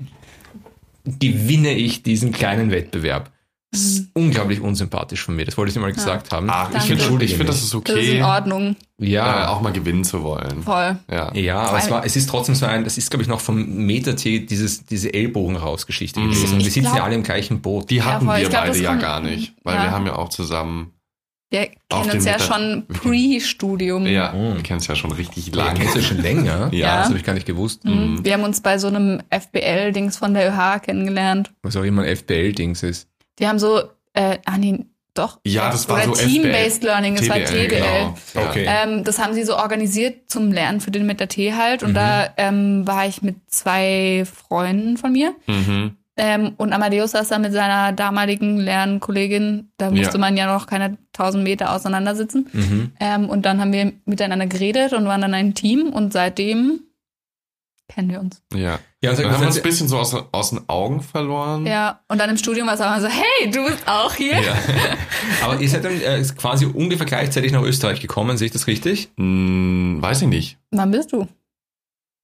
gewinne 1.04 1.74
ich 1.74 2.04
diesen 2.04 2.32
kleinen 2.32 2.70
Wettbewerb. 2.72 3.32
Das 3.72 3.82
ist 3.82 4.08
unglaublich 4.14 4.62
unsympathisch 4.62 5.24
von 5.24 5.36
mir. 5.36 5.44
Das 5.46 5.58
wollte 5.58 5.70
ich 5.70 5.74
dir 5.74 5.82
mal 5.82 5.92
gesagt 5.92 6.32
haben. 6.32 6.48
Ach, 6.50 6.70
ich 6.70 6.84
finde, 6.84 7.02
Entschuldige 7.02 7.32
ich 7.32 7.38
find, 7.38 7.50
das 7.50 7.58
ist 7.58 7.66
Das 7.66 7.70
ist 7.70 7.76
okay, 7.76 8.18
in 8.18 8.24
Ordnung. 8.24 8.76
Ja, 8.98 9.44
äh, 9.44 9.48
auch 9.48 9.62
mal 9.62 9.74
gewinnen 9.74 10.06
zu 10.06 10.24
wollen. 10.24 10.64
Voll. 10.64 10.98
Ja. 11.12 11.34
Ja, 11.36 11.60
aber 11.60 11.78
es, 11.78 11.92
war, 11.92 12.06
es 12.06 12.16
ist 12.16 12.30
trotzdem 12.30 12.56
so 12.56 12.66
ein, 12.66 12.86
das 12.86 12.98
ist, 12.98 13.10
glaube 13.10 13.24
ich, 13.24 13.28
noch 13.28 13.42
vom 13.42 13.86
Meta-T 13.86 14.46
dieses, 14.46 14.86
diese 14.86 15.14
Ellbogen-Raus-Geschichte 15.14 16.20
Mhm. 16.20 16.30
gewesen. 16.32 16.54
Und 16.54 16.64
wir 16.64 16.72
sitzen 16.72 16.96
ja 16.96 17.04
alle 17.04 17.16
im 17.16 17.24
gleichen 17.24 17.62
Boot. 17.62 17.90
Die 17.90 18.02
hatten 18.04 18.26
voll. 18.26 18.40
wir 18.40 18.50
beide 18.50 18.68
das 18.70 18.80
ja 18.80 18.96
gar 18.96 19.20
nicht, 19.20 19.54
weil 19.64 19.76
ja. 19.76 19.84
wir 19.84 19.92
haben 19.92 20.06
ja 20.06 20.16
auch 20.16 20.30
zusammen, 20.30 20.94
Wir 21.50 21.70
Auf 21.90 22.02
kennen 22.04 22.16
uns 22.18 22.26
ja 22.26 22.34
Meta- 22.34 22.44
schon 22.44 22.86
wir 22.90 22.96
Pre-Studium. 23.00 24.06
ja, 24.06 24.34
Mhm. 24.34 24.56
wir 24.56 24.64
kennen 24.64 24.80
es 24.80 24.88
ja 24.88 24.96
schon 24.96 25.12
richtig 25.14 25.48
Ja, 25.48 25.56
lange. 25.66 25.80
kennst 25.80 25.96
du 25.96 26.02
schon 26.02 26.18
länger? 26.22 26.70
Ja. 26.74 26.98
Das 26.98 27.08
habe 27.08 27.18
ich 27.18 27.24
gar 27.24 27.34
nicht 27.34 27.46
gewusst. 27.46 27.86
Mhm. 27.86 28.24
Wir 28.26 28.34
haben 28.34 28.44
uns 28.44 28.62
bei 28.62 28.78
so 28.78 28.88
einem 28.88 29.22
FBL-Dings 29.30 30.18
von 30.18 30.34
der 30.34 30.50
ÖH 30.52 30.80
kennengelernt. 30.82 31.52
Was 31.64 31.76
auch 31.78 31.84
immer 31.84 32.04
ein 32.04 32.16
FBL-Dings 32.18 32.84
ist. 32.84 33.08
Die 33.40 33.48
haben 33.48 33.60
so, 33.60 33.82
äh, 34.14 34.40
ah 34.46 34.58
nee, 34.58 34.86
doch. 35.14 35.40
Ja, 35.46 35.72
das 35.72 35.88
war 35.90 35.96
Oder 36.06 36.16
so 36.16 36.28
Team-Based 36.28 36.84
Learning, 36.84 37.16
das 37.16 37.30
war 37.30 37.38
TBL. 37.38 37.68
Genau. 37.70 37.86
Ja. 37.86 38.16
Okay. 38.50 38.66
Ähm, 38.68 39.04
das 39.04 39.18
haben 39.20 39.34
sie 39.34 39.44
so 39.44 39.56
organisiert 39.58 40.30
zum 40.30 40.52
Lernen 40.52 40.80
für 40.82 40.92
den 40.92 41.06
mit 41.06 41.20
der 41.20 41.28
T 41.30 41.54
halt. 41.54 41.82
Und 41.82 41.92
Mhm. 41.92 41.96
da 41.96 42.34
ähm, 42.38 42.86
war 42.86 43.08
ich 43.08 43.22
mit 43.22 43.36
zwei 43.48 44.26
Freunden 44.26 44.98
von 44.98 45.12
mir. 45.14 45.34
Mhm. 45.48 45.96
Ähm, 46.18 46.54
und 46.58 46.74
Amadeus 46.74 47.12
saß 47.12 47.28
da 47.30 47.40
mit 47.40 47.54
seiner 47.54 47.92
damaligen 47.94 48.58
Lernkollegin. 48.58 49.72
Da 49.78 49.92
musste 49.92 50.14
Ja. 50.14 50.18
man 50.20 50.36
ja 50.36 50.52
noch 50.52 50.66
keine 50.68 50.98
tausend 51.14 51.44
Meter 51.44 51.74
auseinandersitzen. 51.74 52.48
Mhm. 52.52 52.92
Ähm, 53.00 53.30
und 53.30 53.46
dann 53.46 53.62
haben 53.62 53.72
wir 53.72 53.94
miteinander 54.06 54.48
geredet 54.48 54.94
und 54.94 55.06
waren 55.06 55.22
dann 55.22 55.34
ein 55.34 55.54
Team. 55.54 55.90
Und 55.94 56.14
seitdem 56.14 56.82
kennen 57.88 58.10
wir 58.10 58.20
uns. 58.20 58.42
Ja. 58.54 58.80
Ja, 59.02 59.12
also 59.12 59.22
Dann 59.22 59.32
haben 59.32 59.42
wir 59.42 59.48
uns 59.48 59.58
ein 59.58 59.64
bisschen 59.64 59.88
so 59.88 59.98
aus, 60.00 60.16
aus 60.32 60.50
den 60.50 60.68
Augen 60.68 61.02
verloren. 61.02 61.68
Ja, 61.68 62.02
und 62.08 62.20
dann 62.20 62.32
im 62.32 62.38
Studium 62.38 62.66
war 62.68 62.74
es 62.74 62.82
auch 62.82 62.88
immer 62.88 63.00
so, 63.02 63.08
hey, 63.08 63.52
du 63.52 63.64
bist 63.64 63.88
auch 63.88 64.14
hier? 64.16 64.34
ja. 64.42 64.56
Aber 65.44 65.60
ihr 65.62 65.70
seid 65.70 65.86
dann 65.86 66.02
äh, 66.02 66.24
quasi 66.36 66.66
ungefähr 66.66 67.06
gleichzeitig 67.06 67.52
nach 67.52 67.62
Österreich 67.62 68.02
gekommen, 68.02 68.38
sehe 68.38 68.48
ich 68.48 68.52
das 68.54 68.66
richtig? 68.66 69.10
Hm, 69.18 70.00
weiß 70.02 70.24
ich 70.24 70.28
nicht. 70.28 70.58
Wann 70.72 70.90
bist 70.92 71.14
du? 71.14 71.28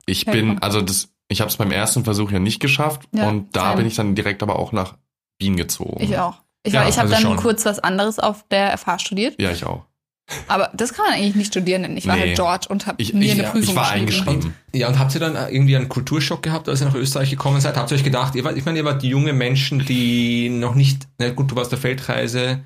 Ich 0.07 0.25
bin, 0.25 0.57
also 0.63 0.81
das, 0.81 1.12
ich 1.33 1.41
habe 1.41 1.49
es 1.49 1.57
beim 1.57 1.71
ersten 1.71 2.03
Versuch 2.05 2.31
ja 2.31 2.39
nicht 2.39 2.59
geschafft 2.61 3.01
Ja, 3.13 3.27
und 3.27 3.55
da 3.55 3.61
same. 3.61 3.77
bin 3.77 3.87
ich 3.87 3.95
dann 3.95 4.15
direkt 4.15 4.41
aber 4.43 4.57
auch 4.57 4.71
nach 4.71 4.95
Wien 5.39 5.57
gezogen. 5.57 6.01
Ich 6.01 6.17
auch. 6.17 6.35
Ich, 6.65 6.71
Ja, 6.73 6.87
ich 6.87 6.97
habe 6.97 7.09
also 7.09 7.13
dann 7.13 7.21
schon. 7.23 7.37
kurz 7.37 7.65
was 7.65 7.79
anderes 7.79 8.19
auf 8.19 8.45
der 8.49 8.77
FH 8.77 8.99
studiert. 8.99 9.41
Ja, 9.41 9.51
ich 9.51 9.65
auch. 9.65 9.83
Aber 10.47 10.71
das 10.73 10.93
kann 10.93 11.05
man 11.05 11.15
eigentlich 11.15 11.35
nicht 11.35 11.47
studieren, 11.47 11.81
denn 11.83 11.97
ich 11.97 12.07
war 12.07 12.15
Nee. 12.15 12.21
halt 12.27 12.39
dort 12.39 12.67
und 12.67 12.87
habe 12.87 12.95
mir 13.03 13.03
ich- 13.03 13.13
eine 13.13 13.25
ja, 13.43 13.49
Prüfung 13.49 13.69
ich 13.71 13.75
war 13.75 13.99
geschrieben. 13.99 14.29
eingeschrieben. 14.29 14.53
Ja, 14.73 14.87
und 14.87 14.97
habt 14.97 15.13
ihr 15.13 15.19
dann 15.19 15.35
irgendwie 15.35 15.75
einen 15.75 15.89
Kulturschock 15.89 16.41
gehabt, 16.41 16.69
als 16.69 16.79
ihr 16.81 16.87
nach 16.87 16.95
Österreich 16.95 17.29
gekommen 17.29 17.59
seid? 17.59 17.75
Habt 17.75 17.91
ihr 17.91 17.97
euch 17.97 18.05
gedacht, 18.05 18.33
ihr 18.35 18.45
wart, 18.45 18.55
ich 18.55 18.63
meine, 18.63 18.77
ihr 18.79 18.85
wart 18.85 19.03
junge 19.03 19.33
Menschen, 19.33 19.79
die 19.85 20.47
noch 20.49 20.75
nicht, 20.75 21.07
na 21.17 21.29
gut, 21.31 21.51
du 21.51 21.57
warst 21.57 21.73
auf 21.73 21.81
Feldreise, 21.81 22.63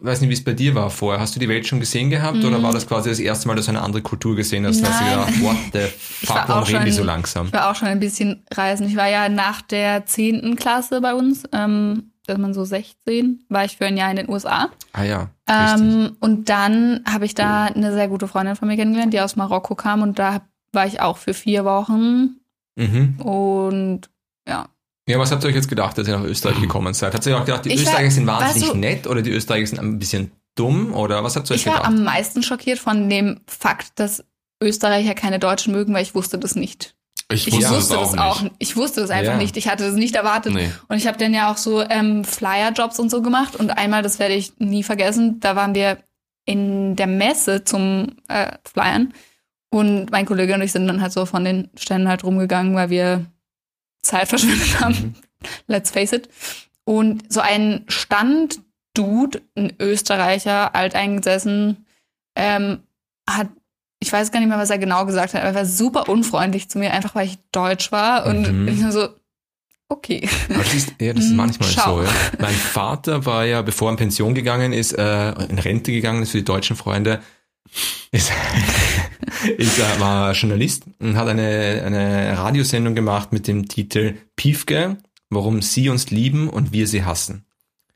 weiß 0.00 0.20
nicht, 0.20 0.30
wie 0.30 0.34
es 0.34 0.44
bei 0.44 0.52
dir 0.52 0.74
war 0.74 0.90
vorher. 0.90 1.20
Hast 1.20 1.34
du 1.34 1.40
die 1.40 1.48
Welt 1.48 1.66
schon 1.66 1.80
gesehen 1.80 2.10
gehabt 2.10 2.44
oder 2.44 2.62
war 2.62 2.72
das 2.72 2.86
quasi 2.86 3.08
das 3.08 3.18
erste 3.18 3.48
Mal, 3.48 3.54
dass 3.54 3.64
du 3.66 3.70
eine 3.70 3.82
andere 3.82 4.02
Kultur 4.02 4.36
gesehen 4.36 4.66
hast? 4.66 4.80
Da 4.82 4.88
Hast 4.88 5.00
du 5.00 5.04
Mhm. 5.04 5.10
Nein. 5.10 5.26
gedacht, 5.26 5.42
what 5.42 5.56
the 5.72 5.80
fuck, 6.26 6.44
warum 6.48 6.64
reden 6.64 6.84
die 6.84 6.90
so 6.92 7.02
langsam? 7.04 7.46
Ich 7.46 7.52
war 7.52 7.70
auch 7.70 7.74
schon 7.74 7.88
ein 7.88 8.00
bisschen 8.00 8.44
reisen. 8.52 8.86
Ich 8.86 8.96
war 8.96 9.08
ja 9.08 9.28
nach 9.28 9.62
der 9.62 10.04
10. 10.06 10.56
Klasse 10.56 11.00
bei 11.00 11.14
uns, 11.14 11.44
ähm, 11.52 12.12
da 12.26 12.34
ist 12.34 12.38
man 12.40 12.52
so 12.52 12.64
16, 12.64 13.44
war 13.48 13.64
ich 13.64 13.78
für 13.78 13.86
ein 13.86 13.96
Jahr 13.96 14.10
in 14.10 14.16
den 14.16 14.28
USA. 14.28 14.68
Ah 14.92 15.02
ja. 15.04 15.30
Ähm, 15.48 16.16
und 16.20 16.50
dann 16.50 17.00
habe 17.10 17.24
ich 17.24 17.34
da 17.34 17.64
eine 17.64 17.92
sehr 17.94 18.08
gute 18.08 18.28
Freundin 18.28 18.56
von 18.56 18.68
mir 18.68 18.76
kennengelernt, 18.76 19.14
die 19.14 19.20
aus 19.20 19.36
Marokko 19.36 19.74
kam 19.74 20.02
und 20.02 20.18
da 20.18 20.42
war 20.72 20.86
ich 20.86 21.00
auch 21.00 21.16
für 21.16 21.32
vier 21.32 21.64
Wochen 21.64 22.36
Mhm. 22.76 23.16
und 23.22 24.10
ja. 24.46 24.66
Ja, 25.08 25.18
was 25.18 25.32
habt 25.32 25.42
ihr 25.44 25.48
euch 25.48 25.54
jetzt 25.54 25.68
gedacht, 25.68 25.98
als 25.98 26.06
ihr 26.06 26.16
nach 26.16 26.24
Österreich 26.24 26.60
gekommen 26.60 26.94
seid? 26.94 27.14
Habt 27.14 27.26
ihr 27.26 27.34
euch 27.34 27.40
auch 27.40 27.44
gedacht, 27.44 27.64
die 27.64 27.70
Ich 27.70 27.76
war- 27.84 27.92
Österreicher 27.92 28.10
sind 28.10 28.26
wahnsinnig 28.26 28.68
du- 28.70 28.76
nett 28.76 29.06
oder 29.06 29.22
die 29.22 29.30
Österreicher 29.30 29.66
sind 29.66 29.80
ein 29.80 29.98
bisschen 29.98 30.30
dumm 30.54 30.92
oder 30.94 31.24
was 31.24 31.34
habt 31.36 31.50
ihr 31.50 31.54
euch 31.54 31.60
Ich 31.62 31.66
war 31.66 31.74
gedacht? 31.76 31.88
am 31.88 32.04
meisten 32.04 32.42
schockiert 32.42 32.78
von 32.78 33.08
dem 33.08 33.40
Fakt, 33.46 33.92
dass 33.98 34.22
Österreicher 34.62 35.14
keine 35.14 35.38
Deutschen 35.38 35.72
mögen, 35.72 35.94
weil 35.94 36.02
ich 36.02 36.14
wusste 36.14 36.38
das 36.38 36.54
nicht. 36.56 36.94
Ich 37.30 37.46
Ich 37.46 37.54
wusste 37.54 37.70
wusste 37.74 37.94
das 37.96 38.18
auch 38.18 38.42
nicht. 38.42 38.54
Ich 38.58 38.76
wusste 38.76 39.00
das 39.02 39.10
einfach 39.10 39.32
Ja. 39.32 39.38
nicht. 39.38 39.56
Ich 39.56 39.68
hatte 39.68 39.84
das 39.84 39.94
nicht 39.94 40.14
erwartet. 40.16 40.54
Nee. 40.54 40.70
Und 40.88 40.96
ich 40.96 41.06
habe 41.06 41.18
dann 41.18 41.34
ja 41.34 41.52
auch 41.52 41.58
so 41.58 41.82
ähm, 41.82 42.24
Flyer-Jobs 42.24 42.98
und 42.98 43.10
so 43.10 43.20
gemacht. 43.22 43.54
Und 43.56 43.70
einmal, 43.70 44.02
das 44.02 44.18
werde 44.18 44.34
ich 44.34 44.52
nie 44.58 44.82
vergessen, 44.82 45.38
da 45.40 45.54
waren 45.54 45.74
wir 45.74 45.98
in 46.46 46.96
der 46.96 47.06
Messe 47.06 47.64
zum 47.64 48.16
äh, 48.28 48.52
Flyern. 48.64 49.12
Und 49.70 50.10
mein 50.10 50.24
Kollege 50.24 50.54
und 50.54 50.62
ich 50.62 50.72
sind 50.72 50.86
dann 50.86 51.02
halt 51.02 51.12
so 51.12 51.26
von 51.26 51.44
den 51.44 51.68
Ständen 51.78 52.08
halt 52.08 52.24
rumgegangen, 52.24 52.74
weil 52.74 52.88
wir 52.88 53.26
Zeit 54.08 54.28
verschwendet 54.28 54.80
haben. 54.80 54.94
Mhm. 54.94 55.14
Let's 55.66 55.90
face 55.90 56.12
it. 56.12 56.28
Und 56.84 57.30
so 57.32 57.40
ein 57.40 57.84
Stand-Dude, 57.88 59.42
ein 59.56 59.72
Österreicher, 59.78 60.74
alteingesessen, 60.74 61.86
ähm, 62.34 62.80
hat, 63.28 63.48
ich 64.00 64.12
weiß 64.12 64.30
gar 64.32 64.40
nicht 64.40 64.48
mehr, 64.48 64.58
was 64.58 64.70
er 64.70 64.78
genau 64.78 65.04
gesagt 65.06 65.34
hat, 65.34 65.40
aber 65.42 65.50
er 65.50 65.54
war 65.54 65.64
super 65.66 66.08
unfreundlich 66.08 66.68
zu 66.68 66.78
mir, 66.78 66.92
einfach 66.92 67.14
weil 67.14 67.26
ich 67.26 67.38
deutsch 67.52 67.92
war. 67.92 68.26
Und 68.26 68.50
Mhm. 68.50 68.68
ich 68.68 68.78
nur 68.80 68.92
so, 68.92 69.08
okay. 69.88 70.28
Aber 70.48 70.62
Das 70.62 70.74
ist, 70.74 70.94
ja, 71.00 71.12
das 71.12 71.24
ist 71.24 71.32
Mm, 71.32 71.36
manchmal 71.36 71.68
schau. 71.68 71.96
so. 71.98 72.02
Ja. 72.04 72.10
Mein 72.38 72.54
Vater 72.54 73.26
war 73.26 73.44
ja, 73.44 73.62
bevor 73.62 73.88
er 73.88 73.92
in 73.92 73.96
Pension 73.98 74.34
gegangen 74.34 74.72
ist, 74.72 74.92
äh, 74.92 75.30
in 75.48 75.58
Rente 75.58 75.92
gegangen 75.92 76.22
ist 76.22 76.30
für 76.32 76.38
die 76.38 76.44
deutschen 76.44 76.76
Freunde, 76.76 77.20
ist, 78.10 78.32
ist, 79.58 80.00
war 80.00 80.32
Journalist 80.32 80.84
und 80.98 81.16
hat 81.16 81.28
eine, 81.28 81.82
eine 81.84 82.38
Radiosendung 82.38 82.94
gemacht 82.94 83.32
mit 83.32 83.46
dem 83.46 83.68
Titel 83.68 84.16
Piefke, 84.36 84.98
warum 85.30 85.62
sie 85.62 85.88
uns 85.88 86.10
lieben 86.10 86.48
und 86.48 86.72
wir 86.72 86.86
sie 86.86 87.04
hassen. 87.04 87.44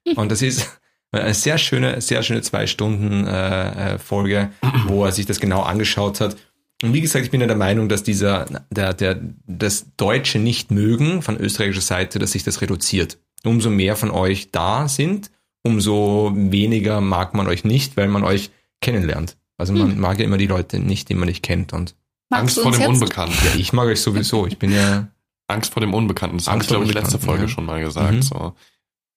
Und 0.16 0.32
das 0.32 0.42
ist 0.42 0.80
eine 1.12 1.34
sehr 1.34 1.58
schöne, 1.58 2.00
sehr 2.00 2.22
schöne 2.22 2.42
zwei 2.42 2.66
Stunden 2.66 3.26
äh, 3.26 3.94
äh, 3.94 3.98
Folge, 3.98 4.50
wo 4.86 5.04
er 5.04 5.12
sich 5.12 5.26
das 5.26 5.40
genau 5.40 5.62
angeschaut 5.62 6.20
hat. 6.20 6.36
Und 6.82 6.94
wie 6.94 7.00
gesagt, 7.00 7.24
ich 7.24 7.30
bin 7.30 7.40
ja 7.40 7.46
der 7.46 7.56
Meinung, 7.56 7.88
dass 7.88 8.02
dieser, 8.02 8.46
der, 8.70 8.92
der, 8.92 9.20
das 9.46 9.86
Deutsche 9.96 10.38
nicht 10.38 10.70
mögen 10.72 11.22
von 11.22 11.36
österreichischer 11.36 11.82
Seite, 11.82 12.18
dass 12.18 12.32
sich 12.32 12.42
das 12.42 12.60
reduziert. 12.60 13.18
Umso 13.44 13.70
mehr 13.70 13.94
von 13.94 14.10
euch 14.10 14.50
da 14.50 14.88
sind, 14.88 15.30
umso 15.62 16.32
weniger 16.34 17.00
mag 17.00 17.34
man 17.34 17.46
euch 17.46 17.64
nicht, 17.64 17.96
weil 17.96 18.08
man 18.08 18.24
euch 18.24 18.50
kennenlernt. 18.80 19.36
Also 19.62 19.72
man 19.72 19.98
mag 19.98 20.18
ja 20.18 20.24
immer 20.24 20.36
die 20.38 20.46
Leute 20.46 20.78
nicht, 20.78 21.08
die 21.08 21.14
man 21.14 21.28
nicht 21.28 21.42
kennt. 21.42 21.72
Und 21.72 21.94
Magst 22.28 22.42
Angst 22.42 22.60
vor 22.60 22.72
dem 22.72 22.80
jetzt? 22.80 22.88
Unbekannten. 22.88 23.36
ja, 23.44 23.52
ich 23.58 23.72
mag 23.72 23.86
euch 23.86 24.00
sowieso. 24.00 24.46
Ich 24.46 24.58
bin 24.58 24.72
ja, 24.72 25.08
Angst 25.48 25.72
vor 25.72 25.80
dem 25.80 25.94
Unbekannten. 25.94 26.36
Das 26.38 26.46
habe 26.46 26.54
Angst 26.56 26.66
ich, 26.66 26.68
glaube 26.76 26.84
ich, 26.86 26.94
letzte 26.94 27.18
Folge 27.18 27.42
ja. 27.42 27.48
schon 27.48 27.64
mal 27.64 27.80
gesagt. 27.80 28.12
Mhm. 28.12 28.22
So. 28.22 28.54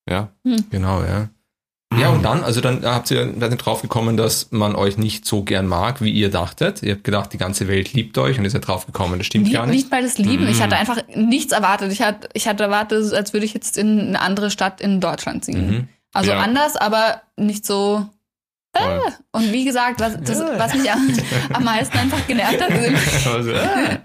Ja. 0.08 0.28
genau, 0.70 1.02
ja. 1.02 1.28
Ja, 1.98 2.10
und 2.10 2.22
dann, 2.24 2.42
also 2.44 2.60
dann 2.60 2.84
habt 2.84 3.10
ihr 3.10 3.32
seid 3.38 3.50
ihr 3.52 3.56
draufgekommen, 3.56 4.16
dass 4.16 4.50
man 4.50 4.74
euch 4.74 4.98
nicht 4.98 5.24
so 5.24 5.42
gern 5.44 5.66
mag, 5.66 6.02
wie 6.02 6.10
ihr 6.10 6.30
dachtet. 6.30 6.82
Ihr 6.82 6.94
habt 6.94 7.04
gedacht, 7.04 7.32
die 7.32 7.38
ganze 7.38 7.68
Welt 7.68 7.92
liebt 7.94 8.18
euch 8.18 8.36
und 8.38 8.44
ihr 8.44 8.50
seid 8.50 8.66
draufgekommen, 8.66 9.18
das 9.18 9.26
stimmt 9.26 9.44
Nicht, 9.44 9.54
gar 9.54 9.66
nicht. 9.66 9.76
nicht 9.76 9.90
mal 9.90 10.02
das 10.02 10.18
Lieben. 10.18 10.46
Ich 10.48 10.58
Mhm. 10.58 10.62
hatte 10.64 10.76
einfach 10.76 10.98
nichts 11.14 11.52
erwartet. 11.52 11.92
Ich 11.92 12.02
hatte, 12.02 12.28
ich 12.34 12.48
hatte 12.48 12.64
erwartet, 12.64 13.12
als 13.14 13.32
würde 13.32 13.46
ich 13.46 13.54
jetzt 13.54 13.78
in 13.78 14.00
eine 14.00 14.20
andere 14.20 14.50
Stadt 14.50 14.80
in 14.80 15.00
Deutschland 15.00 15.44
ziehen. 15.44 15.66
Mhm. 15.70 15.88
Also 16.12 16.32
Ja. 16.32 16.40
anders, 16.40 16.76
aber 16.76 17.22
nicht 17.36 17.64
so. 17.64 18.06
Voll. 18.78 19.12
Und 19.32 19.52
wie 19.52 19.64
gesagt, 19.64 20.00
was, 20.00 20.16
das, 20.22 20.40
was 20.40 20.74
mich 20.74 20.90
am, 20.90 21.08
am 21.52 21.64
meisten 21.64 21.96
einfach 21.98 22.26
genervt 22.26 22.60
hat, 22.60 22.70
Also, 23.34 23.50
äh, 23.50 23.98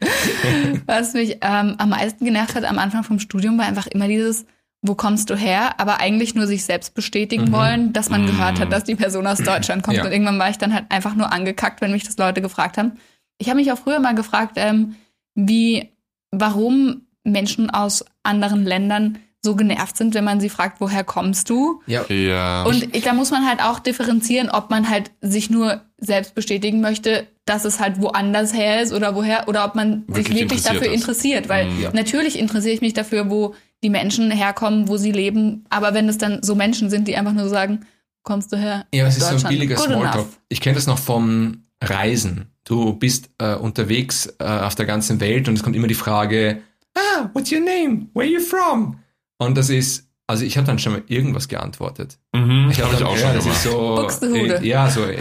was 0.86 1.14
mich 1.14 1.38
ähm, 1.40 1.74
am 1.78 1.88
meisten 1.90 2.24
genervt 2.24 2.54
hat 2.54 2.64
am 2.64 2.78
Anfang 2.78 3.04
vom 3.04 3.18
Studium, 3.18 3.58
war 3.58 3.66
einfach 3.66 3.86
immer 3.88 4.08
dieses, 4.08 4.46
wo 4.82 4.94
kommst 4.94 5.30
du 5.30 5.34
her? 5.36 5.78
Aber 5.80 6.00
eigentlich 6.00 6.34
nur 6.34 6.46
sich 6.46 6.64
selbst 6.64 6.94
bestätigen 6.94 7.46
Mhm. 7.46 7.52
wollen, 7.52 7.92
dass 7.92 8.10
man 8.10 8.22
Mhm. 8.22 8.26
gehört 8.28 8.60
hat, 8.60 8.72
dass 8.72 8.84
die 8.84 8.94
Person 8.94 9.26
aus 9.26 9.38
Deutschland 9.38 9.82
kommt. 9.82 9.96
Ja. 9.96 10.04
Und 10.04 10.12
irgendwann 10.12 10.38
war 10.38 10.50
ich 10.50 10.58
dann 10.58 10.72
halt 10.74 10.86
einfach 10.90 11.14
nur 11.14 11.32
angekackt, 11.32 11.80
wenn 11.80 11.90
mich 11.92 12.04
das 12.04 12.16
Leute 12.16 12.40
gefragt 12.40 12.78
haben. 12.78 12.92
Ich 13.38 13.48
habe 13.48 13.58
mich 13.58 13.72
auch 13.72 13.78
früher 13.78 14.00
mal 14.00 14.14
gefragt, 14.14 14.52
ähm, 14.56 14.94
wie, 15.34 15.90
warum 16.30 17.02
Menschen 17.24 17.70
aus 17.70 18.04
anderen 18.22 18.64
Ländern 18.64 19.18
so 19.44 19.54
genervt 19.54 19.96
sind, 19.96 20.14
wenn 20.14 20.24
man 20.24 20.40
sie 20.40 20.48
fragt, 20.48 20.80
woher 20.80 21.04
kommst 21.04 21.48
du? 21.48 21.80
ja, 21.86 22.04
Ja. 22.12 22.64
Und 22.64 22.94
ich, 22.94 23.04
da 23.04 23.12
muss 23.12 23.30
man 23.30 23.46
halt 23.48 23.60
auch 23.62 23.78
differenzieren, 23.78 24.50
ob 24.50 24.68
man 24.70 24.88
halt 24.90 25.10
sich 25.20 25.48
nur 25.48 25.82
selbst 25.98 26.34
bestätigen 26.34 26.80
möchte, 26.80 27.26
dass 27.44 27.64
es 27.64 27.78
halt 27.80 28.00
woanders 28.00 28.52
her 28.52 28.82
ist 28.82 28.92
oder 28.92 29.14
woher, 29.14 29.48
oder 29.48 29.64
ob 29.64 29.74
man 29.74 30.04
sich 30.08 30.16
Wirklich 30.28 30.40
wirklich 30.40 30.42
interessiert 30.42 30.74
dafür 30.76 30.92
ist. 30.92 31.00
interessiert. 31.00 31.48
Weil 31.48 31.66
Mhm. 31.70 31.80
Ja. 31.82 31.90
natürlich 31.92 32.38
interessiere 32.38 32.74
ich 32.74 32.80
mich 32.80 32.94
dafür, 32.94 33.30
wo 33.30 33.54
die 33.84 33.90
Menschen 33.90 34.30
herkommen, 34.32 34.88
wo 34.88 34.96
sie 34.96 35.12
leben. 35.12 35.64
Aber 35.70 35.94
wenn 35.94 36.08
es 36.08 36.18
dann 36.18 36.42
so 36.42 36.54
Menschen 36.56 36.90
sind, 36.90 37.06
die 37.06 37.16
einfach 37.16 37.32
nur 37.32 37.48
sagen, 37.48 37.86
kommst 38.24 38.52
du 38.52 38.56
her? 38.56 38.86
Ja, 38.92 39.06
es 39.06 39.16
ist 39.18 39.28
so 39.28 39.36
ein 39.36 39.42
billiger 39.50 39.76
Smalltalk. 39.76 40.26
Ich 40.48 40.60
kenne 40.60 40.74
das 40.74 40.86
noch 40.88 40.98
vom 40.98 41.62
Reisen. 41.82 42.46
du 42.64 42.92
bist 42.92 43.30
äh, 43.38 43.54
unterwegs 43.54 44.26
äh, 44.40 44.44
auf 44.44 44.74
der 44.74 44.84
ganzen 44.84 45.20
Welt 45.20 45.48
und 45.48 45.54
es 45.54 45.62
kommt 45.62 45.74
immer 45.76 45.86
die 45.86 45.94
Frage, 45.94 46.60
ah, 46.94 47.30
what's 47.32 47.50
your 47.52 47.60
name? 47.60 48.08
Where 48.14 48.26
are 48.26 48.32
you 48.34 48.40
from? 48.40 48.98
Und 49.38 49.56
das 49.56 49.70
ist, 49.70 50.08
also 50.26 50.44
ich 50.44 50.56
habe 50.56 50.66
dann 50.66 50.78
schon 50.78 50.92
mal 50.92 51.02
irgendwas 51.06 51.48
geantwortet. 51.48 52.18
Mhm, 52.34 52.68
Ich 52.70 52.80
habe 52.82 52.94
ich 52.94 53.02
auch 53.04 53.16
ja, 53.16 53.26
schon 53.26 53.34
das 53.34 53.44
gemacht. 53.44 53.56
ist 53.58 53.62
so, 53.64 53.94
Buxtehude. 53.96 54.56
äh, 54.58 54.66
ja, 54.66 54.90
so, 54.90 55.04
äh, 55.04 55.18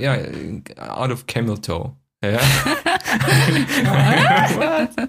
ja, 0.00 0.16
out 0.94 1.10
of 1.10 1.26
camel 1.26 1.58
toe. 1.58 1.92
Ja. 2.24 2.38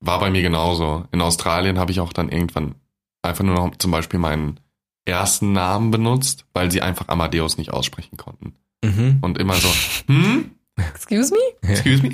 War 0.00 0.18
bei 0.18 0.30
mir 0.30 0.42
genauso. 0.42 1.04
In 1.12 1.20
Australien 1.20 1.78
habe 1.78 1.92
ich 1.92 2.00
auch 2.00 2.12
dann 2.12 2.28
irgendwann 2.30 2.74
einfach 3.22 3.44
nur 3.44 3.54
noch 3.54 3.76
zum 3.76 3.90
Beispiel 3.90 4.18
meinen 4.18 4.60
ersten 5.04 5.52
Namen 5.52 5.90
benutzt, 5.90 6.46
weil 6.54 6.70
sie 6.70 6.82
einfach 6.82 7.08
Amadeus 7.08 7.58
nicht 7.58 7.72
aussprechen 7.72 8.16
konnten. 8.16 8.54
Mhm. 8.84 9.18
Und 9.20 9.38
immer 9.38 9.54
so, 9.54 9.68
hm? 10.06 10.52
Excuse 10.94 11.32
me? 11.34 11.68
Excuse 11.70 12.02
me? 12.02 12.10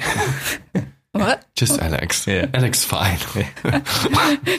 What? 1.21 1.39
Just 1.59 1.81
Alex. 1.81 2.27
Ja. 2.27 2.45
Alex 2.53 2.85
fine. 2.85 3.19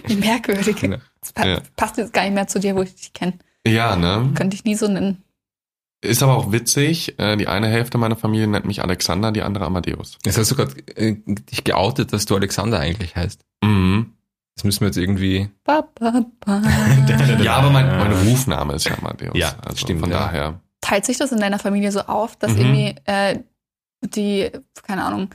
Wie 0.06 0.16
merkwürdig. 0.16 0.76
Das 1.22 1.32
pa 1.34 1.46
Ja. 1.46 1.62
passt 1.76 1.98
jetzt 1.98 2.14
gar 2.14 2.24
nicht 2.24 2.34
mehr 2.34 2.48
zu 2.48 2.60
dir, 2.60 2.76
wo 2.76 2.82
ich 2.82 2.96
dich 2.96 3.14
kenne. 3.14 3.34
Ja, 3.66 3.96
ne? 3.96 4.32
Könnte 4.36 4.56
ich 4.56 4.64
nie 4.64 4.76
so 4.76 4.88
nennen. 4.88 5.24
Ist 6.02 6.22
aber 6.24 6.38
auch 6.38 6.52
witzig. 6.52 7.18
äh, 7.20 7.36
Die 7.38 7.48
eine 7.48 7.68
Hälfte 7.68 7.98
meiner 7.98 8.16
Familie 8.16 8.48
nennt 8.48 8.66
mich 8.66 8.82
Alexander, 8.82 9.32
die 9.32 9.42
andere 9.42 9.66
Amadeus. 9.66 10.18
Jetzt 10.26 10.38
hast 10.38 10.52
du 10.52 10.56
gerade 10.56 10.74
äh, 10.96 11.16
dich 11.26 11.64
geoutet, 11.64 12.14
dass 12.14 12.26
du 12.26 12.36
Alexander 12.36 12.80
eigentlich 12.80 13.16
heißt. 13.16 13.42
Mhm. 13.64 14.14
Das 14.56 14.64
müssen 14.64 14.82
wir 14.82 14.88
jetzt 14.88 14.98
irgendwie. 14.98 15.50
Ba, 15.64 15.88
ba, 16.00 16.26
ba. 16.40 16.62
Ja, 17.44 17.56
aber 17.58 17.70
mein, 17.72 17.88
mein 17.88 18.12
Rufname 18.28 18.74
ist 18.74 18.88
ja 18.88 18.98
Amadeus. 18.98 19.36
Ja, 19.38 19.56
also 19.66 19.78
stimmt, 19.78 20.02
Von 20.02 20.12
ja. 20.12 20.20
daher. 20.20 20.62
Teilt 20.82 21.06
sich 21.06 21.18
das 21.18 21.32
in 21.32 21.40
deiner 21.40 21.60
Familie 21.60 21.92
so 21.92 22.02
auf, 22.02 22.36
dass 22.38 22.54
Mhm. 22.54 22.58
irgendwie 22.60 22.96
äh, 23.06 23.40
die, 24.02 24.52
keine 24.84 25.04
Ahnung, 25.04 25.30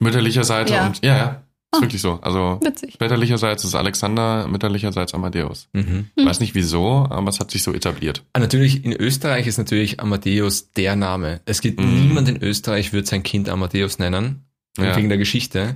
Mütterlicherseits 0.00 0.70
Ja. 0.70 0.86
und 0.86 1.04
ja, 1.04 1.16
ja. 1.16 1.24
Ist 1.72 1.78
Ah. 1.78 1.80
wirklich 1.82 2.02
so. 2.02 2.20
Also 2.22 2.60
witzig. 2.62 2.96
väterlicherseits 2.98 3.64
ist 3.64 3.74
Alexander, 3.74 4.46
mütterlicherseits 4.46 5.12
Amadeus. 5.12 5.68
Mhm. 5.72 6.06
Hm. 6.16 6.26
Weiß 6.26 6.38
nicht 6.38 6.54
wieso, 6.54 7.06
aber 7.10 7.28
es 7.28 7.40
hat 7.40 7.50
sich 7.50 7.64
so 7.64 7.72
etabliert. 7.74 8.22
Ah, 8.32 8.38
natürlich, 8.38 8.84
in 8.84 8.92
Österreich 8.92 9.48
ist 9.48 9.58
natürlich 9.58 9.98
Amadeus 9.98 10.70
der 10.72 10.94
Name. 10.94 11.40
Es 11.46 11.60
gibt 11.60 11.80
Mhm. 11.80 12.06
niemand 12.08 12.28
in 12.28 12.40
Österreich, 12.40 12.92
wird 12.92 13.08
sein 13.08 13.24
Kind 13.24 13.48
Amadeus 13.48 13.98
nennen, 13.98 14.44
Ja. 14.78 14.96
wegen 14.96 15.08
der 15.08 15.18
Geschichte. 15.18 15.74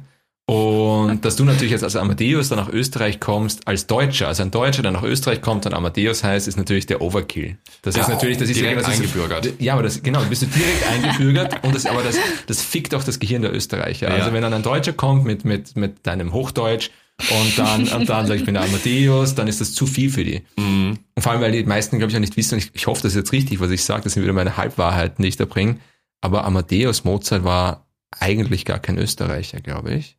Und 0.49 1.27
dass 1.27 1.37
du 1.37 1.45
natürlich 1.45 1.73
jetzt 1.73 1.85
als 1.85 1.95
Amadeus 1.95 2.49
dann 2.49 2.57
nach 2.59 2.71
Österreich 2.71 3.21
kommst, 3.21 3.69
als 3.69 3.87
Deutscher, 3.87 4.29
also 4.29 4.43
ein 4.43 4.51
Deutscher, 4.51 4.81
der 4.81 4.93
nach 4.93 5.03
Österreich 5.03 5.43
kommt 5.43 5.67
und 5.67 5.75
Amadeus 5.75 6.25
heißt, 6.25 6.49
ist 6.49 6.57
natürlich 6.57 6.87
der 6.87 7.03
Overkill. 7.03 7.59
Das 7.83 7.97
Ja, 7.97 8.03
ist 8.03 8.09
natürlich, 8.09 8.39
das 8.39 8.49
ist 8.49 8.59
direkt 8.59 8.81
das 8.81 8.89
ist, 8.89 8.95
eingebürgert. 8.95 9.53
Ja, 9.59 9.75
aber 9.75 9.83
das, 9.83 10.03
genau, 10.03 10.23
du 10.23 10.29
bist 10.31 10.41
du 10.41 10.47
direkt 10.47 10.89
eingebürgert 10.91 11.63
und 11.67 11.75
das, 11.75 11.85
aber 11.85 12.03
das, 12.03 12.17
das 12.47 12.63
fickt 12.63 12.95
auch 12.95 13.05
das 13.05 13.19
Gehirn 13.19 13.43
der 13.43 13.55
Österreicher. 13.55 14.09
Also 14.11 14.29
Ja. 14.29 14.33
wenn 14.33 14.41
dann 14.41 14.55
ein 14.55 14.63
Deutscher 14.63 14.95
kommt 14.95 15.27
mit, 15.27 15.45
mit, 15.45 15.77
mit 15.77 16.07
deinem 16.07 16.33
Hochdeutsch 16.33 16.89
und 17.31 17.59
dann, 17.59 17.87
und 17.87 18.09
dann 18.09 18.27
sagt, 18.27 18.41
ich 18.41 18.47
bin 18.47 18.55
der 18.55 18.65
Amadeus, 18.65 19.35
dann 19.35 19.49
ist 19.49 19.61
das 19.61 19.75
zu 19.75 19.87
viel 19.87 20.09
für 20.09 20.25
die. 20.25 20.41
Mhm. 20.57 20.99
Und 21.15 21.23
vor 21.23 21.33
allem, 21.33 21.43
weil 21.43 21.53
die 21.53 21.63
meisten, 21.65 21.99
glaube 21.99 22.11
ich, 22.11 22.17
auch 22.17 22.21
nicht 22.21 22.39
wissen, 22.39 22.57
ich, 22.57 22.71
ich 22.73 22.87
hoffe, 22.87 23.03
das 23.03 23.13
ist 23.13 23.17
jetzt 23.17 23.33
richtig, 23.33 23.61
was 23.61 23.71
ich 23.71 23.85
sage, 23.85 24.05
das 24.05 24.15
sind 24.15 24.23
wieder 24.23 24.33
meine 24.33 24.57
Halbwahrheiten, 24.57 25.23
die 25.23 25.29
ich 25.29 25.37
da 25.37 25.45
bringe. 25.45 25.77
Aber 26.23 26.45
Amadeus 26.47 27.05
Mozart 27.05 27.45
war 27.45 27.87
eigentlich 28.19 28.65
gar 28.65 28.79
kein 28.79 28.97
Österreicher, 28.97 29.61
glaube 29.61 29.93
ich. 29.93 30.18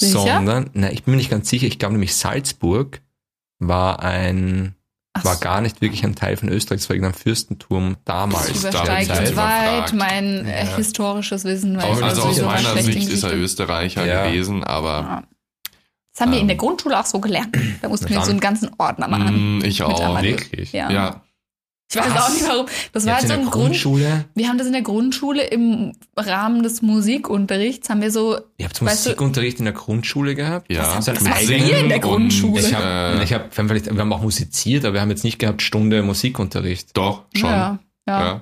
Sicher? 0.00 0.34
Sondern, 0.36 0.70
na, 0.74 0.90
ich 0.90 1.04
bin 1.04 1.12
mir 1.12 1.18
nicht 1.18 1.30
ganz 1.30 1.48
sicher, 1.48 1.66
ich 1.66 1.78
glaube 1.78 1.92
nämlich 1.92 2.14
Salzburg 2.14 3.00
war 3.58 4.00
ein, 4.02 4.74
Ach 5.12 5.24
war 5.24 5.34
so. 5.34 5.40
gar 5.40 5.60
nicht 5.60 5.80
wirklich 5.80 6.04
ein 6.04 6.14
Teil 6.14 6.36
von 6.36 6.48
Österreich, 6.48 6.80
es 6.80 6.88
war 6.88 6.96
irgendein 6.96 7.18
Fürstentum 7.20 7.96
damals. 8.04 8.46
Das 8.46 8.62
da 8.62 8.68
übersteigt 8.82 9.36
weit 9.36 9.92
mein 9.92 10.46
äh, 10.46 10.64
Ja. 10.64 10.76
historisches 10.76 11.44
Wissen. 11.44 11.76
Weil 11.76 11.84
Auch 11.84 12.02
Also 12.02 12.22
aus 12.22 12.40
meiner 12.40 12.76
Sicht 12.82 13.08
ist 13.10 13.22
er. 13.24 13.34
Österreicher 13.36 14.06
Ja. 14.06 14.26
gewesen, 14.26 14.64
aber 14.64 14.88
Ja. 15.00 15.22
Das 16.12 16.22
haben 16.22 16.32
wir 16.32 16.38
in 16.38 16.42
Ähm. 16.44 16.48
der 16.48 16.56
Grundschule 16.56 16.98
auch 16.98 17.06
so 17.06 17.20
gelernt. 17.20 17.56
Da 17.82 17.88
mussten 17.88 18.08
wir 18.08 18.20
so 18.22 18.30
einen 18.30 18.40
ganzen 18.40 18.70
Ordner 18.78 19.06
machen. 19.08 19.58
mm, 19.58 19.64
ich 19.64 19.82
auch. 19.82 20.22
Wirklich? 20.22 20.72
Ja. 20.72 20.90
Ja. 20.90 21.22
Ich 21.92 21.96
weiß 21.96 22.14
Was? 22.14 22.22
auch 22.22 22.30
nicht 22.34 22.48
warum. 22.48 22.66
Das 22.92 23.04
war 23.06 23.14
Jetzt 23.14 23.22
halt 23.22 23.28
so 23.28 23.34
in 23.34 23.40
ein 23.40 23.44
der 23.46 23.50
Grund. 23.50 23.64
Grundschule. 23.66 24.24
Wir 24.34 24.48
haben 24.48 24.58
das 24.58 24.66
in 24.68 24.72
der 24.72 24.82
Grundschule 24.82 25.42
im 25.44 25.92
Rahmen 26.16 26.62
des 26.62 26.82
Musikunterrichts 26.82 27.90
haben 27.90 28.00
wir 28.00 28.10
so. 28.12 28.38
Ihr 28.58 28.66
habt 28.66 28.80
Weißt 28.84 29.06
du- 29.06 29.08
Musikunterricht 29.10 29.58
in 29.58 29.64
der 29.64 29.74
Grundschule 29.74 30.34
gehabt? 30.36 30.70
Ja. 30.72 30.96
Was 30.96 31.04
So 31.06 31.12
was 31.12 31.26
eigenen- 31.26 31.66
wir 31.68 31.78
in 31.78 31.88
der 31.88 31.96
und- 31.98 32.02
Grundschule? 32.02 32.60
Ich 32.60 32.72
Äh. 32.72 32.76
habe, 32.76 33.24
ich 33.24 33.32
hab, 33.32 33.56
wir, 33.58 33.64
haben 33.82 33.98
haben 33.98 34.12
auch 34.12 34.22
musiziert, 34.22 34.84
aber 34.84 34.94
wir 34.94 35.00
haben 35.00 35.10
jetzt 35.10 35.24
nicht 35.24 35.38
gehabt 35.40 35.62
Stunde 35.62 36.02
Musikunterricht. 36.02 36.96
Doch, 36.96 37.24
schon. 37.34 37.50
Ja, 37.50 37.78
ja. 38.06 38.20
Ja. 38.24 38.40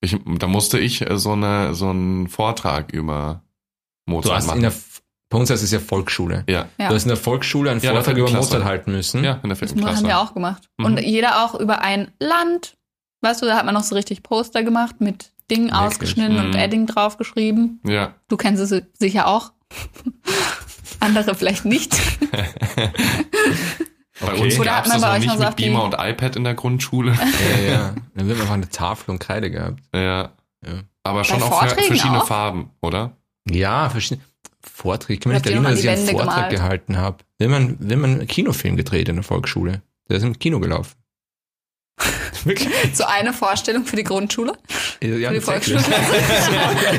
Ich, 0.00 0.16
da 0.38 0.46
musste 0.46 0.78
ich 0.78 1.00
äh, 1.08 1.16
so, 1.18 1.32
eine, 1.32 1.74
so 1.74 1.88
einen 1.90 2.28
Vortrag 2.28 2.92
über 2.92 3.42
Du 4.06 4.12
Mozart 4.12 4.36
hast 4.36 4.44
in 4.44 4.48
machen. 4.48 4.60
der, 4.62 4.72
bei 5.30 5.38
uns 5.38 5.50
heißt 5.50 5.64
es 5.64 5.72
ja 5.72 5.80
Volksschule. 5.80 6.44
ja. 6.48 6.66
Ja. 6.78 6.88
Du 6.88 6.94
hast 6.94 7.02
in 7.02 7.08
der 7.08 7.16
Volksschule 7.16 7.70
einen 7.72 7.80
Ja, 7.80 7.90
in 7.90 7.96
Vortrag 7.96 8.16
über 8.16 8.26
vierten 8.28 8.36
Klasse. 8.38 8.52
Mozart 8.54 8.64
halten 8.70 8.92
müssen. 8.92 9.24
ja, 9.24 9.32
in 9.32 9.40
der 9.42 9.48
Das 9.50 9.58
vierten 9.58 9.80
Klasse. 9.80 9.96
haben 9.96 10.06
wir 10.06 10.20
auch 10.20 10.34
gemacht. 10.34 10.68
Mhm. 10.78 10.84
Und 10.84 11.00
jeder 11.00 11.44
auch 11.44 11.58
über 11.58 11.80
ein 11.80 12.12
Land. 12.20 12.75
Weißt 13.26 13.42
du, 13.42 13.46
da 13.46 13.56
hat 13.56 13.64
man 13.64 13.74
noch 13.74 13.82
so 13.84 13.94
richtig 13.94 14.22
Poster 14.22 14.62
gemacht 14.62 15.00
mit 15.00 15.32
Dingen 15.50 15.64
Wirklich? 15.70 15.80
ausgeschnitten 15.80 16.38
und 16.38 16.50
Mhm. 16.50 16.56
Edding 16.56 16.86
draufgeschrieben. 16.86 17.80
Ja. 17.84 18.14
Du 18.28 18.36
kennst 18.36 18.62
es 18.62 18.82
sicher 18.98 19.26
auch. 19.26 19.52
Andere 21.00 21.34
vielleicht 21.34 21.64
nicht. 21.64 21.94
Bei 24.20 24.32
Okay. 24.32 24.42
uns 24.44 24.54
Oder 24.58 24.64
gab 24.64 24.76
hat 24.78 24.86
es 24.86 24.92
man 24.92 25.00
das 25.00 25.02
bei 25.02 25.08
noch 25.08 25.14
euch 25.14 25.20
nicht 25.38 25.38
mit 25.48 25.56
Beamer 25.56 25.84
und 25.84 25.94
iPad 25.98 26.36
in 26.36 26.44
der 26.44 26.54
Grundschule. 26.54 27.12
Ja, 27.12 27.70
ja. 27.70 27.94
Dann 28.14 28.28
wird 28.28 28.40
einfach 28.40 28.54
eine 28.54 28.68
Tafel 28.70 29.10
und 29.10 29.18
Kreide 29.18 29.50
gehabt. 29.50 29.80
ja. 29.94 30.30
Ja. 30.64 30.72
Aber 31.04 31.22
schon 31.22 31.38
Bei 31.38 31.46
auch 31.46 31.60
Vorträgen 31.60 31.86
verschiedene 31.86 32.22
auch? 32.22 32.26
Farben, 32.26 32.70
oder? 32.80 33.12
Ja, 33.48 33.88
verschiedene 33.90 34.24
Vorträge. 34.60 35.14
Ich 35.14 35.20
kann 35.20 35.32
mich 35.32 35.44
nicht 35.44 35.52
erinnern, 35.52 35.70
dass 35.72 35.80
ich 35.80 35.88
einen 35.88 35.98
Wände 35.98 36.12
Vortrag 36.12 36.34
gemalt? 36.34 36.50
gehalten 36.50 36.96
habe. 36.96 37.18
Wir 37.38 37.46
haben, 37.46 37.54
einen, 37.54 37.76
wir 37.78 37.96
haben 37.96 38.04
einen 38.04 38.26
Kinofilm 38.26 38.76
gedreht 38.76 39.08
in 39.08 39.14
der 39.16 39.22
Volksschule. 39.22 39.82
Der 40.08 40.16
ist 40.16 40.22
im 40.24 40.36
Kino 40.38 40.58
gelaufen. 40.58 40.94
Wirklich? 42.44 42.68
So 42.94 43.04
eine 43.04 43.32
Vorstellung 43.32 43.84
für 43.84 43.96
die 43.96 44.04
Grundschule. 44.04 44.52
Ja, 45.02 45.30
Für 45.30 45.34
die 45.34 45.40
tatsächlich. 45.40 45.82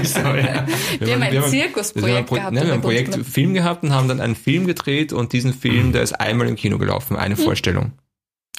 so, 0.10 0.20
ja. 0.20 0.66
Wir 1.00 1.14
haben 1.14 1.22
ein 1.24 1.32
wir 1.32 1.40
haben 1.42 1.44
ein 1.46 1.50
Zirkusprojekt 1.50 2.28
Pro 2.28 2.36
gehabt. 2.36 2.54
ne, 2.54 2.62
wir 2.62 2.68
haben 2.68 2.74
ein 2.76 2.82
Projekt. 2.82 3.16
Film 3.26 3.54
gehabt 3.54 3.84
und 3.84 3.94
haben 3.94 4.08
dann 4.08 4.20
einen 4.20 4.36
Film 4.36 4.66
gedreht 4.68 5.14
und 5.14 5.34
diesen 5.34 5.54
Film, 5.54 5.94
der 5.94 6.02
ist 6.02 6.14
einmal 6.14 6.48
im 6.48 6.56
Kino 6.56 6.78
gelaufen, 6.78 7.16
eine 7.16 7.38
Vorstellung. 7.38 7.94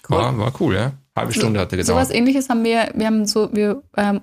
Cool. 0.08 0.16
War, 0.18 0.38
war 0.38 0.52
cool, 0.60 0.74
ja. 0.76 0.92
Halbe 1.16 1.32
Stunde 1.34 1.58
hat 1.60 1.72
er 1.72 1.78
gedauert. 1.78 2.06
Sowas 2.06 2.10
ähnliches 2.16 2.48
haben 2.48 2.62
wir, 2.64 2.92
wir 2.94 3.06
haben 3.06 3.26
so, 3.26 3.50
wir 3.52 3.82
ähm, 3.96 4.20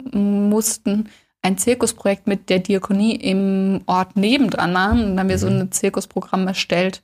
mussten 0.50 1.10
ein 1.42 1.58
Zirkusprojekt 1.58 2.26
mit 2.26 2.50
der 2.50 2.60
Diakonie 2.60 3.16
im 3.16 3.82
Ort 3.86 4.16
nebendran 4.16 4.72
machen. 4.74 5.00
Und 5.02 5.08
dann 5.10 5.20
haben 5.20 5.30
wir 5.30 5.38
so 5.38 5.50
Mhm. 5.50 5.60
ein 5.62 5.72
Zirkusprogramm 5.72 6.48
erstellt. 6.48 7.04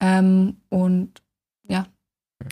Ähm, 0.00 0.56
und 0.70 1.22
ja, 1.68 1.86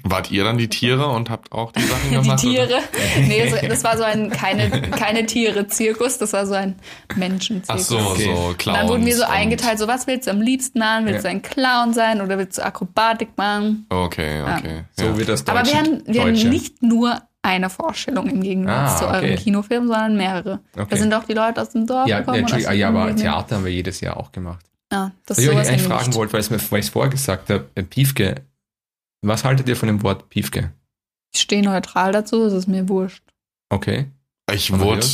Wart 0.03 0.31
ihr 0.31 0.45
dann 0.45 0.57
die 0.59 0.69
Tiere 0.69 1.09
und 1.09 1.29
habt 1.31 1.53
auch 1.53 1.71
die 1.73 1.83
Sachen 1.83 2.09
die 2.11 2.17
gemacht? 2.17 2.41
Tiere. 2.41 2.79
Nee, 3.21 3.49
so, 3.49 3.57
das 3.69 3.85
war 3.85 3.97
so 3.97 4.03
ein 4.03 4.31
keine, 4.31 4.71
keine 4.91 5.25
Tiere-Zirkus, 5.27 6.19
das 6.19 6.33
war 6.33 6.47
so 6.47 6.55
ein 6.55 6.77
Ach 7.13 7.17
Menschenzirkus. 7.17 7.87
so, 7.89 7.99
Okay. 7.99 8.25
so 8.35 8.41
Und 8.49 8.59
Clowns. 8.59 8.79
dann 8.79 8.89
wurden 8.89 9.07
wir 9.07 9.17
so 9.17 9.25
eingeteilt, 9.25 9.79
so 9.79 9.87
was 9.87 10.07
willst 10.07 10.27
du 10.27 10.31
am 10.33 10.41
liebsten 10.41 10.79
machen? 10.79 11.05
Willst 11.07 11.25
Ja. 11.25 11.31
du 11.31 11.37
ein 11.37 11.43
Clown 11.43 11.93
sein 11.93 12.21
oder 12.23 12.39
willst 12.39 12.59
du 12.59 12.65
Akrobatik 12.65 13.29
machen? 13.37 13.87
Okay, 13.91 14.43
okay. 14.43 14.85
so 14.97 15.05
ja. 15.05 15.19
wie 15.19 15.25
das 15.25 15.47
Aber 15.47 15.61
Deutsche. 15.61 15.73
wir 15.73 15.79
hatten, 15.81 16.03
wir 16.07 16.21
hatten 16.23 16.35
Deutsche. 16.35 16.49
nicht 16.49 16.83
nur 16.83 17.21
eine 17.43 17.69
Vorstellung 17.69 18.27
im 18.29 18.43
Gegensatz 18.43 18.93
Ah, 18.93 18.97
zu 18.97 19.05
eurem 19.07 19.25
okay. 19.25 19.37
Kinofilm, 19.37 19.87
sondern 19.87 20.17
mehrere. 20.17 20.61
Okay. 20.77 20.87
Da 20.89 20.97
sind 20.97 21.13
auch 21.13 21.25
die 21.25 21.35
Leute 21.35 21.61
aus 21.61 21.71
dem 21.71 21.87
Dorf 21.87 22.09
Ja, 22.09 22.21
gekommen. 22.21 22.37
ja, 22.39 22.43
und 22.43 22.47
aus 22.47 22.53
Entschuldigung, 22.59 22.73
ah, 22.73 22.75
ja, 22.75 22.89
aber. 23.11 23.17
Theater 23.17 23.57
haben 23.57 23.65
wir 23.67 23.73
jedes 23.73 24.01
Jahr 24.01 24.17
auch 24.17 24.33
gemacht. 24.33 24.65
Ja, 24.91 25.13
das 25.27 25.37
Was 25.37 25.45
ist 25.45 25.45
ich 25.45 25.51
euch 25.51 25.69
eigentlich 25.69 25.83
haben 25.91 25.99
fragen 25.99 26.15
wollte, 26.15 26.33
weil 26.33 26.41
ich 26.41 26.51
es 26.51 26.89
vorher 26.89 27.11
gesagt 27.11 27.51
habe, 27.51 27.69
äh, 27.75 27.83
Piefke, 27.83 28.37
was 29.29 29.45
haltet 29.45 29.69
ihr 29.69 29.77
von 29.77 29.87
dem 29.89 30.03
Wort 30.03 30.29
Piefke? 30.29 30.73
Ich 31.33 31.41
stehe 31.41 31.63
neutral 31.63 32.13
dazu, 32.13 32.45
es 32.45 32.53
ist 32.53 32.67
mir 32.69 32.89
wurscht. 32.89 33.23
Okay. 33.71 34.11
Ich 34.53 34.73
wurde 34.79 35.05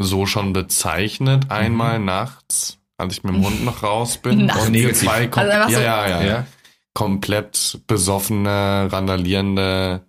so 0.00 0.26
schon 0.26 0.52
bezeichnet 0.52 1.50
einmal 1.50 1.98
nachts, 1.98 2.78
als 2.96 3.14
ich 3.14 3.24
mit 3.24 3.34
dem 3.34 3.44
Hund 3.44 3.64
noch 3.64 3.82
raus 3.82 4.18
bin. 4.22 4.46
Nachts? 4.46 4.66
Und 4.66 4.72
Negativ. 4.72 4.98
zwei 4.98 5.26
kom 5.26 5.42
Also 5.42 5.80
ja, 5.80 6.06
ja, 6.08 6.08
ja, 6.08 6.22
Ja. 6.26 6.46
komplett 6.94 7.80
besoffene, 7.86 8.88
randalierende 8.90 10.04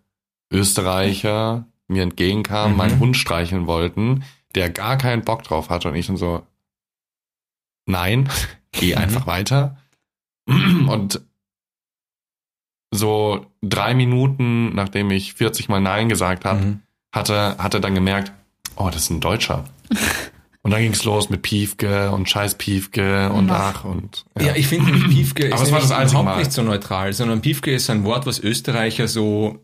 Österreicher 0.52 1.66
mir 1.88 2.04
entgegenkamen, 2.04 2.72
Mhm. 2.74 2.78
meinen 2.78 3.00
Hund 3.00 3.18
streicheln 3.18 3.68
wollten, 3.68 4.24
der 4.56 4.70
gar 4.70 4.98
keinen 4.98 5.24
Bock 5.24 5.44
drauf 5.44 5.70
hatte 5.70 5.90
und 5.90 5.96
ich 5.96 6.08
dann 6.08 6.18
so, 6.18 6.46
nein, 7.88 8.30
geh 8.72 8.94
Mhm. 8.96 9.02
einfach 9.02 9.28
weiter. 9.28 9.78
Und 10.48 11.22
so 12.92 13.46
drei 13.62 13.94
Minuten, 13.94 14.74
nachdem 14.76 15.12
ich 15.12 15.34
40 15.34 15.70
Mal 15.70 15.80
Nein 15.82 16.10
gesagt 16.10 16.46
habe, 16.46 16.60
Mhm. 16.60 16.80
hatte, 17.12 17.56
hatte 17.58 17.80
dann 17.82 17.96
gemerkt, 17.96 18.32
oh, 18.76 18.88
das 18.92 19.04
ist 19.04 19.10
ein 19.12 19.20
Deutscher. 19.20 19.66
und 20.62 20.72
dann 20.72 20.82
ging's 20.82 21.04
los 21.04 21.30
mit 21.30 21.42
Piefke 21.42 22.12
und 22.12 22.30
Scheiß 22.30 22.56
Piefke 22.56 23.30
und 23.32 23.50
Ach. 23.52 23.76
ach 23.78 23.84
und 23.86 24.26
Ja, 24.40 24.56
ich 24.56 24.68
finde 24.68 24.86
nämlich 24.92 25.08
Piefke 25.10 25.46
ist 25.46 25.54
Aber 25.54 25.64
es 25.64 25.72
war 25.72 25.80
das 25.80 25.90
überhaupt 26.12 26.26
Mal. 26.26 26.38
nicht 26.40 26.52
so 26.52 26.62
neutral, 26.64 27.14
sondern 27.14 27.42
Piefke 27.42 27.72
ist 27.72 27.90
ein 27.90 28.04
Wort, 28.04 28.26
was 28.26 28.40
Österreicher 28.40 29.08
so 29.08 29.60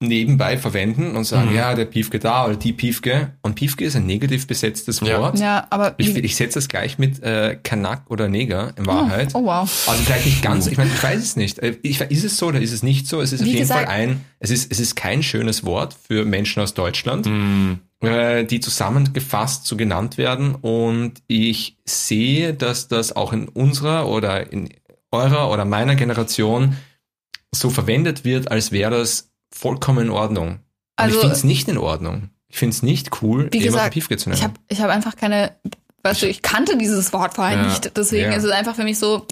nebenbei 0.00 0.58
verwenden 0.58 1.16
und 1.16 1.24
sagen, 1.24 1.50
Mhm. 1.50 1.56
ja, 1.56 1.74
der 1.74 1.86
Piefke 1.86 2.18
da 2.18 2.44
oder 2.44 2.56
die 2.56 2.74
Piefke. 2.74 3.32
Und 3.40 3.54
Piefke 3.54 3.84
ist 3.86 3.96
ein 3.96 4.04
negativ 4.04 4.46
besetztes 4.46 5.00
Ja. 5.00 5.18
Wort. 5.20 5.38
Ja, 5.38 5.66
aber 5.70 5.94
Ich, 5.96 6.14
ich 6.14 6.36
setze 6.36 6.58
das 6.58 6.68
gleich 6.68 6.98
mit 6.98 7.22
äh, 7.22 7.58
Kanak 7.62 8.02
oder 8.10 8.28
Neger 8.28 8.74
in 8.76 8.84
Wahrheit. 8.84 9.30
Oh, 9.34 9.38
oh 9.38 9.44
wow. 9.46 9.88
Also 9.88 10.02
vielleicht 10.04 10.26
nicht 10.26 10.42
ganz, 10.42 10.66
ich 10.66 10.76
meine, 10.76 10.90
ich 10.94 11.02
weiß 11.02 11.18
es 11.22 11.36
nicht. 11.36 11.60
Äh, 11.60 11.78
Ich, 11.82 11.98
ist 12.00 12.24
es 12.24 12.36
so 12.36 12.48
oder 12.48 12.60
ist 12.60 12.72
es 12.72 12.82
nicht 12.82 13.06
so? 13.08 13.22
Es 13.22 13.32
ist 13.32 13.40
auf 13.40 13.46
Wie 13.46 13.50
jeden 13.52 13.60
gesagt- 13.62 13.86
Fall 13.86 13.94
ein, 13.94 14.24
es 14.38 14.50
ist, 14.50 14.70
es 14.70 14.80
ist 14.80 14.96
kein 14.96 15.22
schönes 15.22 15.64
Wort 15.64 15.96
für 16.06 16.26
Menschen 16.26 16.62
aus 16.62 16.74
Deutschland, 16.74 17.24
Hm, 17.24 17.78
äh, 18.02 18.44
die 18.44 18.60
zusammengefasst 18.60 19.66
so 19.66 19.76
genannt 19.78 20.18
werden. 20.18 20.54
Und 20.56 21.22
ich 21.26 21.78
sehe, 21.86 22.52
dass 22.52 22.88
das 22.88 23.16
auch 23.16 23.32
in 23.32 23.48
unserer 23.48 24.08
oder 24.10 24.52
in 24.52 24.68
eurer 25.10 25.50
oder 25.50 25.64
meiner 25.64 25.94
Generation 25.94 26.76
so 27.54 27.70
verwendet 27.70 28.24
wird, 28.26 28.50
als 28.50 28.72
wäre 28.72 28.90
das 28.90 29.30
vollkommen 29.56 30.06
in 30.06 30.10
Ordnung. 30.10 30.48
Und 30.48 30.60
Also- 30.96 31.14
ich 31.16 31.20
finde 31.20 31.36
es 31.36 31.44
nicht 31.44 31.68
in 31.68 31.78
Ordnung. 31.78 32.30
Ich 32.48 32.58
finde 32.58 32.74
es 32.74 32.82
nicht 32.82 33.22
cool, 33.22 33.48
Wie 33.52 33.58
jemanden 33.58 33.64
gesagt, 33.74 33.92
Piefke 33.94 34.16
zu 34.16 34.28
nennen. 34.28 34.38
Ich 34.38 34.44
habe 34.44 34.54
ich 34.68 34.80
hab 34.80 34.90
einfach 34.90 35.16
keine, 35.16 35.52
weißt 36.04 36.22
du, 36.22 36.26
ich 36.28 36.42
kannte 36.42 36.78
dieses 36.78 37.12
Wort 37.12 37.34
vorher 37.34 37.56
Ja. 37.58 37.64
nicht. 37.64 37.96
Deswegen 37.96 38.30
Ja. 38.30 38.36
ist 38.38 38.44
es 38.44 38.50
einfach 38.52 38.74
für 38.76 38.84
mich 38.84 38.98
so, 38.98 39.26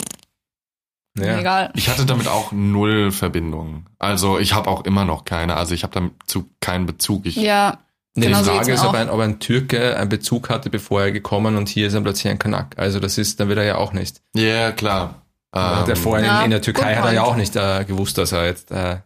ja. 1.18 1.38
egal. 1.38 1.70
Ich 1.76 1.88
hatte 1.88 2.04
damit 2.06 2.26
auch 2.28 2.52
null 2.52 3.12
Verbindung. 3.12 3.87
Also 3.98 4.38
ich 4.38 4.52
habe 4.52 4.68
auch 4.68 4.84
immer 4.84 5.04
noch 5.04 5.24
keine. 5.24 5.56
Also 5.56 5.74
ich 5.74 5.84
habe 5.84 6.10
dazu 6.18 6.48
keinen 6.60 6.87
Bezug. 6.87 7.26
Ich, 7.26 7.37
Ja, 7.37 7.78
Nee, 8.16 8.26
Genau 8.26 8.38
die 8.38 8.44
so 8.44 8.50
Frage 8.52 8.66
geht's 8.66 8.80
ist, 8.80 8.87
ob 8.87 8.94
ein, 8.94 9.10
ob 9.10 9.18
ein 9.18 9.40
Türke 9.40 9.96
einen 9.96 10.08
Bezug 10.08 10.48
hatte, 10.48 10.70
bevor 10.70 11.02
er 11.02 11.10
gekommen 11.10 11.56
und 11.56 11.68
hier 11.68 11.88
ist 11.88 11.94
er 11.94 12.00
plötzlich 12.00 12.30
ein 12.30 12.38
Kanak. 12.38 12.78
Also 12.78 13.00
das 13.00 13.18
ist, 13.18 13.40
dann 13.40 13.48
wird 13.48 13.58
er 13.58 13.64
ja 13.64 13.76
auch 13.76 13.92
nicht. 13.92 14.22
Ja, 14.37 14.70
klar. 14.70 15.22
der 15.52 15.88
Ähm, 15.88 15.96
vorher 15.96 16.24
ja, 16.24 16.38
in, 16.40 16.44
in 16.44 16.50
der 16.52 16.62
Türkei 16.62 16.94
hat 16.94 17.06
er 17.06 17.12
ja 17.12 17.22
auch 17.24 17.34
nicht 17.34 17.56
äh, 17.56 17.84
gewusst, 17.84 18.16
dass 18.16 18.30
er 18.30 18.44
jetzt, 18.46 18.70
äh, 18.70 18.98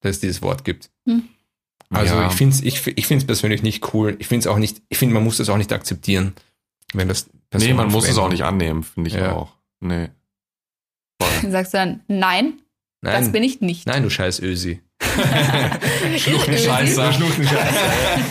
dass 0.00 0.16
es 0.16 0.20
dieses 0.20 0.42
Wort 0.42 0.64
gibt. 0.64 0.90
Hm. 1.06 1.24
Also 1.90 2.14
ja. 2.16 2.26
ich 2.28 2.34
finde 2.34 2.54
es 2.54 2.62
ich, 2.62 2.86
ich 2.86 3.06
find's 3.06 3.24
persönlich 3.24 3.62
nicht 3.62 3.94
cool. 3.94 4.16
Ich 4.18 4.26
finde 4.26 4.40
es 4.40 4.46
auch 4.46 4.58
nicht, 4.58 4.82
ich 4.88 4.98
finde, 4.98 5.14
man 5.14 5.24
muss 5.24 5.38
das 5.38 5.48
auch 5.48 5.56
nicht 5.56 5.72
akzeptieren, 5.72 6.34
wenn 6.92 7.08
das 7.08 7.26
Nee, 7.26 7.38
Personen 7.50 7.76
man 7.76 7.90
muss 7.90 8.06
es 8.06 8.18
auch 8.18 8.28
nicht 8.28 8.42
annehmen, 8.42 8.82
finde 8.82 9.08
ich 9.08 9.14
Ja. 9.16 9.32
auch. 9.32 9.54
Nee. 9.80 10.08
dann 11.18 11.50
sagst 11.50 11.72
du 11.72 11.78
dann, 11.78 12.00
nein, 12.08 12.54
das 13.00 13.22
Nein, 13.22 13.32
bin 13.32 13.42
ich 13.42 13.60
nicht. 13.60 13.86
nein, 13.86 14.02
du 14.02 14.10
scheiß 14.10 14.40
Ösi. 14.40 14.80
Schluchtenscheißer. 16.18 17.12
Schluchtenscheißer. 17.12 17.82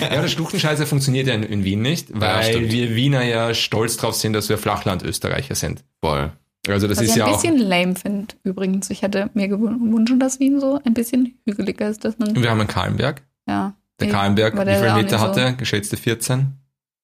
ja, 0.02 0.22
der 0.22 0.28
Schluchtenscheißer 0.28 0.86
funktioniert 0.86 1.28
ja 1.28 1.34
in, 1.34 1.44
in 1.44 1.64
Wien 1.64 1.82
nicht, 1.82 2.08
weil 2.12 2.44
stimmt. 2.44 2.72
wir 2.72 2.96
Wiener 2.96 3.24
ja 3.24 3.54
stolz 3.54 3.98
drauf 3.98 4.16
sind, 4.16 4.34
dass 4.34 4.50
wir 4.50 4.58
Flachland-Österreicher 4.58 5.56
sind. 5.56 5.84
Voll. 6.04 6.32
Also 6.74 6.88
das 6.88 6.98
Was 6.98 7.04
ist 7.06 7.12
ich 7.12 7.16
ja 7.18 7.26
ein 7.26 7.34
auch. 7.34 7.42
bisschen 7.42 7.58
lame 7.58 7.96
finde, 7.96 8.36
übrigens. 8.44 8.90
Ich 8.90 9.02
hätte 9.02 9.30
mir 9.34 9.48
gewünscht, 9.48 10.14
dass 10.20 10.40
Wien 10.40 10.60
so 10.60 10.80
ein 10.84 10.94
bisschen 10.94 11.38
hügeliger 11.46 11.90
ist, 11.90 12.04
dass 12.06 12.18
man, 12.20 12.36
Wir 12.42 12.50
haben 12.50 12.60
einen 12.60 12.70
Kahlenberg. 12.70 13.22
ja. 13.48 13.74
Der 14.00 14.10
Kahlenberg, 14.10 14.54
wie 14.54 14.76
viele 14.76 14.94
Meter 14.94 15.20
hat 15.20 15.34
so- 15.34 15.42
er? 15.42 15.54
Geschätzte 15.54 15.98
14. 15.98 16.54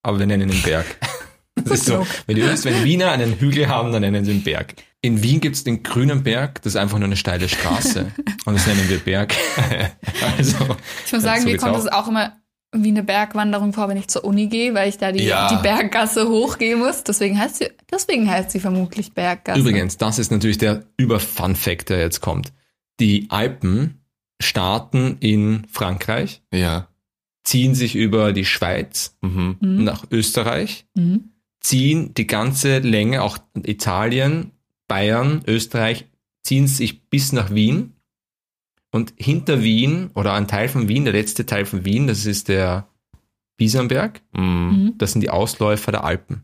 Aber 0.03 0.19
wir 0.19 0.27
nennen 0.27 0.49
ihn 0.49 0.61
Berg. 0.61 0.85
Das 1.55 1.73
ist 1.81 1.85
so. 1.85 2.05
Wenn 2.25 2.35
die, 2.35 2.41
wenn 2.43 2.83
Wiener 2.83 3.11
einen 3.11 3.39
Hügel 3.39 3.67
haben, 3.67 3.91
dann 3.91 4.01
nennen 4.01 4.25
sie 4.25 4.31
ihn 4.31 4.43
Berg. 4.43 4.73
In 5.01 5.21
Wien 5.21 5.39
gibt's 5.39 5.63
den 5.63 5.83
grünen 5.83 6.23
Berg, 6.23 6.61
das 6.63 6.73
ist 6.73 6.77
einfach 6.77 6.97
nur 6.97 7.05
eine 7.05 7.15
steile 7.15 7.47
Straße. 7.47 8.11
Und 8.45 8.55
das 8.55 8.65
nennen 8.65 8.89
wir 8.89 8.97
Berg. 8.99 9.35
also, 10.37 10.55
Ich 11.05 11.13
muss 11.13 11.21
sagen, 11.21 11.41
so 11.43 11.47
mir 11.47 11.57
kommt 11.57 11.77
es 11.77 11.87
auch 11.87 12.07
immer 12.07 12.37
wie 12.73 12.89
eine 12.89 13.03
Bergwanderung 13.03 13.71
vor, 13.73 13.87
wenn 13.89 13.97
ich 13.97 14.07
zur 14.07 14.23
Uni 14.25 14.47
gehe, 14.47 14.73
weil 14.73 14.89
ich 14.89 14.97
da 14.97 15.11
die, 15.11 15.23
Ja. 15.23 15.47
die 15.49 15.61
Berggasse 15.61 16.27
hochgehen 16.27 16.79
muss. 16.79 17.03
Deswegen 17.03 17.37
heißt 17.39 17.57
sie, 17.57 17.67
deswegen 17.91 18.29
heißt 18.29 18.51
sie 18.51 18.59
vermutlich 18.59 19.13
Berggasse. 19.13 19.59
Übrigens, 19.59 19.97
das 19.97 20.19
ist 20.19 20.31
natürlich 20.31 20.57
der 20.57 20.83
Über-Fun-Fact, 20.97 21.89
der 21.89 21.99
jetzt 21.99 22.21
kommt. 22.21 22.51
Die 22.99 23.27
Alpen 23.29 24.01
starten 24.41 25.17
in 25.19 25.65
Frankreich, 25.71 26.41
Ja. 26.53 26.87
ziehen 27.43 27.75
sich 27.75 27.95
über 27.95 28.33
die 28.33 28.45
Schweiz 28.45 29.15
Mhm. 29.21 29.57
Mhm. 29.59 29.83
nach 29.83 30.05
Österreich, 30.11 30.85
Mhm. 30.95 31.29
ziehen 31.61 32.13
die 32.15 32.27
ganze 32.27 32.79
Länge, 32.79 33.21
auch 33.23 33.37
Italien, 33.65 34.51
Bayern, 34.87 35.41
Österreich, 35.47 36.05
ziehen 36.43 36.67
sich 36.67 37.09
bis 37.09 37.31
nach 37.31 37.53
Wien. 37.53 37.92
Und 38.93 39.13
hinter 39.17 39.61
Wien 39.63 40.11
oder 40.13 40.33
ein 40.33 40.47
Teil 40.47 40.69
von 40.69 40.87
Wien, 40.87 41.03
der 41.03 41.13
letzte 41.13 41.45
Teil 41.45 41.65
von 41.65 41.83
Wien, 41.83 42.07
das 42.07 42.25
ist 42.25 42.47
der 42.47 42.87
Bisamberg, 43.57 44.21
Mhm. 44.35 44.43
Mhm. 44.43 44.93
das 44.97 45.11
sind 45.13 45.21
die 45.21 45.29
Ausläufer 45.29 45.91
der 45.91 46.03
Alpen. 46.03 46.43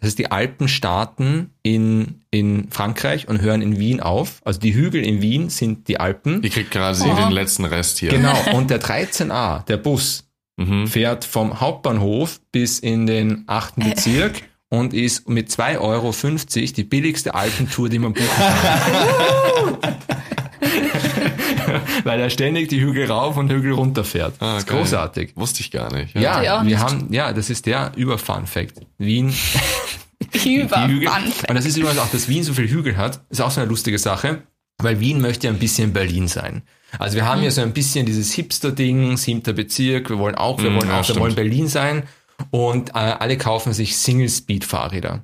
Das 0.00 0.08
heißt, 0.08 0.18
die 0.18 0.30
Alpen 0.30 0.68
starten 0.68 1.50
in, 1.62 2.22
in 2.30 2.70
Frankreich 2.70 3.28
und 3.28 3.40
hören 3.42 3.60
in 3.62 3.78
Wien 3.78 4.00
auf. 4.00 4.40
Also 4.44 4.58
die 4.58 4.74
Hügel 4.74 5.04
in 5.04 5.20
Wien 5.22 5.48
sind 5.50 5.86
die 5.88 6.00
Alpen. 6.00 6.40
Die 6.42 6.48
kriegt 6.50 6.70
gerade 6.70 6.98
Oh. 7.02 7.14
den 7.14 7.30
letzten 7.30 7.64
Rest 7.66 7.98
hier. 7.98 8.10
Genau. 8.10 8.34
Und 8.54 8.70
der 8.70 8.80
13a, 8.80 9.64
der 9.66 9.76
Bus, 9.76 10.24
Mhm. 10.58 10.86
fährt 10.86 11.24
vom 11.26 11.60
Hauptbahnhof 11.60 12.40
bis 12.52 12.78
in 12.78 13.06
den 13.06 13.44
achten 13.46 13.82
Äh. 13.82 13.90
Bezirk 13.90 14.42
und 14.70 14.94
ist 14.94 15.28
mit 15.28 15.50
2,50 15.50 15.78
Euro 15.80 16.14
die 16.74 16.84
billigste 16.84 17.34
Alpentour, 17.34 17.90
die 17.90 17.98
man 17.98 18.14
buchen 18.14 18.26
kann. 18.34 19.96
Weil 22.04 22.20
er 22.20 22.30
ständig 22.30 22.68
die 22.68 22.80
Hügel 22.80 23.10
rauf 23.10 23.36
und 23.36 23.50
Hügel 23.50 23.72
runter 23.72 24.04
fährt. 24.04 24.34
Ah, 24.40 24.54
das 24.54 24.58
ist 24.64 24.68
geil. 24.68 24.78
großartig. 24.78 25.32
Wusste 25.36 25.60
ich 25.60 25.70
gar 25.70 25.92
nicht. 25.92 26.14
Ja, 26.18 26.38
auch 26.38 26.44
wir 26.44 26.62
nicht. 26.64 26.78
haben, 26.78 27.12
ja, 27.12 27.32
das 27.32 27.50
ist 27.50 27.66
der 27.66 27.92
Über-Fun-Fact. 27.96 28.80
Wien, 28.98 29.32
Über 30.44 30.88
Hügel. 30.88 31.08
Und 31.48 31.54
das 31.54 31.66
ist 31.66 31.76
übrigens 31.76 31.98
auch, 31.98 32.10
dass 32.10 32.28
Wien 32.28 32.42
so 32.42 32.54
viele 32.54 32.68
Hügel 32.68 32.96
hat, 32.96 33.20
ist 33.30 33.40
auch 33.40 33.50
so 33.50 33.60
eine 33.60 33.68
lustige 33.68 33.98
Sache, 33.98 34.42
weil 34.78 35.00
Wien 35.00 35.20
möchte 35.20 35.46
ja 35.46 35.52
ein 35.52 35.58
bisschen 35.58 35.92
Berlin 35.92 36.28
sein. 36.28 36.62
Also 36.98 37.16
wir 37.16 37.24
haben 37.26 37.38
Mhm. 37.40 37.44
ja 37.44 37.50
so 37.50 37.60
ein 37.62 37.72
bisschen 37.72 38.06
dieses 38.06 38.32
Hipster-Ding, 38.32 39.16
siebter 39.16 39.52
Bezirk, 39.52 40.08
wir 40.10 40.18
wollen 40.18 40.34
auch, 40.34 40.62
wir 40.62 40.70
Mhm, 40.70 40.76
wollen 40.76 40.88
ja, 40.88 41.00
auch, 41.00 41.08
wir 41.08 41.16
wollen 41.16 41.34
Berlin 41.34 41.68
sein 41.68 42.04
und 42.50 42.90
äh, 42.90 42.92
alle 42.94 43.36
kaufen 43.36 43.72
sich 43.72 43.96
Single-Speed-Fahrräder. 43.96 45.22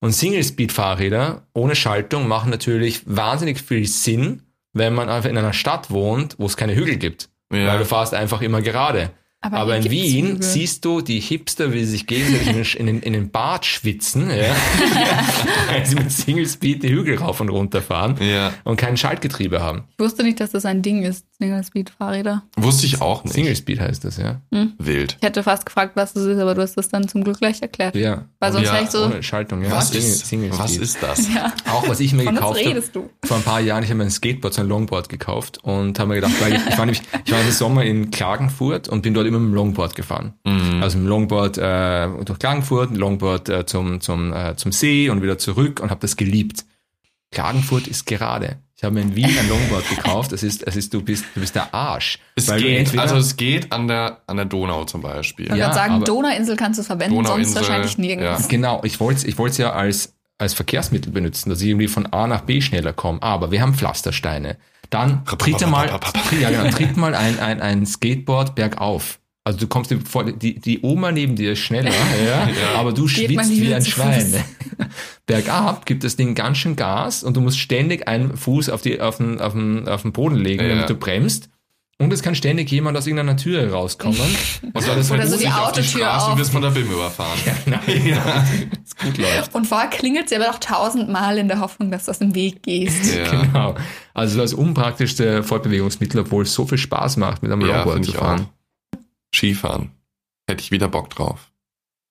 Und 0.00 0.12
Single-Speed-Fahrräder 0.12 1.46
ohne 1.54 1.74
Schaltung 1.76 2.28
machen 2.28 2.50
natürlich 2.50 3.02
wahnsinnig 3.06 3.60
viel 3.60 3.86
Sinn, 3.86 4.42
wenn 4.74 4.92
man 4.92 5.08
einfach 5.08 5.30
in 5.30 5.38
einer 5.38 5.52
Stadt 5.52 5.90
wohnt, 5.90 6.36
wo 6.38 6.46
es 6.46 6.56
keine 6.56 6.74
Hügel 6.74 6.96
gibt. 6.96 7.30
Ja. 7.50 7.68
Weil 7.68 7.78
du 7.78 7.84
fährst 7.86 8.12
einfach 8.12 8.42
immer 8.42 8.60
gerade. 8.60 9.10
Aber 9.44 9.58
Aber, 9.58 9.76
in 9.76 9.90
Wien 9.90 10.26
Hügel. 10.26 10.42
siehst 10.42 10.84
du 10.84 11.00
die 11.00 11.20
Hipster, 11.20 11.72
wie 11.72 11.80
sie 11.80 11.90
sich 11.92 12.06
gegenseitig 12.06 12.48
in, 12.48 12.54
den- 12.56 12.64
in, 12.76 12.86
den- 12.86 13.02
in 13.02 13.12
den 13.12 13.30
Bart 13.30 13.66
schwitzen, 13.66 14.30
ja, 14.30 14.54
weil 15.70 15.84
sie 15.86 15.94
mit 15.96 16.10
Single 16.10 16.46
Speed 16.48 16.82
die 16.82 16.88
Hügel 16.90 17.18
rauf 17.18 17.40
und 17.40 17.48
runter 17.48 17.82
fahren 17.82 18.16
Ja. 18.20 18.52
und 18.64 18.76
kein 18.76 18.96
Schaltgetriebe 18.96 19.60
haben. 19.60 19.84
Ich 19.92 19.98
wusste 20.04 20.22
nicht, 20.22 20.40
dass 20.40 20.50
das 20.50 20.64
ein 20.64 20.82
Ding 20.82 21.02
ist, 21.02 21.26
Single-Speed-Fahrräder. 21.38 22.42
Wusste 22.56 22.86
ich 22.86 23.00
auch 23.00 23.24
nicht. 23.24 23.34
Single 23.34 23.56
Speed 23.56 23.80
heißt 23.80 24.04
das, 24.04 24.16
ja. 24.16 24.40
Wild. 24.78 25.16
Ich 25.20 25.26
hätte 25.26 25.42
fast 25.42 25.66
gefragt, 25.66 25.92
was 25.96 26.12
das 26.12 26.24
ist, 26.24 26.38
aber 26.38 26.54
du 26.54 26.62
hast 26.62 26.74
das 26.76 26.88
dann 26.88 27.08
zum 27.08 27.24
Glück 27.24 27.38
gleich 27.38 27.60
erklärt. 27.62 27.94
Ja. 27.96 28.24
Weil 28.38 28.52
sonst 28.52 28.66
Ja, 28.68 28.86
so, 28.90 29.04
Ohne 29.04 29.22
Schaltung, 29.22 29.62
ja. 29.62 29.70
Was 29.72 29.90
Single, 29.90 30.08
ist, 30.08 30.26
Single 30.26 30.50
was 30.58 30.70
Speed. 30.70 30.82
ist 30.82 31.02
das? 31.02 31.28
ja, 31.34 31.52
Auch 31.70 31.88
was 31.88 32.00
ich 32.00 32.12
mir 32.12 32.24
von 32.24 32.34
was 32.36 32.40
gekauft 32.40 32.58
habe, 32.60 32.68
redest 32.70 32.96
du? 32.96 33.10
vor 33.24 33.36
ein 33.36 33.42
paar 33.42 33.60
Jahren, 33.60 33.82
ich 33.82 33.90
habe 33.90 33.98
mir 33.98 34.04
ein 34.04 34.10
Skateboard, 34.10 34.54
so 34.54 34.62
ein 34.62 34.68
Longboard 34.68 35.08
gekauft 35.08 35.58
und 35.62 35.98
habe 35.98 36.08
mir 36.08 36.14
gedacht, 36.16 36.32
weil 36.40 36.54
ich, 36.54 36.60
ich 36.68 36.78
war 36.78 36.86
nämlich, 36.86 37.02
ich 37.24 37.32
war 37.32 37.40
im 37.40 37.50
Sommer 37.50 37.84
in 37.84 38.10
Klagenfurt 38.10 38.88
und 38.88 39.02
bin 39.02 39.14
dort 39.14 39.26
immer 39.34 39.44
mit 39.44 39.52
dem 39.52 39.54
Longboard 39.54 39.94
gefahren. 39.94 40.34
Mhm. 40.44 40.82
Also 40.82 40.98
mit 40.98 41.06
dem 41.06 41.08
Longboard 41.08 41.58
äh, 41.58 42.08
durch 42.24 42.38
Klagenfurt, 42.38 42.90
ein 42.90 42.96
Longboard 42.96 43.48
äh, 43.48 43.66
zum, 43.66 44.00
zum, 44.00 44.32
äh, 44.32 44.56
zum 44.56 44.72
See 44.72 45.08
und 45.10 45.22
wieder 45.22 45.38
zurück 45.38 45.80
und 45.80 45.90
habe 45.90 46.00
das 46.00 46.16
geliebt. 46.16 46.64
Klagenfurt 47.30 47.86
ist 47.88 48.06
gerade. 48.06 48.58
Ich 48.76 48.84
habe 48.84 48.94
mir 48.94 49.02
in 49.02 49.16
Wien 49.16 49.30
ein 49.38 49.48
Longboard 49.48 49.88
gekauft. 49.88 50.32
Es 50.32 50.42
ist, 50.42 50.66
es 50.66 50.76
ist, 50.76 50.92
du 50.92 51.00
bist, 51.02 51.24
du 51.34 51.40
bist 51.40 51.54
der 51.54 51.72
Arsch. 51.74 52.18
Es 52.34 52.48
Weil 52.48 52.60
geht, 52.60 52.78
entweder- 52.80 53.02
also 53.02 53.16
es 53.16 53.36
geht 53.36 53.72
an 53.72 53.88
der, 53.88 54.20
an 54.26 54.36
der 54.36 54.46
Donau 54.46 54.84
zum 54.84 55.00
Beispiel. 55.00 55.46
Ich 55.50 55.56
Ja, 55.56 55.72
sagen, 55.72 56.02
Donauinsel 56.04 56.56
kannst 56.56 56.78
du 56.80 56.82
verwenden, 56.84 57.14
sonst 57.14 57.28
Donauinsel, 57.28 57.56
wahrscheinlich 57.56 57.98
nirgends. 57.98 58.42
ja. 58.42 58.48
Genau, 58.48 58.80
ich 58.84 59.00
wollte 59.00 59.26
ich 59.26 59.38
wollte 59.38 59.62
ja 59.62 59.72
als, 59.72 60.14
als 60.38 60.54
Verkehrsmittel 60.54 61.12
benutzen, 61.12 61.50
dass 61.50 61.60
ich 61.60 61.68
irgendwie 61.68 61.88
von 61.88 62.06
A 62.12 62.26
nach 62.26 62.42
B 62.42 62.60
schneller 62.60 62.92
komme. 62.92 63.22
Aber 63.22 63.50
wir 63.50 63.62
haben 63.62 63.74
Pflastersteine. 63.74 64.58
Dann 64.90 65.24
tritt 65.24 65.66
mal, 65.68 65.88
ja, 66.40 66.50
genau, 66.50 66.70
tritt 66.70 66.96
mal 66.96 67.14
ein, 67.14 67.38
ein, 67.40 67.60
ein 67.62 67.86
Skateboard 67.86 68.54
bergauf. 68.54 69.18
Also 69.46 69.58
du 69.58 69.66
kommst 69.66 69.94
vor, 70.08 70.24
die, 70.24 70.58
die 70.58 70.80
Oma 70.82 71.12
neben 71.12 71.36
dir 71.36 71.52
ist 71.52 71.58
schneller, 71.58 71.90
ja, 72.26 72.48
aber 72.78 72.92
du 72.92 73.04
Geht 73.06 73.34
man 73.36 73.44
schwitzt 73.44 73.60
wie 73.60 73.74
ein 73.74 73.84
Schwein. 73.84 74.20
Fuß. 74.26 74.40
Bergab 75.26 75.86
gibt 75.86 76.02
das 76.04 76.16
Ding 76.16 76.34
ganz 76.34 76.58
schön 76.58 76.76
Gas 76.76 77.22
und 77.22 77.36
du 77.36 77.40
musst 77.40 77.58
ständig 77.58 78.08
einen 78.08 78.36
Fuß 78.36 78.68
auf, 78.70 78.82
die, 78.82 79.00
auf, 79.00 79.18
den, 79.18 79.40
auf, 79.40 79.52
den, 79.52 79.88
auf 79.88 80.02
den 80.02 80.12
Boden 80.12 80.36
legen, 80.36 80.62
Ja. 80.62 80.68
damit 80.70 80.88
du 80.90 80.94
bremst. 80.94 81.48
Und 81.96 82.12
es 82.12 82.22
kann 82.22 82.34
ständig 82.34 82.68
jemand 82.72 82.96
aus 82.98 83.06
irgendeiner 83.06 83.36
Tür 83.36 83.70
rauskommen. 83.70 84.18
Und 84.62 84.86
dann 84.86 84.98
ist 84.98 85.10
Oder 85.12 85.20
halt 85.20 85.30
so 85.30 85.36
die 85.38 85.44
Musik 85.44 85.48
auf 85.48 85.72
die 85.72 85.80
Autotür 85.80 85.84
Straße 85.84 86.26
auf. 86.26 86.32
und 86.32 86.38
wirst 86.40 86.50
von 86.52 86.62
der 86.62 86.70
BIM 86.70 86.90
überfahren. 86.90 87.38
ja, 88.04 88.44
es 88.84 88.96
gut 88.96 89.16
läuft. 89.16 89.54
Und 89.54 89.66
vorher 89.68 89.88
klingelt 89.90 90.28
sie 90.28 90.34
aber 90.36 90.50
auch 90.50 90.58
tausendmal 90.58 91.38
in 91.38 91.46
der 91.46 91.60
Hoffnung, 91.60 91.92
dass 91.92 92.06
du 92.06 92.10
aus 92.10 92.18
dem 92.18 92.34
Weg 92.34 92.64
gehst. 92.64 93.14
Ja. 93.14 93.30
Genau. 93.42 93.74
Also 94.12 94.38
das 94.38 94.54
unpraktischste 94.54 95.44
Fortbewegungsmittel, 95.44 96.22
obwohl 96.22 96.42
es 96.42 96.52
so 96.52 96.66
viel 96.66 96.78
Spaß 96.78 97.16
macht, 97.18 97.42
mit 97.44 97.52
einem 97.52 97.60
Ja, 97.60 97.68
Longboard 97.76 97.94
finde 97.94 98.08
zu 98.10 98.14
fahren. 98.18 98.40
auch. 98.40 98.53
Skifahren. 99.34 99.90
Hätte 100.48 100.62
ich 100.62 100.70
wieder 100.70 100.88
Bock 100.88 101.10
drauf. 101.10 101.50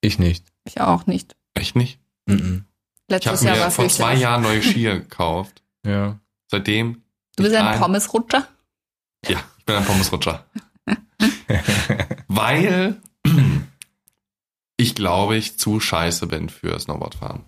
Ich 0.02 0.20
nicht. 0.20 0.46
Ich 0.66 0.82
auch 0.82 1.06
nicht. 1.08 1.36
Echt 1.54 1.76
nicht? 1.76 2.00
Mhm. 2.26 2.66
Ich 3.08 3.12
Letztes 3.12 3.32
habe 3.42 3.46
Jahr 3.46 3.56
mir 3.56 3.62
war 3.64 3.72
vor 3.72 3.90
zwei. 3.90 4.16
Jahren 4.16 4.42
neue 4.42 4.62
Skier 4.64 5.00
gekauft. 5.00 5.62
Ja. 5.86 6.20
Seitdem. 6.50 7.04
Du 7.36 7.44
bist 7.44 7.56
nicht 7.56 7.64
ein 7.64 7.80
Pommesrutscher? 7.80 8.48
Ja, 9.28 9.44
Ich 9.60 9.66
bin 9.66 9.76
ein 9.76 9.86
Pommesrutscher. 9.86 10.46
Weil 12.28 13.02
ich 14.78 14.96
glaube, 14.96 15.38
ich 15.38 15.58
zu 15.58 15.80
scheiße 15.80 16.28
bin 16.28 16.50
für 16.50 16.78
Snowboardfahren. 16.80 17.44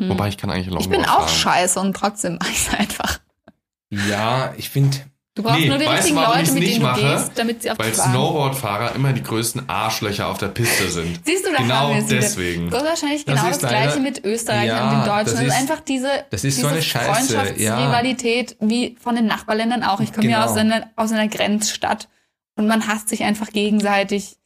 Hm. 0.00 0.10
Wobei 0.10 0.28
ich 0.28 0.36
kann 0.38 0.50
eigentlich 0.50 0.66
Longboard 0.66 0.84
Ich 0.86 0.90
bin 1.00 1.04
auch 1.08 1.26
fahren. 1.28 1.28
scheiße 1.28 1.80
und 1.80 1.94
trotzdem 1.96 2.34
mache 2.40 2.50
ich 2.50 2.66
es 2.68 2.74
einfach. 2.74 3.20
Ja, 3.90 4.54
ich 4.56 4.68
finde, 4.68 4.98
Du 5.36 5.42
brauchst 5.42 5.60
Nee, 5.60 5.68
nur 5.68 5.76
die 5.76 5.84
weißt 5.84 5.90
du, 5.92 5.96
richtigen 5.98 6.16
warum 6.16 6.38
Leute, 6.38 6.52
mit 6.52 6.62
nicht 6.62 6.72
denen 6.72 6.80
du 6.80 6.86
mache? 6.90 7.00
gehst, 7.02 7.32
damit 7.34 7.62
sie 7.62 7.70
auf 7.70 7.78
Weil. 7.78 7.94
Snowboardfahrer 7.94 8.94
immer 8.94 9.12
die 9.12 9.22
größten 9.22 9.68
Arschlöcher 9.68 10.28
auf 10.28 10.38
der 10.38 10.48
Piste 10.48 10.88
sind. 10.90 11.20
Siehst 11.26 11.46
du, 11.46 11.52
da 11.52 11.58
Genau 11.58 11.74
haben 11.74 12.08
wir 12.08 12.18
deswegen. 12.20 12.70
Das 12.70 12.82
ist 12.82 12.88
wahrscheinlich 12.88 13.24
Das 13.26 13.34
genau 13.36 13.50
ist 13.50 13.62
das 13.62 13.70
Gleiche 13.70 13.88
leider- 13.90 14.00
mit 14.00 14.24
Österreich 14.24 14.66
Ja, 14.66 14.84
und 14.84 14.90
den 14.92 14.98
das 15.00 15.06
Deutschen. 15.06 15.24
Das 15.24 15.40
ist, 15.42 15.46
ist- 15.48 15.60
einfach 15.60 15.80
diese, 15.80 16.08
das 16.30 16.42
ist 16.44 16.54
so 16.56 16.62
diese 16.62 16.72
eine 16.72 16.82
Scheiße, 16.82 17.34
Freundschaftsrivalität 17.34 18.56
wie 18.60 18.96
von 18.98 19.14
den 19.14 19.26
Nachbarländern 19.26 19.82
auch. 19.84 20.00
Ich 20.00 20.12
komme 20.14 20.26
ja 20.28 20.40
Genau. 20.40 20.50
aus 20.50 20.56
einer, 20.56 20.90
aus 20.96 21.12
einer 21.12 21.28
Grenzstadt 21.28 22.08
und 22.56 22.66
man 22.66 22.88
hasst 22.88 23.10
sich 23.10 23.22
einfach 23.22 23.50
gegenseitig. 23.50 24.36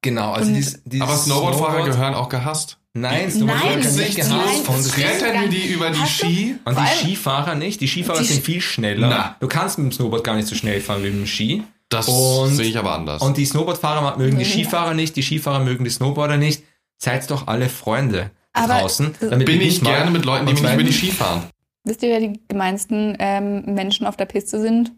genau, 0.00 0.32
also 0.32 0.50
dieses, 0.50 0.82
dieses 0.84 1.06
Aber 1.06 1.16
Snowboardfahrer 1.18 1.82
Snowboard- 1.82 1.84
gehören 1.90 2.14
auch 2.14 2.30
gehasst. 2.30 2.78
Nein, 2.92 3.30
Snowboardfahrer 3.30 3.76
Nein, 3.76 3.80
nein, 3.84 3.96
nicht 3.96 4.18
nein, 4.18 4.28
gehasst 4.28 4.66
von 4.66 4.96
wir 4.96 5.48
die 5.48 5.56
nicht. 5.58 5.70
über 5.70 5.90
die 5.90 5.98
Hast 6.00 6.22
du- 6.22 6.26
Ski? 6.26 6.56
Und 6.64 6.76
die 6.78 6.86
Skifahrer 7.06 7.54
nicht. 7.54 7.80
Die 7.80 7.86
Skifahrer 7.86 8.18
Die 8.18 8.24
sind 8.26 8.44
viel 8.44 8.60
schneller. 8.60 9.08
Na. 9.08 9.36
Du 9.38 9.46
kannst 9.46 9.78
mit 9.78 9.86
dem 9.86 9.92
Snowboard 9.92 10.24
gar 10.24 10.34
nicht 10.34 10.48
so 10.48 10.56
schnell 10.56 10.80
fahren 10.80 11.02
wie 11.04 11.10
mit 11.10 11.20
dem 11.20 11.26
Ski. 11.26 11.62
Das 11.88 12.08
Und- 12.08 12.54
sehe 12.56 12.66
ich 12.66 12.76
aber 12.78 12.92
anders. 12.92 13.22
Und 13.22 13.36
die 13.36 13.44
Snowboardfahrer 13.46 14.18
mögen 14.18 14.38
die. 14.38 14.44
Skifahrer 14.44 14.94
nicht, 14.94 15.14
die 15.16 15.22
Skifahrer 15.22 15.60
mögen 15.60 15.84
die 15.84 15.90
Snowboarder 15.90 16.36
nicht. 16.36 16.64
Seid 16.98 17.30
doch 17.30 17.46
alle 17.46 17.68
Freunde 17.68 18.32
Aber- 18.52 18.80
draußen. 18.80 19.14
Damit 19.20 19.46
bin 19.46 19.60
ich 19.60 19.80
nicht 19.80 19.84
gerne 19.84 20.10
mit 20.10 20.24
Leuten, 20.24 20.46
die 20.46 20.52
mich 20.54 20.62
über 20.62 20.82
die 20.82 20.92
Ski 20.92 21.12
fahren. 21.12 21.44
Wisst 21.84 22.02
ihr, 22.02 22.10
wer 22.10 22.20
die 22.20 22.40
gemeinsten 22.48 23.16
ähm, 23.20 23.64
Menschen 23.74 24.06
auf 24.06 24.16
der 24.16 24.26
Piste 24.26 24.60
sind? 24.60 24.92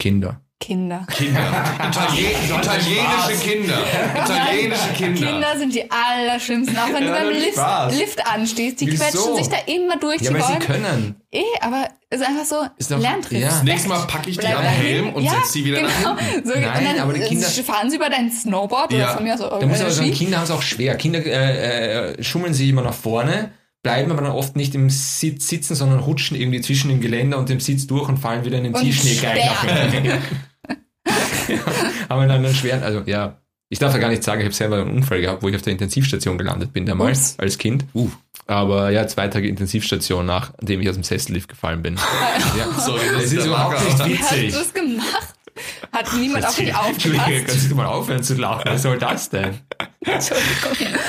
Kinder. 0.00 0.40
Kinder. 0.60 1.06
Kinder. 1.16 1.40
Italien, 1.88 2.30
italienische 2.48 3.48
Kinder. 3.48 3.78
Italienische 4.24 4.88
Kinder. 4.96 5.26
Kinder 5.30 5.56
sind 5.56 5.72
die 5.74 5.84
allerschlimmsten, 5.88 6.76
auch 6.76 6.88
wenn 6.92 7.02
du 7.04 7.08
Ja, 7.10 7.14
beim 7.14 7.28
das 7.28 7.36
ist 7.38 7.44
Lift. 7.96 8.00
Lift 8.18 8.26
anstehst. 8.26 8.80
Die 8.80 8.86
Wieso? 8.88 9.04
quetschen 9.04 9.36
sich 9.36 9.48
da 9.48 9.56
immer 9.72 9.96
durch 9.98 10.20
Ja, 10.20 10.30
die 10.32 10.34
weil 10.34 10.42
sie 10.42 10.52
Bäume. 10.54 10.64
können. 10.66 11.20
Eh, 11.30 11.42
aber 11.60 11.86
es 12.10 12.20
ist 12.20 12.26
einfach 12.26 12.44
so, 12.44 12.56
Ist 12.76 12.90
doch- 12.90 12.98
lernt 12.98 13.30
ja. 13.30 13.40
Das 13.46 13.62
nächste 13.62 13.88
Mal 13.88 14.00
packe 14.08 14.30
ich 14.30 14.36
die 14.36 14.40
Bleib 14.40 14.56
am 14.58 14.64
dahin. 14.64 14.82
Helm 14.86 15.12
und 15.14 15.22
ja, 15.22 15.30
setze 15.32 15.52
sie 15.52 15.64
wieder 15.64 15.76
genau. 15.80 16.14
nach 16.14 16.20
hinten. 16.20 16.48
So, 16.48 16.54
Nein, 16.54 16.64
und 16.78 16.84
dann 16.86 16.98
aber 17.00 17.12
die 17.12 17.20
Kinder- 17.20 17.46
fahren 17.48 17.90
sie 17.90 17.96
über 17.96 18.10
dein 18.10 18.30
Snowboard 18.32 18.92
Ja. 18.92 18.98
oder 19.04 19.14
von 19.14 19.22
mir 19.24 19.34
aus 19.34 19.40
Da 19.40 19.56
über 19.58 19.66
muss 19.66 19.80
aber 19.80 19.90
sagen. 19.92 20.12
Kinder 20.12 20.38
haben 20.38 20.44
es 20.44 20.50
auch 20.50 20.62
schwer. 20.62 20.96
Kinder 20.96 21.24
äh, 21.24 22.10
äh, 22.14 22.22
schummeln 22.24 22.52
sich 22.52 22.68
immer 22.68 22.82
nach 22.82 22.94
vorne, 22.94 23.52
bleiben 23.82 24.10
aber 24.10 24.22
dann 24.22 24.32
oft 24.32 24.56
nicht 24.56 24.74
im 24.74 24.90
Sitz 24.90 25.48
sitzen, 25.48 25.74
sondern 25.74 26.00
rutschen 26.00 26.36
irgendwie 26.36 26.60
zwischen 26.60 26.88
dem 26.88 27.00
Geländer 27.00 27.38
und 27.38 27.48
dem 27.48 27.60
Sitz 27.60 27.86
durch 27.86 28.08
und 28.08 28.18
fallen 28.18 28.44
wieder 28.44 28.58
in 28.58 28.64
den 28.64 28.74
Und 28.74 28.82
Tiefschnee 28.82 29.14
gleich 29.14 29.44
nach 29.46 29.64
ja, 31.48 31.58
haben 32.08 32.28
dann 32.28 32.44
einen 32.44 32.54
schweren, 32.54 32.82
also 32.82 33.02
ja, 33.06 33.38
ich 33.70 33.78
darf 33.78 33.92
ja 33.92 33.98
gar 33.98 34.08
nicht 34.08 34.22
sagen, 34.24 34.40
ich 34.40 34.46
habe 34.46 34.54
selber 34.54 34.80
einen 34.80 34.90
Unfall 34.90 35.20
gehabt, 35.20 35.42
wo 35.42 35.48
ich 35.48 35.56
auf 35.56 35.62
der 35.62 35.72
Intensivstation 35.72 36.38
gelandet 36.38 36.72
bin 36.72 36.86
damals 36.86 37.32
Ups. 37.32 37.38
als 37.38 37.58
Kind. 37.58 37.84
Uh. 37.94 38.10
Aber 38.46 38.90
ja, 38.90 39.06
zwei 39.06 39.28
Tage 39.28 39.46
Intensivstation, 39.46 40.24
nachdem 40.24 40.80
ich 40.80 40.88
aus 40.88 40.94
dem 40.94 41.04
Sessellift 41.04 41.48
gefallen 41.50 41.82
bin. 41.82 41.96
ja. 42.58 42.80
Sorry, 42.80 43.00
das 43.12 43.24
Das 43.24 43.32
ist 43.32 43.46
überhaupt 43.46 43.84
nicht 43.84 44.06
Wie 44.06 44.18
hast 44.18 44.32
witzig. 44.32 44.54
du 44.54 44.60
es 44.60 44.72
gemacht? 44.74 45.34
Hat 45.92 46.12
niemand 46.14 46.44
auf 46.46 46.58
Entschuldige, 46.58 46.78
aufgepasst? 46.78 47.46
kannst 47.46 47.70
du 47.70 47.74
mal 47.74 47.86
aufhören 47.86 48.22
zu 48.22 48.34
lachen? 48.34 48.62
Was 48.66 48.82
soll 48.82 48.98
das 48.98 49.30
denn? 49.30 49.58
Entschuldigung. 50.04 51.00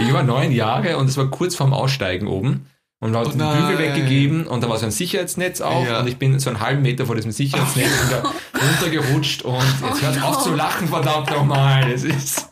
Ich 0.00 0.12
war 0.12 0.22
neun 0.22 0.52
Jahre 0.52 0.96
und 0.98 1.08
es 1.08 1.16
war 1.16 1.26
kurz 1.30 1.54
vorm 1.54 1.72
Aussteigen 1.72 2.26
oben. 2.26 2.66
Und 3.00 3.12
wir 3.12 3.18
haben 3.18 3.26
Oh 3.26 3.30
den. 3.30 3.66
Bügel 3.66 3.78
weggegeben 3.78 4.46
und 4.46 4.62
da 4.62 4.68
war 4.70 4.78
so 4.78 4.86
ein 4.86 4.90
Sicherheitsnetz 4.92 5.60
auch 5.60 5.84
Ja. 5.84 6.00
und 6.00 6.06
ich 6.08 6.16
bin 6.16 6.38
so 6.38 6.48
einen 6.48 6.60
halben 6.60 6.80
Meter 6.82 7.04
vor 7.04 7.14
diesem 7.16 7.32
Sicherheitsnetz 7.32 7.88
wieder 8.06 8.22
runtergerutscht 8.54 9.42
und 9.42 9.62
jetzt 9.86 10.00
hört 10.02 10.22
auf 10.22 10.42
zu 10.42 10.54
lachen, 10.54 10.88
verdammt 10.88 11.30
nochmal. 11.30 11.90
Das 11.90 12.02
ist, 12.02 12.48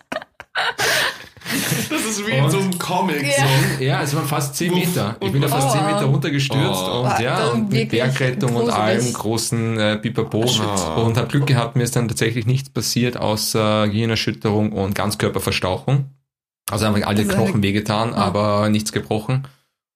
Das 1.91 2.05
ist 2.05 2.27
wie 2.27 2.33
in 2.33 2.51
so 2.51 2.59
einem 2.59 2.79
Comic. 2.79 3.23
Ja. 3.23 3.47
So. 3.79 3.85
ja, 3.85 4.03
es 4.03 4.15
waren 4.15 4.27
fast 4.27 4.55
zehn 4.57 4.73
Uff. 4.73 4.79
Meter. 4.79 5.17
Ich 5.21 5.33
bin 5.33 5.43
da 5.43 5.49
fast 5.49 5.69
Oh. 5.69 5.73
zehn 5.73 5.85
Meter 5.87 6.05
runtergestürzt 6.05 6.83
Oh. 6.87 7.01
und 7.03 7.21
ja, 7.21 7.49
und 7.49 7.71
mit 7.71 7.91
Bergrettung 7.91 8.55
und 8.57 8.71
allem 8.71 9.13
großen 9.13 9.79
äh, 9.79 9.97
Pipapo 9.99 10.45
Oh. 10.45 11.01
und 11.03 11.17
habe 11.17 11.29
Glück 11.29 11.47
gehabt, 11.47 11.77
mir 11.77 11.83
ist 11.83 11.95
dann 11.97 12.09
tatsächlich 12.09 12.47
nichts 12.47 12.71
passiert 12.71 13.17
außer 13.17 13.89
Gehirnerschütterung 13.89 14.73
und 14.73 14.95
Ganzkörperverstauchung. 14.95 16.07
Also 16.71 16.87
haben 16.87 17.03
alle 17.05 17.25
Knochen 17.25 17.63
wehgetan, 17.63 18.11
Ja. 18.11 18.17
aber 18.17 18.69
nichts 18.71 18.93
gebrochen. 18.93 19.47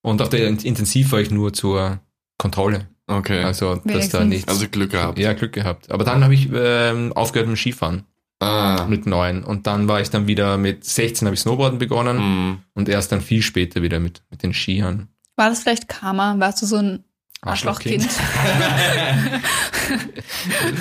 Und 0.03 0.21
auf 0.23 0.29
der 0.29 0.47
Intensiv 0.49 1.13
war 1.13 1.21
ich 1.21 1.31
nur 1.31 1.53
zur 1.53 1.99
Kontrolle. 2.39 2.87
Okay. 3.09 3.43
Also, 3.43 3.71
Also, 3.71 3.83
dass 3.85 4.09
da 4.11 4.25
nichts. 4.25 4.71
Glück 4.71 4.91
gehabt. 4.91 5.19
ja, 5.19 5.33
Glück 5.33 5.53
gehabt. 5.53 5.91
Aber 5.91 6.05
dann 6.05 6.23
habe 6.25 6.35
ich 6.35 6.49
ähm, 6.53 7.13
aufgehört 7.15 7.49
mit 7.49 7.57
dem 7.57 7.61
Skifahren 7.61 8.05
Ah. 8.39 8.85
mit 8.89 9.07
neun. 9.07 9.43
Und 9.45 9.67
dann 9.67 9.89
war 9.89 10.01
ich 10.01 10.11
dann 10.11 10.27
wieder 10.27 10.59
mit 10.59 10.85
16 10.85 11.27
habe 11.27 11.35
ich 11.35 11.41
Snowboarden 11.41 11.79
begonnen 11.79 12.19
Hm. 12.19 12.59
und 12.75 12.89
erst 12.89 13.11
dann 13.13 13.21
viel 13.23 13.43
später 13.43 13.81
wieder 13.83 13.99
mit, 13.99 14.23
mit 14.31 14.43
den 14.43 14.53
Skiern. 14.53 15.09
War 15.37 15.49
das 15.49 15.61
vielleicht 15.63 15.89
Karma? 15.89 16.35
Warst 16.39 16.61
du 16.63 16.67
so 16.67 16.77
ein 16.77 17.05
Arschlochkind? 17.43 18.07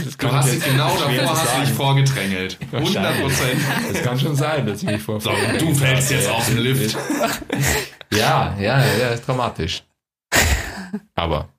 Das 0.05 0.17
Du 0.17 0.31
hast 0.31 0.47
ich 0.47 0.63
dich 0.63 0.71
genau 0.71 0.97
davor 0.97 1.37
hast 1.37 1.55
du 1.57 1.61
dich 1.61 1.69
vorgedrängelt. 1.71 2.57
100 2.71 3.21
Prozent. 3.21 3.61
Das 3.93 4.01
kann 4.03 4.19
schon 4.19 4.35
sein, 4.35 4.65
dass 4.65 4.81
ich 4.81 4.89
mich 4.89 5.01
vor. 5.01 5.21
So, 5.21 5.31
du 5.59 5.73
fällst 5.75 6.11
jetzt 6.11 6.29
aus 6.29 6.47
dem 6.47 6.57
Lift. 6.59 6.97
Ja, 8.13 8.55
ja, 8.59 8.79
ja, 8.97 9.09
ist 9.09 9.27
dramatisch. 9.27 9.83
Aber 11.15 11.49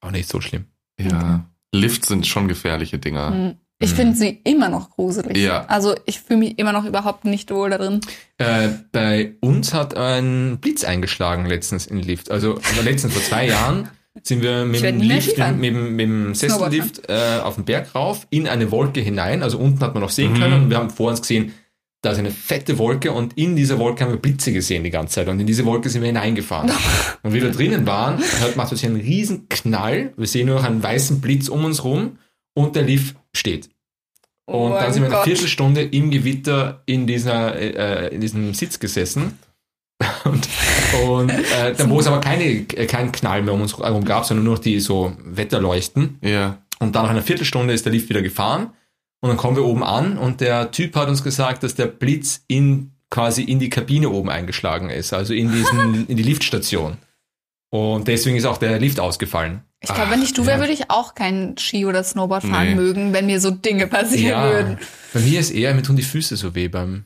auch 0.00 0.10
nicht 0.10 0.28
so 0.28 0.40
schlimm. 0.40 0.66
Ja. 1.00 1.46
Lifts 1.72 2.08
sind 2.08 2.26
schon 2.26 2.48
gefährliche 2.48 2.98
Dinger. 2.98 3.30
Hm. 3.30 3.56
Ich 3.80 3.92
Mhm. 3.92 3.96
finde 3.96 4.16
sie 4.16 4.40
immer 4.44 4.68
noch 4.68 4.90
gruselig. 4.90 5.36
Ja. 5.36 5.64
Also 5.66 5.94
ich 6.04 6.20
fühle 6.20 6.40
mich 6.40 6.58
immer 6.58 6.72
noch 6.72 6.84
überhaupt 6.84 7.24
nicht 7.24 7.50
wohl 7.52 7.70
da 7.70 7.78
drin. 7.78 8.00
Äh, 8.38 8.68
bei 8.90 9.34
uns 9.40 9.72
hat 9.72 9.96
ein 9.96 10.58
Blitz 10.60 10.82
eingeschlagen 10.84 11.46
letztens 11.46 11.86
in 11.86 11.96
den 11.98 12.04
Lift. 12.06 12.30
Also 12.30 12.58
letztens 12.84 13.12
vor 13.14 13.22
zwei 13.22 13.46
Jahren 13.46 13.88
sind 14.24 14.42
wir 14.42 14.64
mit 14.64 14.82
dem 14.82 15.00
Lift, 15.00 15.38
mit, 15.38 15.74
dem- 15.74 15.94
mit 15.96 16.00
dem 16.06 16.34
Sessellift 16.34 17.08
äh, 17.08 17.38
auf 17.42 17.54
den 17.54 17.64
Berg 17.64 17.94
rauf, 17.94 18.26
in 18.30 18.48
eine 18.48 18.70
Wolke 18.72 19.00
hinein. 19.00 19.44
Also 19.44 19.58
unten 19.58 19.80
hat 19.80 19.94
man 19.94 20.02
noch 20.02 20.10
sehen 20.10 20.32
Mhm. 20.32 20.38
können 20.40 20.62
und 20.64 20.70
wir 20.70 20.76
haben 20.78 20.90
vor 20.90 21.10
uns 21.10 21.20
gesehen, 21.20 21.52
da 22.02 22.10
ist 22.12 22.18
eine 22.18 22.30
fette 22.32 22.78
Wolke 22.78 23.12
und 23.12 23.36
in 23.38 23.54
dieser 23.56 23.78
Wolke 23.78 24.02
haben 24.04 24.12
wir 24.12 24.20
Blitze 24.20 24.52
gesehen 24.52 24.82
die 24.84 24.90
ganze 24.90 25.14
Zeit 25.16 25.28
und 25.28 25.38
in 25.40 25.46
diese 25.46 25.64
Wolke 25.64 25.88
sind 25.88 26.00
wir 26.02 26.06
hineingefahren. 26.08 26.70
und 27.22 27.32
wie 27.32 27.42
wir 27.42 27.50
drinnen 27.52 27.86
waren, 27.86 28.18
hört 28.40 28.56
macht 28.56 28.70
sich 28.70 28.84
einen 28.86 28.96
riesen 28.96 29.48
Knall. 29.48 30.12
Wir 30.16 30.26
sehen 30.26 30.46
nur 30.46 30.56
noch 30.56 30.64
einen 30.64 30.82
weißen 30.82 31.20
Blitz 31.20 31.48
um 31.48 31.64
uns 31.64 31.84
rum 31.84 32.18
und 32.58 32.74
der 32.74 32.82
Lift 32.82 33.16
steht. 33.34 33.70
Und 34.46 34.72
Oh 34.72 34.78
dann 34.78 34.92
sind 34.92 35.02
wir 35.02 35.14
eine. 35.14 35.24
Viertelstunde 35.24 35.82
im 35.82 36.10
Gewitter 36.10 36.82
in 36.86 37.06
dieser 37.06 37.54
äh, 37.54 38.14
in 38.14 38.20
diesem 38.20 38.54
Sitz 38.54 38.78
gesessen. 38.78 39.38
Und, 40.24 40.48
und 41.08 41.30
äh, 41.30 41.74
dann, 41.76 41.90
wo 41.90 41.98
es 41.98 42.06
aber 42.06 42.20
keine, 42.20 42.44
äh, 42.44 42.86
keinen 42.86 43.10
Knall 43.10 43.42
mehr 43.42 43.52
um 43.52 43.62
uns 43.62 43.76
herum 43.76 44.04
gab, 44.04 44.24
sondern 44.24 44.44
nur 44.44 44.54
noch 44.54 44.62
die 44.62 44.78
so 44.78 45.12
Wetterleuchten. 45.24 46.18
Ja. 46.22 46.58
Und 46.78 46.94
dann 46.94 47.02
nach 47.02 47.10
einer 47.10 47.22
Viertelstunde 47.22 47.74
ist 47.74 47.84
der 47.84 47.92
Lift 47.92 48.08
wieder 48.08 48.22
gefahren. 48.22 48.70
Und 49.20 49.30
dann 49.30 49.36
kommen 49.36 49.56
wir 49.56 49.64
oben 49.64 49.82
an 49.82 50.16
und 50.16 50.40
der 50.40 50.70
Typ 50.70 50.94
hat 50.94 51.08
uns 51.08 51.24
gesagt, 51.24 51.64
dass 51.64 51.74
der 51.74 51.86
Blitz 51.86 52.44
in 52.46 52.92
quasi 53.10 53.42
in 53.42 53.58
die 53.58 53.70
Kabine 53.70 54.10
oben 54.10 54.30
eingeschlagen 54.30 54.88
ist, 54.88 55.12
also 55.12 55.34
in 55.34 55.50
diesen, 55.50 56.06
in 56.08 56.16
die 56.16 56.22
Liftstation. 56.22 56.98
Und 57.70 58.06
deswegen 58.06 58.36
ist 58.36 58.44
auch 58.44 58.58
der 58.58 58.78
Lift 58.78 59.00
ausgefallen. 59.00 59.62
Ich 59.80 59.94
glaube, 59.94 60.10
wenn 60.10 60.22
ich 60.22 60.32
du 60.34 60.44
wäre, 60.44 60.56
ja. 60.56 60.60
würde 60.60 60.72
ich 60.72 60.90
auch 60.90 61.14
kein 61.14 61.56
Ski 61.56 61.86
oder 61.86 62.02
Snowboard 62.02 62.42
fahren 62.44 62.68
Nee. 62.70 62.74
mögen, 62.74 63.12
wenn 63.12 63.26
mir 63.26 63.40
so 63.40 63.50
Dinge 63.52 63.86
passieren 63.86 64.42
würden. 64.42 64.78
bei 65.14 65.20
mir 65.20 65.38
ist 65.38 65.50
eher, 65.50 65.72
mir 65.74 65.82
tun 65.82 65.94
die 65.96 66.02
Füße 66.02 66.36
so 66.36 66.54
weh 66.56 66.66
beim, 66.68 67.04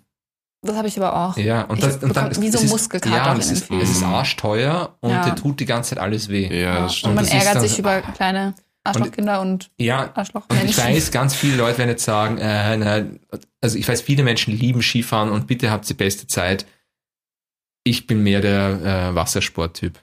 Das 0.65 0.77
habe 0.77 0.89
ich 0.89 0.97
aber 0.97 1.15
auch. 1.15 1.37
Ja, 1.37 1.63
und, 1.65 1.79
Ich 1.79 1.85
das, 1.85 1.95
und 1.97 2.17
dann 2.17 2.31
bekomme 2.31 2.47
wie 2.47 2.51
so 2.51 2.59
es 2.59 2.65
ist, 2.65 2.71
Muskelkater 2.71 3.15
ja, 3.17 3.27
in 3.27 3.33
und 3.35 3.41
es 3.41 3.47
den 3.49 3.79
ist, 3.79 3.83
es 3.91 3.91
ist 3.99 4.03
arschteuer 4.03 4.97
und 5.01 5.11
Ja. 5.11 5.25
der 5.25 5.35
tut 5.37 5.61
die 5.61 5.67
ganze 5.67 5.91
Zeit 5.91 5.99
alles 5.99 6.29
weh. 6.31 6.49
Ja, 6.63 6.75
das 6.81 6.83
und 6.93 6.97
stimmt. 6.97 7.15
man 7.17 7.25
das 7.25 7.35
ist 7.35 7.39
ärgert 7.41 7.55
dann 7.57 7.69
sich 7.69 7.79
über 7.79 8.01
kleine 8.01 8.55
Arschlochkinder 8.85 9.41
und, 9.43 9.71
Ja, 9.79 10.05
und 10.05 10.11
ich 10.11 10.17
Arschlochmenschen. 10.17 10.85
weiß, 10.85 11.11
ganz 11.11 11.35
viele 11.35 11.57
Leute 11.57 11.79
werden 11.79 11.91
jetzt 11.91 12.05
sagen, 12.05 12.39
äh, 12.39 12.77
na, 12.79 13.05
also 13.61 13.77
ich 13.79 13.87
weiß, 13.87 14.01
viele 14.01 14.23
Menschen 14.25 14.57
lieben 14.57 14.83
Skifahren 14.83 15.31
und 15.31 15.47
bitte 15.47 15.71
habt 15.71 15.89
die 15.89 15.95
beste 15.95 16.27
Zeit. 16.27 16.65
Ich 17.85 18.07
bin 18.07 18.23
mehr 18.23 18.41
der 18.41 19.11
äh, 19.11 19.15
Wassersporttyp. 19.15 19.99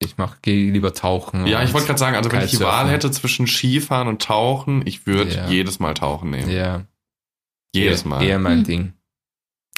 Ich 0.00 0.16
mach, 0.16 0.40
gehe 0.42 0.70
lieber 0.70 0.94
tauchen. 0.94 1.46
Ja, 1.46 1.62
ich 1.62 1.72
wollte 1.72 1.88
gerade 1.88 1.98
sagen, 1.98 2.16
also 2.16 2.30
wenn 2.30 2.44
ich 2.44 2.52
die. 2.52 2.60
Wahl 2.60 2.88
hätte 2.88 3.10
zwischen 3.10 3.46
Skifahren 3.48 4.06
und 4.08 4.22
Tauchen, 4.22 4.86
ich 4.86 5.06
würde 5.06 5.34
Ja. 5.34 5.48
jedes 5.48 5.80
Mal 5.80 5.94
Tauchen 5.94 6.30
nehmen. 6.30 6.50
Ja, 6.50 6.84
Jedes 7.74 8.04
Mal. 8.06 8.22
Eher 8.22 8.38
mein 8.38 8.58
Hm. 8.58 8.64
Ding. 8.64 8.92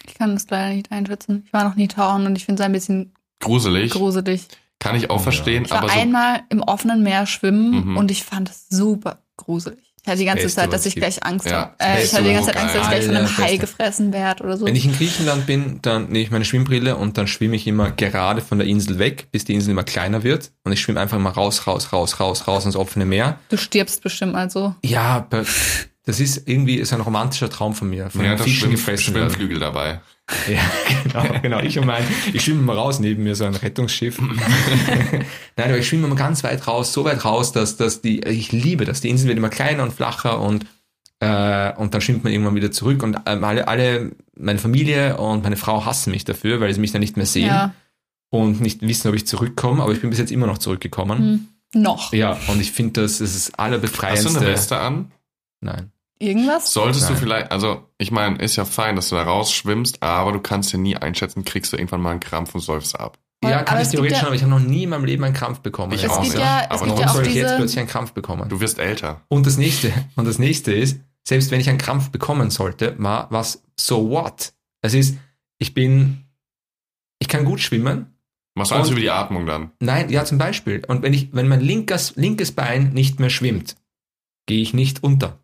Ich 0.06 0.14
kann 0.14 0.32
das 0.34 0.46
leider 0.48 0.74
nicht 0.74 0.92
einschätzen. 0.92 1.42
Ich 1.46 1.52
war 1.52 1.64
noch 1.64 1.74
nie 1.74 1.88
tauchen 1.88 2.24
und 2.26 2.36
ich 2.36 2.44
finde 2.44 2.62
es 2.62 2.66
ein 2.66 2.72
bisschen 2.72 3.14
Gruselig. 3.40 3.90
gruselig. 3.92 4.46
Kann 4.78 4.94
ich 4.94 5.10
auch 5.10 5.16
Ja. 5.16 5.22
verstehen, 5.22 5.64
Ich 5.64 5.70
war 5.72 5.78
aber 5.78 5.88
so, 5.88 5.98
einmal 5.98 6.42
im 6.50 6.62
offenen 6.62 7.02
Meer 7.02 7.26
schwimmen 7.26 7.90
Mhm. 7.90 7.96
und 7.96 8.10
ich 8.10 8.22
fand 8.24 8.48
es 8.48 8.68
super 8.68 9.22
gruselig. 9.36 9.89
Ich 10.02 10.08
hatte 10.08 10.18
die 10.18 10.24
ganze 10.24 10.48
Zeit, 10.48 10.72
dass 10.72 10.86
ich 10.86 10.94
gleich 10.94 11.22
Angst 11.24 11.46
Ja, 11.46 11.52
habe. 11.52 11.74
Äh, 11.78 12.04
ich 12.04 12.12
hatte 12.12 12.24
die 12.24 12.32
ganze 12.32 12.52
Zeit 12.52 12.56
Angst, 12.56 12.74
dass 12.74 12.82
ich 12.82 12.88
gleich 12.88 13.04
von 13.04 13.16
einem. 13.16 13.38
Hai 13.38 13.56
gefressen 13.56 14.12
werde 14.12 14.44
oder 14.44 14.56
so. 14.56 14.64
Wenn 14.66 14.76
ich 14.76 14.86
in 14.86 14.92
Griechenland 14.92 15.46
bin, 15.46 15.78
dann 15.82 16.06
nehme 16.06 16.20
ich 16.20 16.30
meine 16.30 16.44
Schwimmbrille 16.44 16.96
und 16.96 17.18
dann 17.18 17.26
schwimme 17.26 17.56
ich 17.56 17.66
immer 17.66 17.90
gerade 17.90 18.40
von 18.40 18.58
der 18.58 18.66
Insel 18.66 18.98
weg, 18.98 19.28
bis 19.30 19.44
die 19.44 19.54
Insel 19.54 19.72
immer 19.72 19.84
kleiner 19.84 20.22
wird. 20.22 20.52
Und 20.64 20.72
ich 20.72 20.80
schwimme 20.80 21.00
einfach 21.00 21.18
immer 21.18 21.30
raus, 21.30 21.66
raus, 21.66 21.92
raus, 21.92 22.18
raus, 22.18 22.48
raus 22.48 22.64
ins 22.64 22.76
offene 22.76 23.04
Meer. 23.04 23.38
Du 23.50 23.58
stirbst 23.58 24.02
bestimmt 24.02 24.32
mal 24.32 24.50
so. 24.50 24.74
Ja, 24.82 25.28
das 26.10 26.20
ist 26.20 26.48
irgendwie 26.48 26.74
ist 26.76 26.92
ein 26.92 27.00
romantischer 27.00 27.48
Traum 27.50 27.74
von 27.74 27.88
mir, 27.88 28.10
von 28.10 28.20
Ja, 28.22 28.28
einem 28.30 28.38
das 28.38 28.46
Fischen 28.46 28.70
gefressen 28.70 29.14
werden. 29.14 29.30
Schwimmflügel 29.30 29.58
dabei. 29.58 30.00
Ja, 30.48 30.60
genau, 31.02 31.40
genau. 31.42 31.58
Ich 31.60 31.76
und 31.76 31.86
mein, 31.86 32.04
ich 32.32 32.44
schwimme 32.44 32.62
mal 32.62 32.76
raus 32.76 33.00
neben 33.00 33.24
mir 33.24 33.34
so 33.34 33.44
ein 33.46 33.54
Rettungsschiff. 33.56 34.20
Nein, 34.20 35.24
aber 35.56 35.78
ich 35.78 35.88
schwimme 35.88 36.06
immer 36.06 36.14
ganz 36.14 36.44
weit 36.44 36.68
raus, 36.68 36.92
so 36.92 37.04
weit 37.04 37.24
raus, 37.24 37.50
dass, 37.50 37.76
dass 37.76 38.00
die, 38.00 38.20
ich 38.22 38.52
liebe 38.52 38.84
das. 38.84 39.00
Die 39.00 39.08
Insel 39.10 39.26
wird 39.26 39.38
immer 39.38 39.48
kleiner 39.48 39.82
und 39.82 39.92
flacher 39.92 40.40
und, 40.40 40.66
äh, 41.18 41.72
und 41.74 41.94
dann 41.94 42.00
schwimmt 42.00 42.22
man 42.22 42.32
irgendwann 42.32 42.54
wieder 42.54 42.70
zurück 42.70 43.02
und 43.02 43.16
ähm, 43.26 43.42
alle, 43.42 43.66
alle, 43.66 44.12
meine 44.36 44.60
Familie 44.60 45.16
und 45.16 45.42
meine 45.42 45.56
Frau 45.56 45.84
hassen 45.84 46.12
mich 46.12 46.24
dafür, 46.24 46.60
weil 46.60 46.72
sie 46.72 46.80
mich 46.80 46.92
dann 46.92 47.00
nicht 47.00 47.16
mehr 47.16 47.26
sehen 47.26 47.48
Ja. 47.48 47.74
und 48.30 48.60
nicht 48.60 48.82
wissen, 48.82 49.08
ob 49.08 49.16
ich 49.16 49.26
zurückkomme, 49.26 49.82
aber 49.82 49.92
ich 49.92 50.00
bin 50.00 50.10
bis 50.10 50.20
jetzt 50.20 50.30
immer 50.30 50.46
noch 50.46 50.58
zurückgekommen. 50.58 51.48
Hm. 51.74 51.82
Noch. 51.82 52.12
Ja, 52.12 52.38
und 52.48 52.60
ich 52.60 52.70
finde, 52.70 53.02
das 53.02 53.20
ist 53.20 53.34
das 53.34 53.46
Hast 53.46 53.58
allerbefreiendste. 53.58 54.32
du 54.32 54.38
eine 54.38 54.46
Weste 54.46 54.78
an? 54.78 55.10
Nein. 55.60 55.90
Irgendwas? 56.20 56.64
Nein. 56.64 56.84
Solltest 56.84 57.08
du 57.10 57.14
vielleicht, 57.14 57.50
also 57.50 57.88
ich 57.98 58.10
meine, 58.10 58.36
ist 58.38 58.54
ja 58.56 58.64
fein, 58.64 58.94
dass 58.94 59.08
du 59.08 59.16
da 59.16 59.22
rausschwimmst, 59.22 60.02
aber 60.02 60.32
du 60.32 60.40
kannst 60.40 60.72
ja 60.72 60.78
nie 60.78 60.94
einschätzen, 60.96 61.44
kriegst 61.44 61.72
du 61.72 61.76
irgendwann 61.78 62.02
mal 62.02 62.10
einen 62.10 62.20
Krampf 62.20 62.54
und 62.54 62.60
säufst 62.60 62.98
ab. 63.00 63.18
Ja, 63.42 63.62
kann 63.62 63.76
aber 63.78 63.82
ich 63.82 63.88
theoretisch 63.88 64.12
ja- 64.12 64.18
schon, 64.18 64.26
aber 64.26 64.36
ich 64.36 64.42
habe 64.42 64.50
noch 64.50 64.60
nie 64.60 64.82
in 64.82 64.90
meinem 64.90 65.06
Leben 65.06 65.24
einen 65.24 65.34
Krampf 65.34 65.60
bekommen. 65.60 65.92
Ich 65.94 66.04
Es 66.04 66.10
auch 66.10 66.22
nicht. 66.22 66.36
ja, 66.36 66.66
Aber 66.68 66.86
Warum 66.86 67.00
ja 67.00 67.08
soll 67.08 67.26
ich 67.26 67.34
jetzt 67.34 67.56
plötzlich 67.56 67.78
einen 67.78 67.88
Krampf 67.88 68.12
bekommen? 68.12 68.46
Du 68.50 68.60
wirst 68.60 68.78
älter. 68.78 69.22
Und 69.28 69.46
das 69.46 69.56
nächste, 69.56 69.90
und 70.16 70.26
das 70.26 70.38
nächste 70.38 70.72
ist, 70.74 71.00
selbst 71.26 71.50
wenn 71.50 71.60
ich 71.60 71.68
einen 71.70 71.78
Krampf 71.78 72.10
bekommen 72.10 72.50
sollte, 72.50 72.94
war 72.98 73.28
was 73.30 73.62
so 73.78 74.10
what? 74.10 74.52
Es 74.82 74.92
ist, 74.92 75.16
ich 75.58 75.72
bin, 75.72 76.26
ich 77.18 77.28
kann 77.28 77.46
gut 77.46 77.60
schwimmen. 77.60 78.14
Machst 78.54 78.72
du 78.72 78.74
alles 78.74 78.90
über 78.90 79.00
die 79.00 79.10
Atmung 79.10 79.46
dann? 79.46 79.70
Nein, 79.80 80.10
ja, 80.10 80.24
zum 80.26 80.36
Beispiel. 80.36 80.82
Und 80.86 81.02
wenn 81.02 81.14
ich, 81.14 81.32
wenn 81.32 81.48
mein 81.48 81.60
linkes, 81.60 82.16
linkes 82.16 82.52
Bein 82.52 82.92
nicht 82.92 83.20
mehr 83.20 83.30
schwimmt, 83.30 83.76
gehe 84.46 84.60
ich 84.60 84.74
nicht 84.74 85.02
unter. 85.02 85.38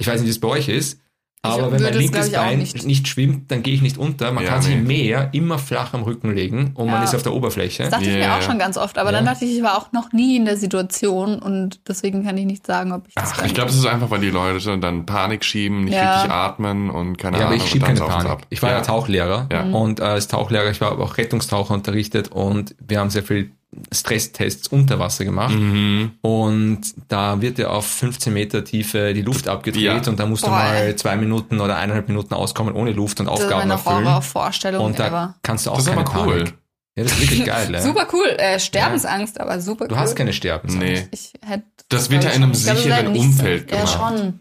Ich 0.00 0.06
weiß 0.08 0.20
nicht, 0.20 0.26
wie 0.26 0.30
es 0.32 0.40
bei 0.40 0.48
euch 0.48 0.68
ist. 0.68 0.98
Aber 1.42 1.72
wenn 1.72 1.80
mein 1.82 1.92
es, 1.94 1.98
linkes 1.98 2.32
Bein 2.32 2.58
nicht. 2.58 2.84
nicht. 2.84 3.08
schwimmt, 3.08 3.50
dann 3.50 3.62
gehe 3.62 3.72
ich 3.72 3.80
nicht 3.80 3.96
unter. 3.96 4.30
Man 4.30 4.44
Ja, 4.44 4.50
kann 4.50 4.60
sich 4.62 4.74
nee. 4.74 4.80
im 4.80 4.86
Meer 4.86 5.30
immer 5.32 5.58
flach 5.58 5.94
am 5.94 6.02
Rücken 6.02 6.34
legen 6.34 6.72
und 6.74 6.86
man 6.88 6.96
Ja. 6.96 7.04
ist 7.04 7.14
auf 7.14 7.22
der 7.22 7.32
Oberfläche. 7.32 7.84
Das 7.84 7.92
dachte 7.92 8.04
ich 8.10 8.14
mir 8.14 8.34
auch 8.34 8.42
schon 8.42 8.58
ganz 8.58 8.76
oft, 8.76 8.98
aber 8.98 9.08
Ja. 9.10 9.16
dann 9.16 9.24
dachte 9.24 9.46
ich, 9.46 9.56
ich 9.56 9.62
war 9.62 9.78
auch 9.78 9.90
noch 9.92 10.12
nie 10.12 10.36
in 10.36 10.44
der 10.44 10.58
Situation 10.58 11.38
und 11.38 11.80
deswegen 11.88 12.26
kann 12.26 12.36
ich 12.36 12.44
nicht 12.44 12.66
sagen, 12.66 12.92
ob 12.92 13.08
ich 13.08 13.14
das 13.14 13.30
Ach, 13.32 13.36
kann. 13.38 13.46
Ich 13.46 13.54
glaube, 13.54 13.70
es 13.70 13.76
ist 13.76 13.86
einfach, 13.86 14.10
weil 14.10 14.20
die 14.20 14.28
Leute 14.28 14.76
dann 14.78 15.06
Panik 15.06 15.42
schieben, 15.42 15.84
nicht 15.84 15.94
Ja. 15.94 16.16
richtig 16.16 16.30
atmen 16.30 16.90
und 16.90 17.16
keine 17.16 17.38
Ja, 17.38 17.44
aber 17.46 17.54
Ahnung. 17.54 17.64
ich 17.64 17.70
schiebe 17.70 17.86
keine 17.86 18.00
Panik. 18.00 18.30
ab. 18.30 18.42
Ich 18.50 18.60
war 18.62 18.70
ja, 18.72 18.76
ja 18.76 18.82
Tauchlehrer 18.82 19.48
Ja. 19.50 19.64
Mhm. 19.64 19.74
und 19.74 20.00
äh, 20.00 20.02
als 20.02 20.28
Tauchlehrer, 20.28 20.70
ich 20.70 20.82
war 20.82 20.98
auch 20.98 21.16
Rettungstaucher 21.16 21.72
unterrichtet 21.72 22.28
und 22.28 22.74
wir 22.86 23.00
haben 23.00 23.08
sehr 23.08 23.22
viel 23.22 23.50
Stresstests 23.92 24.68
unter 24.68 24.98
Wasser 24.98 25.24
gemacht. 25.24 25.54
Mhm. 25.54 26.12
Und 26.22 26.80
da 27.08 27.40
wird 27.40 27.58
ja 27.58 27.68
auf 27.68 27.86
15 27.86 28.32
Meter 28.32 28.64
Tiefe 28.64 29.14
die 29.14 29.22
Luft 29.22 29.46
abgedreht 29.48 29.82
Ja. 29.82 30.02
und 30.10 30.18
da 30.18 30.26
musst 30.26 30.42
du 30.42 30.48
Boah. 30.48 30.56
mal 30.56 30.96
zwei 30.96 31.16
Minuten 31.16 31.60
oder 31.60 31.76
eineinhalb 31.76 32.08
Minuten 32.08 32.34
auskommen 32.34 32.74
ohne 32.74 32.92
Luft 32.92 33.20
und 33.20 33.26
das 33.26 33.38
ist 33.38 33.44
Aufgaben 33.44 33.60
meine 33.68 33.72
erfüllen. 33.74 34.04
Horrorvorstellung 34.08 34.84
Und 34.84 34.98
da 34.98 35.06
ever. 35.06 35.34
kannst 35.42 35.66
du 35.66 35.70
auch 35.70 35.76
Das 35.76 35.86
ist 35.86 35.90
keine 35.94 36.06
aber 36.06 36.24
cool. 36.26 36.38
Panik. 36.38 36.54
Ja, 36.96 37.04
das 37.04 37.12
ist 37.12 37.20
wirklich 37.20 37.44
geil. 37.44 37.72
Ja. 37.72 37.80
Super 37.82 38.08
cool. 38.12 38.26
Äh, 38.38 38.58
Sterbensangst, 38.58 39.40
aber 39.40 39.60
super 39.60 39.86
Du 39.86 39.94
cool. 39.94 40.00
hast 40.00 40.16
keine 40.16 40.32
Sterbensangst. 40.32 40.84
Nee. 40.86 41.08
Ich 41.12 41.32
hätte. 41.46 41.64
Das 41.88 42.10
wird 42.10 42.24
ja 42.24 42.30
in 42.30 42.42
einem 42.42 42.54
sicheren 42.54 43.16
Umfeld 43.16 43.70
so. 43.70 43.76
Ja, 43.76 43.82
gemacht. 43.84 43.98
schon. 44.18 44.40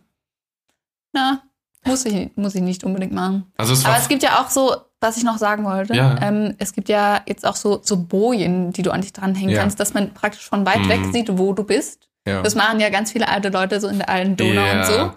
Na, 1.13 1.41
muss 1.85 2.05
ich, 2.05 2.31
muss 2.35 2.55
ich 2.55 2.61
nicht 2.61 2.83
unbedingt 2.83 3.13
machen. 3.13 3.45
Also 3.57 3.73
es 3.73 3.85
Aber 3.85 3.97
es 3.97 4.07
gibt 4.07 4.23
ja 4.23 4.41
auch 4.41 4.49
so, 4.49 4.75
was 5.01 5.17
ich 5.17 5.23
noch 5.23 5.37
sagen 5.37 5.63
wollte, 5.63 5.93
Ja. 5.95 6.17
ähm, 6.21 6.55
es 6.57 6.73
gibt 6.73 6.89
ja 6.89 7.21
jetzt 7.25 7.45
auch 7.45 7.55
so, 7.55 7.79
so 7.83 7.97
Bojen, 7.97 8.71
die 8.73 8.81
du 8.81 8.91
an 8.91 9.01
dich 9.01 9.13
dranhängen 9.13 9.49
Ja. 9.55 9.61
kannst, 9.61 9.79
dass 9.79 9.93
man 9.93 10.13
praktisch 10.13 10.47
von 10.47 10.65
weit 10.65 10.79
Mhm. 10.81 10.89
weg 10.89 10.99
sieht, 11.13 11.37
wo 11.37 11.53
du 11.53 11.63
bist. 11.63 12.09
Ja. 12.27 12.41
Das 12.41 12.53
machen 12.55 12.79
ja 12.79 12.89
ganz 12.89 13.11
viele 13.11 13.27
alte 13.29 13.49
Leute 13.49 13.79
so 13.79 13.87
in 13.87 13.97
der 13.99 14.09
alten 14.09 14.35
Donau 14.35 14.71
und 14.71 14.85
so. 14.85 15.11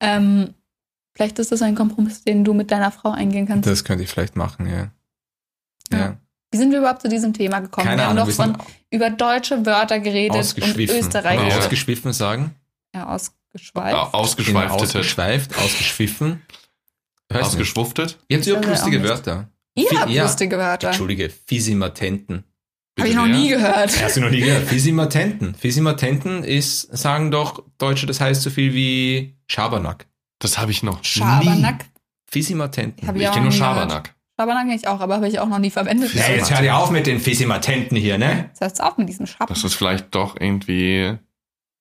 Ähm, 0.00 0.54
vielleicht 1.14 1.38
ist 1.40 1.50
das 1.50 1.62
ein 1.62 1.74
Kompromiss, 1.74 2.22
den 2.22 2.44
du 2.44 2.54
mit 2.54 2.70
deiner 2.70 2.92
Frau 2.92 3.10
eingehen 3.10 3.46
kannst. 3.48 3.68
Das 3.68 3.84
könnte 3.84 4.04
ich 4.04 4.10
vielleicht 4.10 4.36
machen, 4.36 4.66
ja. 4.68 4.88
Ja. 5.96 6.16
Wie 6.50 6.56
sind 6.58 6.70
wir 6.70 6.78
überhaupt 6.78 7.02
zu 7.02 7.08
diesem 7.08 7.32
Thema 7.34 7.58
gekommen? 7.60 7.86
Keine 7.88 8.02
wir 8.02 8.06
haben 8.06 8.16
Ahnung, 8.18 8.28
doch 8.28 8.34
von 8.34 8.56
über 8.90 9.10
deutsche 9.10 9.66
Wörter 9.66 9.98
geredet 9.98 10.54
und 10.62 10.76
österreichische. 10.78 11.58
Ausgeschwiffen 11.58 12.12
sagen? 12.12 12.54
Ja, 12.94 13.06
au- 13.08 13.14
ausgeschweift. 13.14 14.14
ausgeschweiftet. 14.14 14.80
Ausgeschweift, 14.80 15.58
ausgeschwiffen. 15.58 16.42
Hörst 17.30 17.52
du 17.54 17.58
nicht? 17.58 17.68
Ausgeschwuftet? 17.68 18.18
Ihr 18.28 18.38
habt 18.38 18.46
überhaupt 18.46 18.66
lustige. 18.66 19.02
Wörter. 19.02 19.50
Ihr 19.74 20.00
habt 20.00 20.10
ja. 20.10 20.22
lustige 20.24 20.58
Wörter. 20.58 20.88
Entschuldige, 20.88 21.30
Fisimatenten. 21.30 22.44
Habe 22.98 23.08
ich 23.10 23.14
noch 23.14 23.26
nie 23.26 23.48
gehört. 23.48 24.02
Hast 24.02 24.16
du 24.16 24.20
noch 24.20 24.30
nie 24.30 24.40
gehört? 24.40 24.66
Fisimatenten. 24.66 25.54
Fisimatenten 25.54 26.42
ist, 26.42 26.82
sagen 26.96 27.30
doch 27.30 27.62
Deutsche, 27.78 28.06
das 28.06 28.20
heißt 28.20 28.42
so 28.42 28.50
viel 28.50 28.74
wie 28.74 29.36
Schabernack. 29.46 30.06
Das 30.40 30.58
habe 30.58 30.72
ich 30.72 30.82
noch 30.82 31.04
Schabernack. 31.04 31.84
Fisimatenten. 32.28 33.06
Hab 33.06 33.14
nie. 33.14 33.20
ich 33.20 33.24
Ich 33.24 33.28
auch 33.28 33.34
kenne 33.34 33.46
nur 33.46 33.52
nie. 33.52 33.58
Schabernack. 33.58 34.14
Schabernack 34.38 34.64
kenne 34.64 34.76
ich 34.76 34.88
auch, 34.88 35.00
aber 35.00 35.16
habe 35.16 35.28
ich 35.28 35.38
auch 35.38 35.48
noch 35.48 35.58
nie 35.58 35.70
verwendet. 35.70 36.12
Ja, 36.14 36.28
jetzt 36.28 36.52
hör 36.52 36.60
dir 36.60 36.76
auf 36.76 36.90
mit 36.90 37.06
den 37.06 37.20
Fisimatenten 37.20 37.96
hier, 37.96 38.18
ne? 38.18 38.50
Das 38.52 38.60
heißt 38.62 38.82
auch 38.82 38.96
mit 38.96 39.08
diesem 39.08 39.26
Schabernack. 39.26 39.48
Das 39.48 39.64
ist 39.64 39.74
vielleicht 39.74 40.14
doch 40.14 40.36
irgendwie 40.38 41.18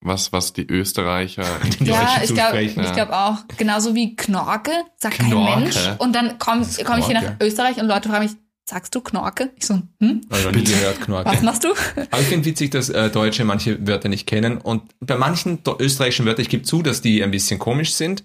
was, 0.02 0.32
was 0.32 0.54
die 0.54 0.66
Österreicher. 0.68 1.44
Die 1.80 1.86
Ja, 1.86 2.02
Deutschen 2.20 2.24
ich 2.24 2.34
glaube 2.34 2.62
ja. 2.64 2.92
glaub 2.94 3.10
auch. 3.12 3.38
Genauso 3.58 3.96
wie 3.96 4.16
Knorke, 4.16 4.72
sagt 4.98 5.20
Knorke? 5.20 5.52
kein 5.54 5.64
Mensch. 5.64 5.78
Und 5.98 6.14
dann 6.14 6.38
komme 6.40 6.66
komm 6.86 7.00
ich 7.00 7.06
hier 7.06 7.22
nach? 7.22 7.34
Österreich 7.42 7.78
und 7.78 7.88
Leute 7.88 8.10
fragen 8.10 8.26
mich, 8.26 8.36
sagst 8.70 8.94
du 8.94 9.02
Knorke? 9.02 9.52
Ich 9.56 9.66
so, 9.66 9.82
hm? 10.02 10.22
Also 10.30 10.52
nie 10.52 10.64
gehört, 10.64 11.00
Was 11.00 11.06
Knorke. 11.06 11.44
machst 11.46 11.64
du? 11.64 11.70
Aber 12.12 12.22
ich 12.22 12.28
finde 12.28 12.46
witzig, 12.46 12.72
dass 12.72 12.90
äh, 12.90 13.10
Deutsche 13.10 13.44
manche 13.46 13.86
Wörter 13.88 14.10
nicht 14.10 14.28
kennen. 14.28 14.58
Und 14.60 14.84
bei 15.00 15.18
manchen 15.18 15.60
österreichischen 15.80 16.26
Wörtern, 16.26 16.42
ich 16.44 16.50
gebe 16.50 16.64
zu, 16.64 16.82
dass 16.82 17.02
die 17.02 17.24
ein 17.24 17.32
bisschen 17.32 17.60
komisch 17.60 17.94
sind, 17.94 18.24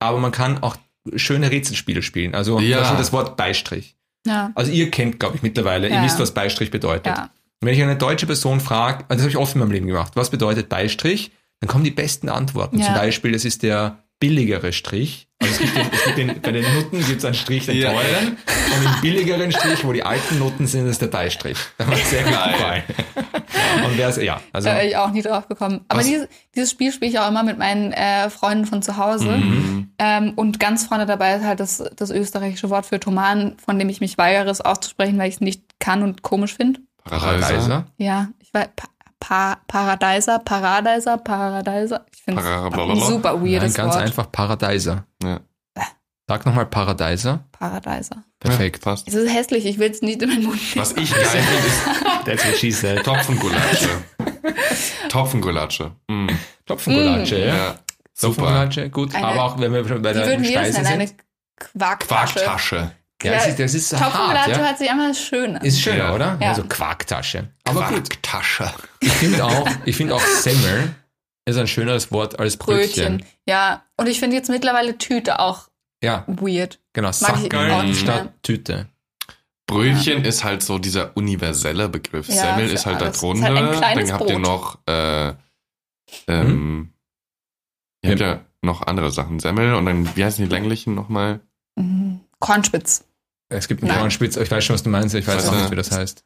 aber 0.00 0.18
man 0.18 0.32
kann 0.32 0.62
auch 0.62 0.76
schöne 1.16 1.50
Rätselspiele 1.50 2.02
spielen. 2.02 2.34
Also 2.34 2.60
Ja. 2.60 2.94
das 2.96 3.12
Wort 3.12 3.36
Beistrich. 3.36 3.96
Ja. 4.26 4.50
Also 4.54 4.70
ihr 4.72 4.90
kennt, 4.90 5.18
glaube 5.20 5.36
ich, 5.36 5.42
mittlerweile, 5.42 5.88
ihr 5.88 5.94
Ja. 5.94 6.04
wisst, 6.04 6.18
was 6.18 6.34
Beistrich 6.34 6.70
bedeutet. 6.70 7.06
Ja. 7.16 7.30
Wenn 7.60 7.74
ich 7.74 7.82
eine 7.82 7.96
deutsche 7.96 8.26
Person 8.26 8.60
frage, 8.60 9.04
also 9.08 9.14
das 9.14 9.20
habe 9.22 9.30
ich 9.30 9.36
oft 9.36 9.54
in 9.54 9.60
meinem 9.60 9.72
Leben 9.72 9.86
gemacht, 9.86 10.12
was 10.14 10.30
bedeutet 10.30 10.68
Beistrich, 10.68 11.32
dann 11.60 11.68
kommen 11.68 11.84
die 11.84 11.90
besten 11.90 12.28
Antworten. 12.28 12.78
Ja. 12.78 12.86
Zum 12.86 12.94
Beispiel, 12.94 13.32
das 13.32 13.44
ist 13.44 13.62
der 13.62 13.98
billigere 14.20 14.72
Strich. 14.72 15.28
Also 15.40 15.54
es 15.54 15.58
gibt, 15.60 15.76
den, 15.76 15.86
es 15.92 16.04
gibt 16.04 16.18
den, 16.18 16.40
bei 16.40 16.52
den 16.52 16.74
Nutten 16.74 17.04
gibt 17.06 17.18
es 17.18 17.24
einen 17.24 17.34
Strich, 17.34 17.66
den 17.66 17.76
Ja. 17.78 17.92
teuren, 17.92 18.36
und 18.36 18.84
den 18.84 19.00
billigeren 19.00 19.52
Strich, 19.52 19.84
wo 19.84 19.92
die 19.92 20.02
alten 20.02 20.38
Nutten 20.40 20.66
sind, 20.66 20.86
ist 20.88 21.00
der 21.00 21.06
Beistrich. 21.06 21.56
Das 21.78 21.86
hat 21.86 21.96
mir 21.96 22.04
sehr 22.04 22.24
Geil. 22.24 22.84
Und 23.84 23.96
wer 23.96 24.08
ist, 24.08 24.18
ja, 24.18 24.40
also 24.52 24.68
Da 24.68 24.74
wäre 24.76 24.86
ich 24.88 24.96
auch 24.96 25.10
nie 25.10 25.22
drauf 25.22 25.46
gekommen. 25.46 25.84
Aber 25.88 26.02
dieses, 26.02 26.28
dieses 26.54 26.70
Spiel 26.72 26.92
spiele 26.92 27.10
ich 27.12 27.18
auch 27.18 27.28
immer 27.28 27.44
mit 27.44 27.58
meinen 27.58 27.92
äh, 27.92 28.28
Freunden 28.30 28.66
von 28.66 28.82
zu 28.82 28.96
Hause. 28.96 29.36
Mhm. 29.36 29.92
Ähm, 29.98 30.32
und 30.34 30.58
ganz 30.58 30.86
vorne 30.86 31.06
dabei 31.06 31.36
ist 31.36 31.44
halt 31.44 31.60
das, 31.60 31.82
das 31.94 32.10
österreichische 32.10 32.70
Wort 32.70 32.86
für 32.86 32.98
Tomaten, 32.98 33.56
von 33.64 33.78
dem 33.78 33.88
ich 33.88 34.00
mich 34.00 34.18
weigere, 34.18 34.50
es 34.50 34.60
auszusprechen, 34.60 35.18
weil 35.18 35.28
ich 35.28 35.36
es 35.36 35.40
nicht 35.40 35.62
kann 35.78 36.02
und 36.02 36.22
komisch 36.22 36.56
finde. 36.56 36.80
Paradeiser. 37.08 37.86
Ja, 37.96 38.28
ich 38.40 38.52
weiß, 38.54 38.68
pa 38.76 38.86
pa 39.20 39.56
Paradeiser, 39.66 40.38
Paradeiser, 40.38 41.18
Paradeiser. 41.18 42.06
Ich 42.14 42.22
finde 42.22 42.40
es 42.42 43.06
super 43.06 43.32
Nein, 43.34 43.44
weirdes 43.44 43.74
ganz 43.74 43.94
Wort. 43.94 44.02
einfach 44.04 44.30
Paradeiser. 44.30 45.04
Ja. 45.22 45.40
Sag 46.30 46.44
nochmal 46.44 46.66
Paradeiser. 46.66 47.44
Paradeiser. 47.52 48.22
Perfekt. 48.38 48.84
Ja, 48.84 48.90
passt. 48.90 49.08
Es 49.08 49.14
ist 49.14 49.32
hässlich, 49.32 49.64
ich 49.64 49.78
will 49.78 49.90
es 49.90 50.02
nicht 50.02 50.20
in 50.22 50.28
meinen 50.28 50.44
Mund 50.44 50.56
nehmen. 50.60 50.72
Was 50.76 50.92
ich 50.92 51.10
geil 51.10 51.24
finde, 51.24 51.66
ist 51.66 51.82
That's 52.26 52.44
what 52.46 52.56
she 52.58 52.70
said. 52.70 53.02
Topfengulatsche. 53.02 53.88
Topfengulatsche. 55.08 55.92
Mm. 56.08 56.28
Topfengulatsche, 56.66 57.38
ja. 57.38 57.46
Ja. 57.56 57.74
Super. 58.12 58.34
Topfengulatsche, 58.36 58.90
gut. 58.90 59.14
Eine- 59.14 59.26
aber 59.26 59.44
auch 59.44 59.58
wenn 59.58 59.72
wir 59.72 59.82
bei 60.00 60.12
der 60.12 60.24
Speise 60.24 60.82
nennen? 60.82 60.86
Eine 60.86 61.06
sind. 61.06 61.18
Quarktasche. 61.56 62.34
Quarktasche. 62.40 62.92
Ja, 63.22 63.32
das 63.32 63.46
ist, 63.48 63.58
das 63.58 63.74
ist 63.74 64.00
hart, 64.00 64.46
ja. 64.48 64.58
hört 64.58 64.78
sich 64.78 64.88
einfach 64.90 65.12
schön 65.14 65.56
an. 65.56 65.64
Ist 65.64 65.80
schön, 65.80 65.96
Ja. 65.98 66.14
oder? 66.14 66.38
Ja. 66.40 66.50
Also 66.50 66.62
Quarktasche. 66.64 67.48
Aber 67.64 67.88
gut, 67.88 68.08
Quarktasche. 68.10 68.72
ich 69.00 69.12
finde 69.12 69.44
auch, 69.44 69.68
ich 69.84 69.96
finde 69.96 70.14
auch 70.14 70.20
Semmel 70.20 70.94
ist 71.44 71.56
ein 71.56 71.66
schöneres 71.66 72.12
Wort 72.12 72.38
als 72.38 72.56
Brötchen. 72.58 73.18
Brötchen. 73.18 73.26
Ja, 73.46 73.82
und 73.96 74.06
ich 74.06 74.20
finde 74.20 74.36
jetzt 74.36 74.50
mittlerweile 74.50 74.98
Tüte 74.98 75.40
auch 75.40 75.68
Ja, 76.04 76.24
weird. 76.28 76.78
genau. 76.92 77.10
Sackerl 77.10 77.94
statt. 77.94 78.34
Tüte. 78.42 78.86
Brötchen 79.66 80.24
ist 80.24 80.44
halt 80.44 80.62
so 80.62 80.78
dieser 80.78 81.16
universelle 81.16 81.88
Begriff. 81.88 82.28
Ja, 82.28 82.34
Semmel 82.34 82.70
ist 82.70 82.86
halt 82.86 83.00
da 83.00 83.10
drunter. 83.10 83.44
halt 83.82 83.98
Dann 83.98 84.12
habt 84.12 84.30
ihr 84.30 84.38
Brot. 84.38 84.40
noch, 84.42 84.78
äh, 84.86 85.32
ähm, 86.26 86.92
ihr 88.02 88.10
habt 88.12 88.20
ja 88.20 88.40
noch 88.62 88.86
andere 88.86 89.10
Sachen. 89.10 89.40
Semmel 89.40 89.74
und 89.74 89.86
dann, 89.86 90.16
wie 90.16 90.24
heißen 90.24 90.44
die 90.44 90.50
länglichen 90.50 90.94
nochmal? 90.94 91.40
Mhm. 91.76 92.20
Kornspitz. 92.40 93.04
Es 93.48 93.68
gibt 93.68 93.82
einen. 93.82 93.92
Kornspitz, 93.98 94.36
ich 94.36 94.50
weiß 94.50 94.64
schon, 94.64 94.74
was 94.74 94.82
du 94.82 94.90
meinst, 94.90 95.14
ich 95.14 95.26
weiß 95.26 95.48
äh, 95.48 95.56
nicht, 95.56 95.70
wie 95.70 95.76
das 95.76 95.90
heißt. 95.90 96.24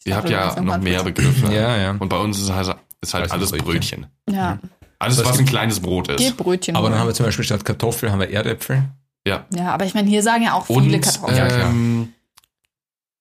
Ich 0.00 0.06
Ihr 0.06 0.16
habt 0.16 0.28
ja 0.30 0.58
noch 0.60 0.78
mehr. 0.78 1.02
Begriffe. 1.04 1.52
Ja, 1.52 1.76
ja. 1.76 1.90
Und 1.98 2.08
bei 2.08 2.18
uns 2.18 2.40
ist, 2.40 2.50
halt- 2.52 2.76
ist 3.00 3.14
halt 3.14 3.30
alles 3.30 3.52
nicht, 3.52 3.64
Brötchen. 3.64 4.06
Ja. 4.28 4.58
Alles, 4.98 5.16
Das 5.16 5.26
was 5.28 5.38
ein 5.38 5.44
kleines 5.46 5.80
Brot 5.80 6.08
Geh 6.16 6.26
ist. 6.28 6.36
Brötchen. 6.36 6.76
Aber 6.76 6.88
dann 6.90 6.98
haben 6.98 7.08
wir 7.08 7.14
zum 7.14 7.26
Beispiel 7.26 7.44
statt 7.44 7.64
Kartoffel 7.64 8.10
haben 8.10 8.20
wir 8.20 8.30
Erdäpfel. 8.30 8.84
Ja. 9.26 9.46
ja, 9.54 9.72
aber 9.72 9.84
ich 9.84 9.94
meine, 9.94 10.08
hier 10.08 10.22
sagen 10.22 10.44
ja 10.44 10.54
auch 10.54 10.66
viele 10.66 10.78
Und, 10.80 11.00
Kartoffeln. 11.00 11.36
Ja, 11.36 11.60
ähm, 11.68 12.12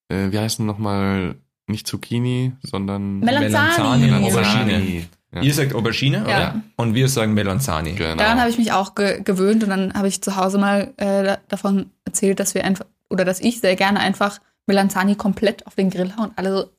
äh, 0.09 0.31
wie 0.31 0.39
heißt 0.39 0.59
denn 0.59 0.65
nochmal, 0.65 1.35
nicht 1.67 1.87
Zucchini, 1.87 2.53
sondern 2.63 3.19
Melanzani. 3.19 4.05
Melanzani. 4.07 4.25
Aubergine. 4.25 5.07
Ja. 5.33 5.41
Ihr 5.41 5.53
sagt 5.53 5.73
Aubergine, 5.73 6.17
Ja. 6.17 6.23
oder? 6.23 6.61
Und 6.75 6.93
wir 6.95 7.07
sagen 7.07 7.33
Melanzani. 7.33 7.93
Genau. 7.93 8.15
Daran 8.15 8.39
habe 8.39 8.49
ich 8.49 8.57
mich 8.57 8.71
auch 8.73 8.95
ge 8.95 9.21
gewöhnt 9.23 9.63
und 9.63 9.69
dann 9.69 9.93
habe 9.93 10.07
ich 10.07 10.21
zu 10.21 10.35
Hause 10.35 10.57
mal 10.57 10.93
äh, 10.97 11.23
da- 11.23 11.37
davon 11.47 11.89
erzählt, 12.03 12.39
dass 12.39 12.53
wir 12.55 12.65
einfach, 12.65 12.85
oder 13.11 13.25
dass 13.25 13.39
ich 13.39 13.59
sehr 13.59 13.75
gerne 13.75 13.99
einfach 13.99 14.39
Melanzani 14.67 15.15
komplett 15.15 15.67
auf 15.67 15.75
den 15.75 15.89
Grill 15.89 16.15
haue 16.17 16.27
und 16.27 16.37
alle 16.37 16.57
so, 16.57 16.69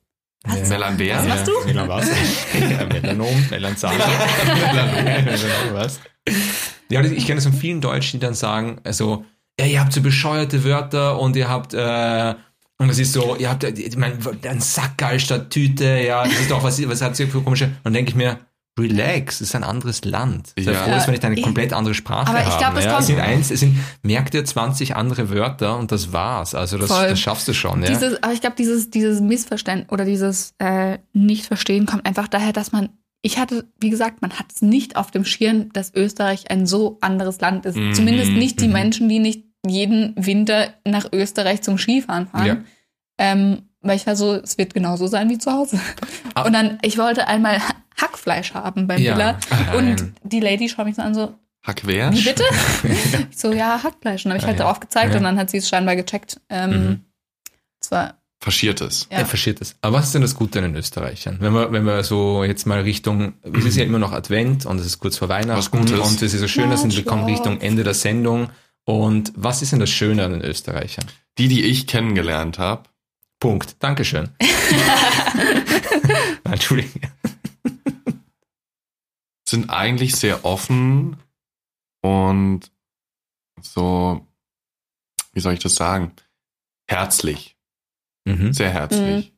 was? 0.43 0.59
Ja. 0.59 0.67
Melanbär? 0.67 1.17
Was 1.17 1.27
machst 1.27 1.47
du? 1.47 1.51
Melan 1.65 1.87
was? 1.87 2.07
ja, 2.53 2.85
Melanom, 2.85 3.45
Melanzani. 3.49 3.97
Melanom, 4.45 5.73
was? 5.73 5.99
Ja, 6.89 7.01
ich 7.01 7.25
kenne 7.25 7.35
das 7.35 7.45
von 7.45 7.53
vielen 7.53 7.79
Deutschen, 7.79 8.19
die 8.19 8.25
dann 8.25 8.33
sagen, 8.33 8.79
also, 8.83 9.25
ja, 9.59 9.65
ihr 9.65 9.79
habt 9.79 9.93
so 9.93 10.01
bescheuerte 10.01 10.63
Wörter 10.63 11.19
und 11.19 11.35
ihr 11.35 11.47
habt, 11.47 11.73
äh, 11.73 12.35
und 12.77 12.87
das 12.89 12.99
ist 12.99 13.13
so, 13.13 13.37
ihr 13.37 13.49
habt, 13.49 13.63
äh, 13.63 13.69
ich 13.69 13.95
mein, 13.95 14.17
ein 14.43 14.59
Sackgeil 14.59 15.19
statt 15.19 15.49
Tüte, 15.49 16.01
ja, 16.05 16.23
das 16.23 16.41
ist 16.41 16.51
doch, 16.51 16.63
was, 16.63 16.85
was 16.89 17.01
hat 17.01 17.15
sie 17.15 17.27
für 17.27 17.41
komische, 17.41 17.65
und 17.65 17.85
dann 17.85 17.93
denke 17.93 18.09
ich 18.09 18.15
mir, 18.15 18.39
relax, 18.79 19.35
es 19.35 19.49
ist 19.49 19.55
ein 19.55 19.63
anderes 19.63 20.03
Land. 20.03 20.53
Sei 20.59 20.71
Ja. 20.71 20.83
froh, 20.83 20.91
dass 20.91 21.05
wir 21.07 21.11
nicht 21.11 21.23
eine 21.23 21.39
komplett 21.41 21.73
andere 21.73 21.93
Sprache 21.93 22.27
aber 22.29 22.39
ich 22.41 22.45
haben. 22.47 22.57
glaub, 22.59 22.77
es 22.77 22.85
ja. 22.85 22.91
kommt- 22.91 23.01
es 23.01 23.07
sind 23.07 23.19
eins, 23.19 23.51
es 23.51 23.59
sind, 23.59 23.77
merk 24.01 24.31
dir 24.31 24.43
20 24.43 24.95
andere 24.95 25.29
Wörter 25.29 25.77
und 25.77 25.91
das 25.91 26.11
war's. 26.11 26.55
Also 26.55 26.77
das, 26.77 26.89
das 26.89 27.19
schaffst 27.19 27.47
du 27.47 27.53
schon, 27.53 27.83
ja. 27.83 27.89
Dieses, 27.89 28.21
aber 28.23 28.33
ich 28.33 28.41
glaube, 28.41 28.55
dieses, 28.57 28.89
dieses 28.89 29.21
Missverständnis 29.21 29.91
oder 29.91 30.05
dieses 30.05 30.55
äh, 30.57 30.97
Nicht-Verstehen 31.13 31.85
kommt 31.85 32.05
einfach 32.07 32.27
daher, 32.27 32.51
dass 32.51 32.71
man, 32.71 32.89
ich 33.21 33.37
hatte, 33.37 33.69
wie 33.79 33.89
gesagt, 33.91 34.21
man 34.23 34.31
hat 34.33 34.47
es 34.53 34.61
nicht 34.63 34.95
auf 34.95 35.11
dem 35.11 35.23
Schirm, 35.23 35.71
dass 35.73 35.93
Österreich 35.93 36.49
ein 36.49 36.65
so 36.65 36.97
anderes 37.01 37.39
Land 37.41 37.65
ist. 37.67 37.77
Mhm, 37.77 37.93
Zumindest 37.93 38.31
nicht 38.31 38.59
die 38.59 38.67
mhm. 38.67 38.73
Menschen, 38.73 39.07
die 39.09 39.19
nicht 39.19 39.43
jeden 39.65 40.13
Winter 40.17 40.73
nach 40.85 41.05
Österreich 41.13 41.61
zum 41.61 41.77
Skifahren 41.77 42.27
fahren. 42.27 42.45
Ja. 42.47 42.57
Ähm, 43.19 43.61
weil 43.83 43.95
ich 43.97 44.07
war 44.07 44.15
so, 44.15 44.33
es 44.35 44.57
wird 44.57 44.73
genauso 44.73 45.07
sein 45.07 45.29
wie 45.29 45.37
zu 45.37 45.51
Hause. 45.51 45.79
Ah. 46.33 46.43
Und 46.43 46.53
dann, 46.53 46.79
ich 46.81 46.97
wollte 46.97 47.27
einmal 47.27 47.59
Hackfleisch 48.01 48.53
haben 48.53 48.87
beim 48.87 48.99
Ja. 49.01 49.13
Billa. 49.13 49.39
Und 49.77 50.13
die 50.23 50.39
Lady 50.39 50.67
schaut 50.69 50.85
mich 50.85 50.95
so 50.95 51.01
an, 51.03 51.13
so, 51.13 51.33
Hackwersch? 51.65 52.15
wie 52.17 52.23
bitte? 52.23 52.43
ich 53.31 53.37
so, 53.37 53.53
ja, 53.53 53.81
Hackfleisch. 53.83 54.25
Und 54.25 54.31
dann 54.31 54.33
habe 54.33 54.39
ich 54.39 54.45
halt 54.47 54.59
Ah, 54.59 54.63
ja. 54.63 54.69
drauf 54.69 54.79
gezeigt 54.79 55.11
Ja. 55.11 55.17
und 55.17 55.23
dann 55.23 55.37
hat 55.37 55.49
sie 55.49 55.57
es 55.57 55.69
scheinbar 55.69 55.95
gecheckt. 55.95 56.39
Ähm, 56.49 56.69
Mhm. 56.71 56.99
Das 57.79 57.91
war, 57.91 58.13
Faschiertes. 58.41 59.07
ja. 59.11 59.19
Er 59.19 59.25
versteht 59.25 59.61
es. 59.61 59.75
Aber 59.81 59.97
was 59.97 60.05
ist 60.07 60.13
denn 60.15 60.21
das 60.21 60.35
Gute 60.35 60.59
an 60.59 60.65
den 60.65 60.75
Österreichern? 60.75 61.37
Wenn 61.39 61.53
wir, 61.53 61.71
wenn 61.71 61.85
wir 61.85 62.03
so 62.03 62.43
jetzt 62.43 62.65
mal 62.65 62.81
Richtung, 62.81 63.33
es 63.41 63.63
ist 63.65 63.77
ja 63.77 63.83
immer 63.85 63.99
noch 63.99 64.11
Advent 64.11 64.65
und 64.65 64.79
es 64.79 64.85
ist 64.85 64.99
kurz 64.99 65.17
vor 65.17 65.29
Weihnachten 65.29 65.57
Was 65.57 65.71
Gutes. 65.71 65.91
und 65.99 66.21
es 66.21 66.33
ist 66.33 66.39
so 66.41 66.47
schön, 66.47 66.69
dass 66.69 66.83
wir 66.85 67.05
kommen 67.05 67.23
Richtung. 67.25 67.61
Ende 67.61 67.83
der 67.83 67.93
Sendung. 67.93 68.49
Und 68.85 69.31
was 69.37 69.61
ist 69.61 69.71
denn 69.71 69.79
das 69.79 69.89
Schöne 69.89 70.25
an 70.25 70.31
den 70.33 70.41
Österreichern? 70.41 71.05
Die, 71.37 71.47
die 71.47 71.63
ich 71.63 71.87
kennengelernt 71.87 72.59
habe, 72.59 72.83
Punkt. 73.43 73.75
Dankeschön. 73.83 74.29
Entschuldigung. 76.45 77.01
sind 79.47 79.69
eigentlich 79.69 80.15
sehr 80.15 80.45
offen 80.45 81.17
und 82.01 82.71
so, 83.61 84.25
wie 85.33 85.41
soll 85.41 85.53
ich 85.55 85.59
das 85.59 85.75
sagen? 85.75 86.13
Herzlich. 86.87 87.57
Mhm. 88.23 88.53
Sehr 88.53 88.69
herzlich. 88.69 89.33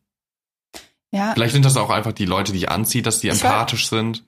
ja. 1.12 1.34
Vielleicht 1.34 1.54
sind 1.54 1.66
das 1.66 1.76
auch 1.76 1.90
einfach 1.90 2.14
die 2.14 2.26
Leute, 2.26 2.54
die 2.54 2.68
anzieht, 2.68 3.08
dass 3.08 3.22
die 3.22 3.30
Ich 3.30 3.44
war- 3.44 3.54
empathisch 3.54 3.90
sind. 3.90 4.24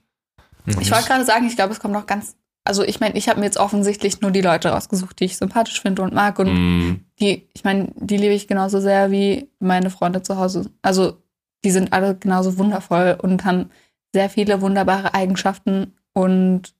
Mhm. 0.65 0.81
Ich 0.81 0.89
wollte 0.91 1.05
gerade 1.07 1.23
sagen, 1.25 1.45
ich 1.45 1.55
glaube, 1.55 1.73
es 1.73 1.79
kommt 1.79 1.93
noch 1.93 2.07
ganz. 2.07 2.35
Also 2.63 2.81
ich 2.83 2.99
meine, 2.99 3.15
ich 3.15 3.29
habe 3.29 3.39
mir 3.39 3.45
jetzt 3.45 3.57
offensichtlich 3.57 4.21
nur 4.21 4.31
die 4.31 4.41
Leute 4.41 4.69
rausgesucht, 4.69 5.19
die 5.19 5.25
ich 5.25 5.37
sympathisch 5.37 5.79
finde 5.81 6.01
und 6.01 6.13
mag. 6.15 6.39
Und 6.39 6.47
Mm, 6.51 7.05
die, 7.19 7.47
ich 7.53 7.63
meine, 7.63 7.91
die 7.95 8.17
liebe 8.17 8.33
ich 8.33 8.47
genauso 8.47 8.79
sehr 8.79 9.11
wie 9.11 9.49
meine 9.59 9.89
Freunde 9.89 10.21
zu 10.21 10.37
Hause. 10.37 10.69
Also 10.81 11.17
die 11.63 11.71
sind 11.71 11.93
alle 11.93 12.15
genauso 12.15 12.57
wundervoll 12.57 13.17
und 13.21 13.43
haben 13.43 13.71
sehr 14.13 14.29
viele 14.29 14.61
wunderbare 14.61 15.13
Eigenschaften. 15.13 15.93
Und 16.13 16.73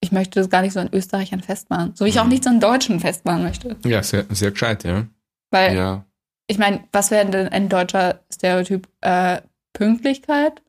ich 0.00 0.12
möchte 0.12 0.40
das 0.40 0.50
gar 0.50 0.62
nicht 0.62 0.74
so 0.74 0.80
in 0.80 0.92
Österreichern 0.92 1.40
festmachen. 1.40 1.92
So 1.94 2.04
wie 2.04 2.10
ich 2.10 2.20
auch 2.20 2.24
Mhm. 2.24 2.30
nicht 2.30 2.44
so 2.44 2.50
in 2.50 2.60
Deutschen 2.60 3.00
festmachen 3.00 3.42
möchte. 3.42 3.76
ja, 3.84 4.02
sehr, 4.02 4.26
sehr 4.30 4.50
gescheit, 4.50 4.84
ja. 4.84 5.06
Weil, 5.50 5.76
ja. 5.76 6.04
ich 6.46 6.58
meine, 6.58 6.84
was 6.92 7.10
wäre 7.10 7.26
denn 7.26 7.48
ein 7.48 7.68
deutscher 7.68 8.20
Stereotyp? 8.32 8.88
Äh, 9.00 9.40
Pünktlichkeit? 9.72 10.62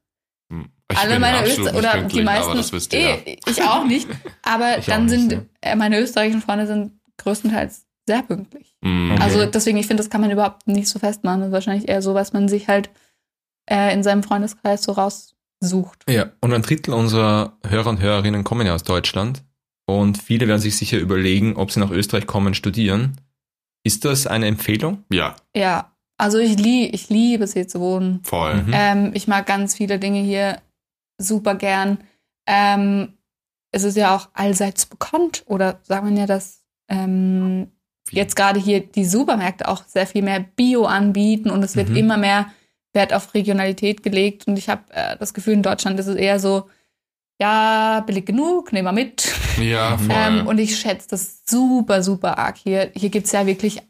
Hm. 0.52 0.70
Ich 0.92 0.98
alle 0.98 1.20
meine 1.20 1.40
absolut 1.40 1.60
Öster 1.60 1.72
nicht 1.72 1.80
oder 1.80 2.04
die 2.04 2.22
meisten, 2.22 2.96
eh, 2.96 3.38
ich 3.46 3.62
auch 3.64 3.86
nicht, 3.86 4.08
aber 4.44 4.78
Ich 4.78 4.86
dann 4.86 5.08
auch 5.08 5.12
nicht, 5.12 5.30
sind 5.30 5.50
äh, 5.62 5.76
meine 5.76 6.00
österreichischen 6.00 6.42
Freunde 6.42 6.68
sind 6.68 6.92
größtenteils 7.18 7.87
sehr 8.08 8.24
pünktlich. 8.24 8.76
Mm. 8.82 9.12
Okay. 9.12 9.22
Also 9.22 9.46
deswegen, 9.46 9.78
ich 9.78 9.86
finde, 9.88 10.02
das 10.02 10.10
kann 10.10 10.22
man 10.22 10.32
überhaupt 10.32 10.68
nicht 10.68 10.88
so 10.88 10.98
festmachen. 11.00 11.42
Das 11.42 11.48
ist 11.50 11.54
wahrscheinlich 11.54 11.88
eher 11.90 12.02
so, 12.02 12.14
was 12.14 12.34
man 12.34 12.48
sich 12.48 12.68
halt 12.68 12.90
äh, 13.70 13.94
in 13.94 14.02
seinem 14.04 14.24
Freundeskreis 14.24 14.82
so 14.84 14.94
raussucht. 14.94 16.04
Ja, 16.10 16.32
und 16.42 16.54
ein 16.54 16.62
Drittel 16.62 16.94
unserer 16.94 17.58
Hörer 17.68 17.90
und 17.90 18.00
Hörerinnen 18.02 18.44
kommen 18.44 18.66
ja 18.66 18.74
aus 18.74 18.84
Deutschland. 18.84 19.44
Und 19.86 20.22
viele 20.22 20.48
werden 20.48 20.60
sich 20.62 20.76
sicher 20.78 20.98
überlegen, 20.98 21.56
ob 21.56 21.72
sie 21.72 21.80
nach 21.80 21.92
Österreich 21.92 22.28
kommen, 22.28 22.54
studieren. 22.54 23.18
Ist 23.84 24.04
das 24.04 24.28
eine 24.28 24.48
Empfehlung? 24.48 25.04
Ja, 25.12 25.36
Ja, 25.56 25.94
also 26.18 26.40
ich, 26.40 26.58
lie 26.58 26.88
ich 26.88 27.10
liebe 27.10 27.44
es 27.44 27.54
hier 27.54 27.68
zu 27.68 27.80
wohnen. 27.80 28.22
voll. 28.24 28.64
Mhm. 28.64 28.72
Ähm, 28.74 29.12
ich 29.14 29.28
mag 29.28 29.46
ganz 29.46 29.76
viele 29.76 30.00
Dinge 30.00 30.20
hier 30.22 30.62
super 31.18 31.56
gern. 31.56 32.00
Ähm, 32.48 33.14
es 33.72 33.84
ist 33.84 33.96
ja 33.98 34.16
auch 34.16 34.30
allseits 34.34 34.86
bekannt, 34.88 35.44
oder 35.46 35.80
sagen 35.84 36.10
wir 36.10 36.20
ja, 36.22 36.26
dass 36.26 36.64
ähm, 36.90 37.72
jetzt 38.12 38.36
gerade 38.36 38.60
hier 38.60 38.82
die 38.82 39.06
Supermärkte 39.06 39.68
auch 39.68 39.84
sehr 39.86 40.08
viel 40.08 40.22
mehr 40.22 40.40
Bio 40.40 40.86
anbieten 40.86 41.50
und 41.50 41.64
es 41.64 41.76
wird 41.76 41.90
Mhm. 41.90 41.96
immer 41.96 42.18
mehr 42.18 42.52
Wert 42.94 43.14
auf 43.14 43.34
Regionalität 43.34 44.04
gelegt. 44.04 44.48
Und 44.48 44.58
ich 44.58 44.70
habe 44.70 44.84
äh, 44.92 45.18
das 45.18 45.34
Gefühl, 45.34 45.54
in 45.54 45.64
Deutschland 45.64 46.00
ist 46.00 46.08
es 46.08 46.16
eher 46.16 46.40
so, 46.40 46.70
ja, 47.40 48.04
billig 48.08 48.26
genug, 48.26 48.74
nehmen 48.74 48.88
wir 48.88 48.92
mit. 48.92 49.32
Ja, 49.60 49.98
voll. 49.98 50.16
Ähm, 50.16 50.48
und 50.48 50.58
ich 50.58 50.80
schätze 50.80 51.08
das 51.10 51.44
super, 51.46 52.02
super 52.02 52.38
arg 52.38 52.58
hier. 52.58 52.92
Hier 52.96 53.10
gibt's 53.10 53.32
ja 53.32 53.46
wirklich 53.46 53.82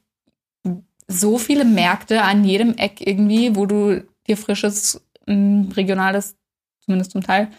so 1.08 1.38
viele 1.38 1.64
Märkte 1.64 2.22
an 2.24 2.44
jedem 2.44 2.76
Eck 2.76 3.06
irgendwie, 3.06 3.56
wo 3.56 3.66
du 3.66 4.04
dir 4.28 4.36
frisches, 4.36 5.02
ähm, 5.26 5.70
regionales, 5.76 6.36
zumindest 6.84 7.12
zum 7.12 7.24
Teil, 7.24 7.50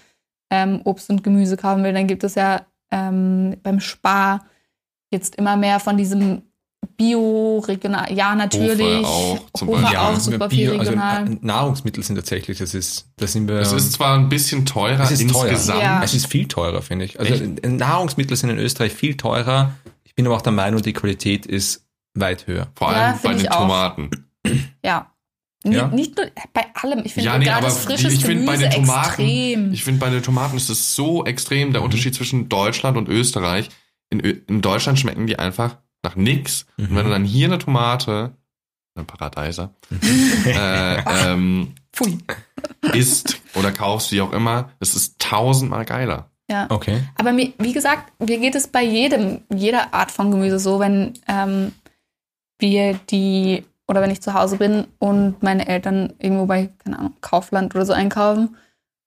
ähm, 0.51 0.83
Obst 0.85 1.09
und 1.09 1.25
Gemüse 1.25 1.57
kaufen 1.57 1.83
willst. 1.83 1.97
Dann 1.97 2.07
gibt 2.07 2.25
es 2.25 2.35
ja 2.35 2.67
ähm, 2.91 3.57
beim 3.63 3.81
Spar 3.81 4.47
jetzt 5.11 5.37
immer 5.37 5.57
mehr 5.57 5.81
von 5.81 5.97
diesem 5.97 6.43
Bio, 6.99 7.61
regional, 7.61 8.13
ja 8.13 8.35
natürlich. 8.35 9.07
Hofer 9.07 9.09
auch, 9.09 9.51
zum 9.55 9.69
Beispiel. 9.71 9.97
auch 9.99 10.17
super 10.21 10.51
viel 10.51 10.71
Bio- 10.71 10.79
also 10.81 10.91
regional. 10.91 11.33
äh, 11.33 11.37
Nahrungsmittel 11.43 12.03
sind 12.03 12.17
tatsächlich, 12.17 12.59
das 12.59 12.75
ist, 12.75 13.07
da 13.17 13.27
sind 13.29 13.47
wir. 13.49 13.55
es 13.61 13.71
ist 13.73 13.93
zwar 13.93 14.19
ein 14.19 14.29
bisschen 14.29 14.67
teurer 14.67 15.01
Es 15.05 15.13
ist 15.13 15.31
teuer. 15.31 15.49
insgesamt. 15.51 15.83
Ja. 15.83 16.03
Es 16.03 16.13
ist 16.15 16.27
viel 16.27 16.49
teurer, 16.49 16.83
finde 16.83 17.05
ich. 17.05 17.21
Also 17.21 17.33
Echt? 17.35 17.65
äh, 17.65 17.69
Nahrungsmittel 17.69 18.37
sind 18.37 18.51
in 18.51 18.59
Österreich 18.59 18.93
viel 18.93 19.17
teurer. 19.17 19.75
Ich 20.03 20.17
bin 20.17 20.27
aber 20.27 20.37
auch 20.37 20.43
der 20.43 20.53
Meinung, 20.53 20.83
die 20.83 20.93
Qualität 20.93 21.47
ist 21.47 21.87
weit 22.15 22.49
höher. 22.49 22.67
Vor 22.75 22.91
Ja, 22.91 22.97
allem 22.99 23.13
bei 23.23 23.29
find 23.29 23.35
den 23.35 23.45
ich 23.47 23.53
auch. 23.53 23.59
Tomaten. 23.61 24.11
ja. 24.85 25.13
Nicht, 25.65 25.77
Ja. 25.77 25.87
nicht 25.89 26.17
nur 26.17 26.27
bei 26.53 26.67
allem. 26.75 27.03
Ich 27.05 27.15
finde 27.15 27.27
Ja, 27.31 27.39
nee, 27.39 27.45
gerade 27.45 27.59
aber 27.59 27.67
das 27.67 27.79
frisches 27.85 28.15
ich 28.15 28.23
Gemüse 28.23 28.45
bei 28.47 28.57
den 28.57 28.71
Tomaten, 28.73 29.09
extrem. 29.23 29.73
ich 29.73 29.85
finde 29.85 30.01
bei 30.01 30.11
den 30.11 30.23
Tomaten 30.23 30.57
ist 30.57 30.69
es 30.69 30.97
so 30.97 31.25
extrem 31.25 31.73
der 31.73 31.83
Unterschied 31.83 32.15
zwischen 32.15 32.49
Deutschland 32.49 32.97
und 32.97 33.09
Österreich. 33.09 33.69
In, 34.11 34.19
in 34.21 34.61
Deutschland 34.63 34.99
schmecken 34.99 35.27
die 35.29 35.39
einfach 35.39 35.77
nach 36.03 36.17
nix. 36.17 36.67
Und 36.77 36.91
Mhm. 36.91 36.97
wenn 36.97 37.05
du 37.05 37.11
dann 37.11 37.25
hier 37.25 37.47
eine 37.49 37.59
Tomate, 37.59 38.33
eine 38.95 39.05
Paradeiser, 39.05 39.75
äh, 40.47 41.31
ähm, 41.31 41.75
isst 42.95 43.41
oder 43.55 43.73
kaufst, 43.73 44.13
wie 44.13 44.21
auch 44.21 44.33
immer, 44.33 44.71
es 44.81 44.95
ist 44.95 45.19
tausendmal 45.19 45.85
geiler. 45.85 46.31
Ja. 46.51 46.67
Okay. 46.71 47.03
Aber 47.17 47.33
mir, 47.33 47.53
wie 47.59 47.73
gesagt, 47.73 48.13
mir 48.21 48.39
geht 48.39 48.55
es 48.55 48.69
bei 48.69 48.83
jedem, 48.83 49.43
jeder 49.53 49.93
Art 49.93 50.11
von 50.11 50.31
Gemüse 50.31 50.59
so, 50.59 50.81
wenn 50.81 51.13
ähm, 51.29 51.73
wir 52.59 52.95
die, 53.11 53.65
oder 53.87 54.01
wenn 54.01 54.11
ich 54.11 54.23
zu 54.23 54.35
Hause 54.35 54.57
bin 54.57 54.87
und 54.99 55.43
meine 55.43 55.69
Eltern 55.69 56.15
irgendwo 56.19 56.47
bei, 56.47 56.71
keine 56.83 56.99
Ahnung, 56.99 57.15
Kaufland 57.21 57.75
oder 57.75 57.85
so 57.87 57.93
einkaufen. 57.93 58.57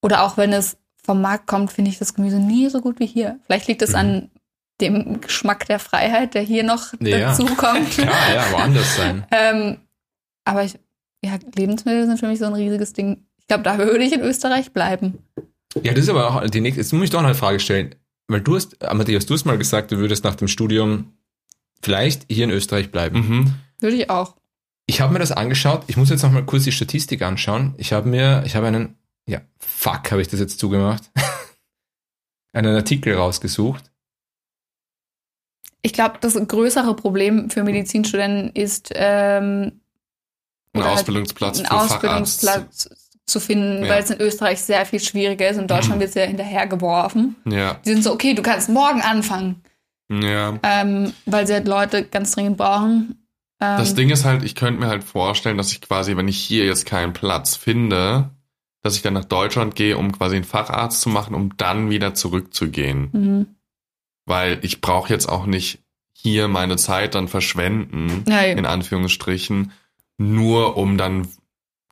Oder 0.04 0.24
auch 0.24 0.38
wenn 0.38 0.54
es 0.54 0.78
vom 1.04 1.22
Markt 1.22 1.48
kommt, 1.48 1.72
finde 1.72 1.89
ich 1.89 1.98
das 1.98 2.14
Gemüse 2.14 2.39
nie 2.39 2.70
so 2.70 2.80
gut 2.82 3.00
wie 3.00 3.08
hier. 3.08 3.39
Vielleicht 3.46 3.68
liegt 3.68 3.82
es 3.82 3.92
Mhm. 3.92 3.96
an 3.96 4.30
dem 4.82 5.21
Geschmack 5.21 5.65
der 5.67 5.79
Freiheit, 5.79 6.34
der 6.34 6.41
hier 6.41 6.63
noch 6.63 6.93
Ja. 6.99 7.19
dazu 7.29 7.45
kommt. 7.55 7.97
Ja, 7.97 8.05
ja, 8.34 8.51
woanders 8.51 8.95
sein. 8.97 9.25
ähm, 9.32 9.77
aber 10.43 10.63
ich, 10.63 10.77
ja, 11.23 11.38
Lebensmittel 11.55 12.05
sind 12.07 12.19
für 12.19 12.27
mich 12.27 12.39
so 12.39 12.45
ein 12.45 12.53
riesiges 12.53 12.93
Ding. 12.93 13.25
Ich 13.39 13.47
glaube, 13.47 13.63
da 13.63 13.77
würde 13.77 14.03
ich 14.03 14.13
in 14.13 14.21
Österreich 14.21 14.71
bleiben. 14.73 15.19
Ja, 15.82 15.93
das 15.93 16.03
ist 16.05 16.09
aber 16.09 16.27
auch 16.29 16.49
die 16.49 16.61
nächste. 16.61 16.82
Jetzt 16.82 16.91
muss 16.93 17.03
ich 17.05 17.09
doch 17.11 17.19
noch 17.21 17.27
eine 17.29 17.36
Frage 17.36 17.59
stellen. 17.59 17.95
Weil 18.27 18.41
du 18.41 18.55
hast, 18.55 18.82
Amadeus, 18.84 19.25
du 19.25 19.34
hast 19.34 19.45
mal 19.45 19.57
gesagt, 19.57 19.91
du 19.91 19.97
würdest 19.97 20.23
nach 20.23 20.36
dem 20.36 20.47
Studium 20.47 21.13
vielleicht 21.82 22.25
hier 22.32 22.45
in 22.45 22.49
Österreich 22.51 22.91
bleiben. 22.91 23.19
Mhm. 23.27 23.53
Würde 23.79 23.95
ich 23.97 24.09
auch. 24.09 24.36
Ich 24.86 25.01
habe 25.01 25.13
mir 25.13 25.19
das 25.19 25.32
angeschaut. 25.32 25.84
Ich 25.88 25.97
muss 25.97 26.09
jetzt 26.09 26.23
noch 26.23 26.32
mal 26.32 26.45
kurz 26.45 26.63
die 26.63 26.71
Statistik 26.71 27.21
anschauen. 27.21 27.73
Ich 27.77 27.93
habe 27.93 28.07
mir, 28.09 28.43
ich 28.45 28.55
habe 28.55 28.67
einen, 28.67 28.95
ja, 29.27 29.41
fuck, 29.59 30.11
habe 30.11 30.21
ich 30.21 30.27
das 30.27 30.39
jetzt 30.39 30.59
zugemacht. 30.59 31.09
einen 32.53 32.75
Artikel 32.75 33.15
rausgesucht. 33.15 33.91
Ich 35.82 35.93
glaube, 35.93 36.15
das 36.21 36.36
größere 36.36 36.95
Problem 36.95 37.49
für 37.49 37.63
Medizinstudenten 37.63 38.51
ist, 38.53 38.91
ähm, 38.93 39.82
Ein 40.73 40.79
Oder 40.82 40.86
halt 40.89 40.99
Ausbildungsplatz 40.99 41.57
einen 41.59 41.65
für 41.67 41.73
Facharzt. 41.73 41.93
Ausbildungsplatz 41.95 42.89
zu 43.25 43.39
finden, 43.39 43.84
Ja. 43.84 43.89
weil 43.91 44.03
es 44.03 44.09
in 44.09 44.19
Österreich 44.21 44.61
sehr 44.61 44.86
viel 44.86 44.99
schwieriger 44.99 45.49
ist. 45.49 45.57
In 45.57 45.67
Deutschland 45.67 45.99
wird 45.99 46.09
es 46.09 46.15
ja 46.15 46.23
hinterhergeworfen. 46.23 47.36
Ja, 47.45 47.75
Die 47.86 47.89
sind 47.93 48.03
so, 48.03 48.13
okay, 48.13 48.34
du 48.34 48.41
kannst 48.41 48.69
morgen 48.69 49.01
anfangen, 49.01 49.61
ja. 50.09 50.57
ähm, 50.63 51.13
weil 51.25 51.47
sie 51.47 51.53
halt 51.53 51.67
Leute 51.67 52.03
ganz 52.05 52.32
dringend 52.34 52.57
brauchen. 52.57 53.25
Ähm, 53.59 53.77
Das 53.77 53.95
Ding 53.95 54.09
ist 54.09 54.23
halt, 54.25 54.43
ich 54.43 54.55
könnte 54.55 54.79
mir 54.79 54.88
halt 54.88 55.03
vorstellen, 55.03 55.57
dass 55.57 55.71
ich 55.71 55.82
quasi, 55.82 56.15
wenn 56.17 56.27
ich 56.27 56.38
hier 56.38 56.65
jetzt 56.65 56.86
keinen 56.86 57.13
Platz 57.13 57.55
finde, 57.55 58.29
dass 58.84 58.95
ich 58.95 59.01
dann 59.01 59.13
nach 59.13 59.25
Deutschland 59.25 59.75
gehe, 59.75 59.97
um 59.97 60.11
quasi 60.11 60.36
einen 60.36 60.45
Facharzt 60.45 61.01
zu 61.01 61.09
machen, 61.09 61.36
um 61.36 61.55
dann 61.57 61.89
wieder 61.89 62.13
zurückzugehen. 62.13 63.09
Mhm. 63.11 63.47
Weil 64.26 64.59
ich 64.63 64.82
brauche 64.82 65.11
jetzt 65.11 65.28
auch 65.28 65.45
nicht 65.45 65.80
hier 66.13 66.47
meine 66.47 66.78
Zeit 66.78 67.15
dann 67.15 67.28
verschwenden, 67.28 68.24
Ja, 68.28 68.45
eben. 68.45 68.59
in 68.59 68.65
Anführungsstrichen, 68.65 69.72
nur 70.17 70.78
um 70.78 70.97
dann 70.97 71.28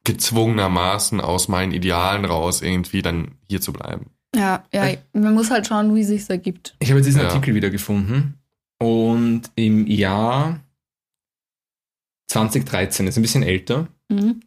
gezwungenermaßen 0.04 1.20
aus 1.22 1.48
meinen 1.48 1.72
Idealen 1.72 2.26
raus 2.26 2.62
irgendwie 2.62 3.02
dann 3.02 3.36
hier 3.48 3.62
zu 3.62 3.74
bleiben. 3.74 4.12
Ja, 4.36 4.64
ja, 4.72 4.94
man 5.14 5.34
muss 5.34 5.50
halt 5.50 5.66
schauen, 5.68 5.96
wie 5.96 6.04
sich 6.04 6.30
ergibt. 6.30 6.76
Ich 6.80 6.90
habe 6.90 7.00
jetzt 7.00 7.08
diesen 7.08 7.22
Ja. 7.22 7.30
Artikel 7.30 7.56
wieder 7.56 7.70
gefunden 7.72 8.36
und 8.78 9.50
im 9.56 9.88
Jahr 9.88 10.60
2013, 12.28 13.08
ist 13.08 13.18
ein 13.18 13.22
bisschen 13.24 13.44
älter, 13.44 13.88
Mhm. 14.10 14.42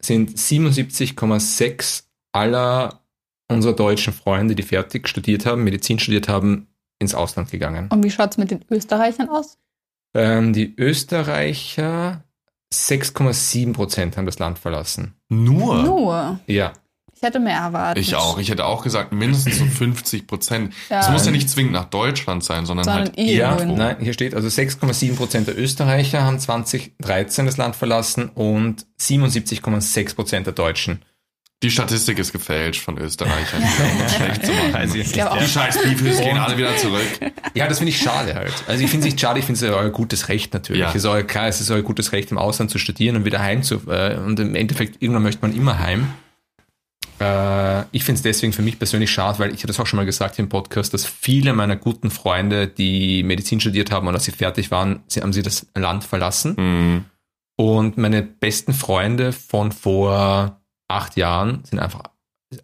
sind 0.00 0.38
77,6 0.38 2.04
aller 2.32 3.02
unserer 3.48 3.74
deutschen 3.74 4.12
Freunde, 4.12 4.54
die 4.54 4.62
fertig 4.62 5.08
studiert 5.08 5.44
haben, 5.46 5.64
Medizin 5.64 5.98
studiert 5.98 6.28
haben, 6.28 6.68
ins 7.04 7.14
Ausland 7.14 7.50
gegangen. 7.50 7.88
Und 7.90 8.02
wie 8.04 8.10
schaut's 8.10 8.36
mit 8.36 8.50
den 8.50 8.64
Österreichern 8.70 9.28
aus? 9.28 9.58
Ähm, 10.14 10.52
die 10.52 10.74
Österreicher 10.76 12.24
6,7 12.72 13.72
Prozent 13.72 14.16
haben 14.16 14.26
das 14.26 14.38
Land 14.38 14.58
verlassen. 14.58 15.14
Nur? 15.28 15.82
Nur. 15.82 16.40
Ja, 16.46 16.72
Ich 17.16 17.22
hätte 17.22 17.38
mehr 17.40 17.58
erwartet. 17.58 18.02
Ich 18.02 18.14
auch. 18.16 18.38
Ich 18.38 18.50
hätte 18.50 18.66
auch 18.66 18.82
gesagt, 18.82 19.12
mindestens 19.12 19.58
so 19.58 19.64
50 19.64 20.26
Prozent. 20.26 20.74
Ja. 20.90 21.00
Es 21.00 21.10
muss 21.10 21.24
ja 21.24 21.32
nicht 21.32 21.48
zwingend 21.48 21.72
nach 21.72 21.86
Deutschland 21.86 22.44
sein, 22.44 22.66
sondern, 22.66 22.84
Sondern 22.84 23.04
halt 23.06 23.18
irgendwo 23.18 23.72
ja, 23.72 23.76
nein, 23.76 23.96
hier 24.00 24.12
steht 24.12 24.34
also 24.34 24.48
6,7 24.48 25.16
Prozent 25.16 25.46
der 25.46 25.58
Österreicher 25.58 26.22
haben 26.22 26.38
2013 26.38 27.46
das 27.46 27.56
Land 27.56 27.76
verlassen 27.76 28.28
und 28.30 28.86
77,6 29.00 30.14
Prozent 30.14 30.46
der 30.46 30.54
Deutschen. 30.54 31.04
Die 31.64 31.70
Statistik 31.70 32.18
ist 32.18 32.30
gefälscht 32.30 32.82
von 32.82 32.98
Österreichern. 32.98 33.62
auch. 35.30 35.38
Die 35.38 35.48
scheiß 35.48 35.82
Beefes 35.82 36.20
gehen 36.20 36.36
alle 36.36 36.58
wieder 36.58 36.76
zurück. 36.76 37.00
Ja, 37.54 37.66
das 37.66 37.78
finde 37.78 37.88
ich 37.88 37.98
schade 37.98 38.34
halt. 38.34 38.52
Also 38.66 38.84
ich 38.84 38.90
finde 38.90 39.06
es 39.06 39.14
nicht 39.14 39.20
schade, 39.20 39.38
ich 39.38 39.46
finde 39.46 39.64
es 39.64 39.72
euer 39.72 39.88
gutes 39.88 40.28
Recht 40.28 40.52
natürlich. 40.52 40.82
Ja. 40.82 40.90
Es 40.90 40.96
ist 40.96 41.06
euer, 41.06 41.22
klar, 41.22 41.48
es 41.48 41.62
ist 41.62 41.70
euer 41.70 41.80
gutes 41.80 42.12
Recht, 42.12 42.30
im 42.30 42.36
Ausland 42.36 42.70
zu 42.70 42.76
studieren 42.76 43.16
und 43.16 43.24
wieder 43.24 43.40
heim 43.40 43.62
zu. 43.62 43.76
Äh, 43.88 44.18
und 44.18 44.38
im 44.40 44.54
Endeffekt, 44.54 45.00
irgendwann 45.00 45.22
möchte 45.22 45.40
man 45.40 45.56
immer 45.56 45.78
heim. 45.78 46.08
Äh, 47.18 47.84
ich 47.92 48.04
finde 48.04 48.18
es 48.18 48.22
deswegen 48.22 48.52
für 48.52 48.60
mich 48.60 48.78
persönlich 48.78 49.10
schade, 49.10 49.38
weil 49.38 49.54
ich 49.54 49.60
habe 49.60 49.68
das 49.68 49.80
auch 49.80 49.86
schon 49.86 49.96
mal 49.96 50.04
gesagt 50.04 50.38
im 50.38 50.50
Podcast, 50.50 50.92
dass 50.92 51.06
viele 51.06 51.54
meiner 51.54 51.76
guten 51.76 52.10
Freunde, 52.10 52.68
die 52.68 53.22
Medizin 53.22 53.58
studiert 53.60 53.90
haben 53.90 54.06
und 54.06 54.12
als 54.12 54.24
sie 54.24 54.32
fertig 54.32 54.70
waren, 54.70 55.02
sie, 55.06 55.22
haben 55.22 55.32
sie 55.32 55.42
das 55.42 55.66
Land 55.74 56.04
verlassen. 56.04 56.56
Mhm. 56.58 57.04
Und 57.56 57.96
meine 57.96 58.20
besten 58.20 58.74
Freunde 58.74 59.32
von 59.32 59.72
vor 59.72 60.60
acht 60.94 61.16
Jahren 61.16 61.64
sind 61.64 61.78
einfach, 61.78 62.02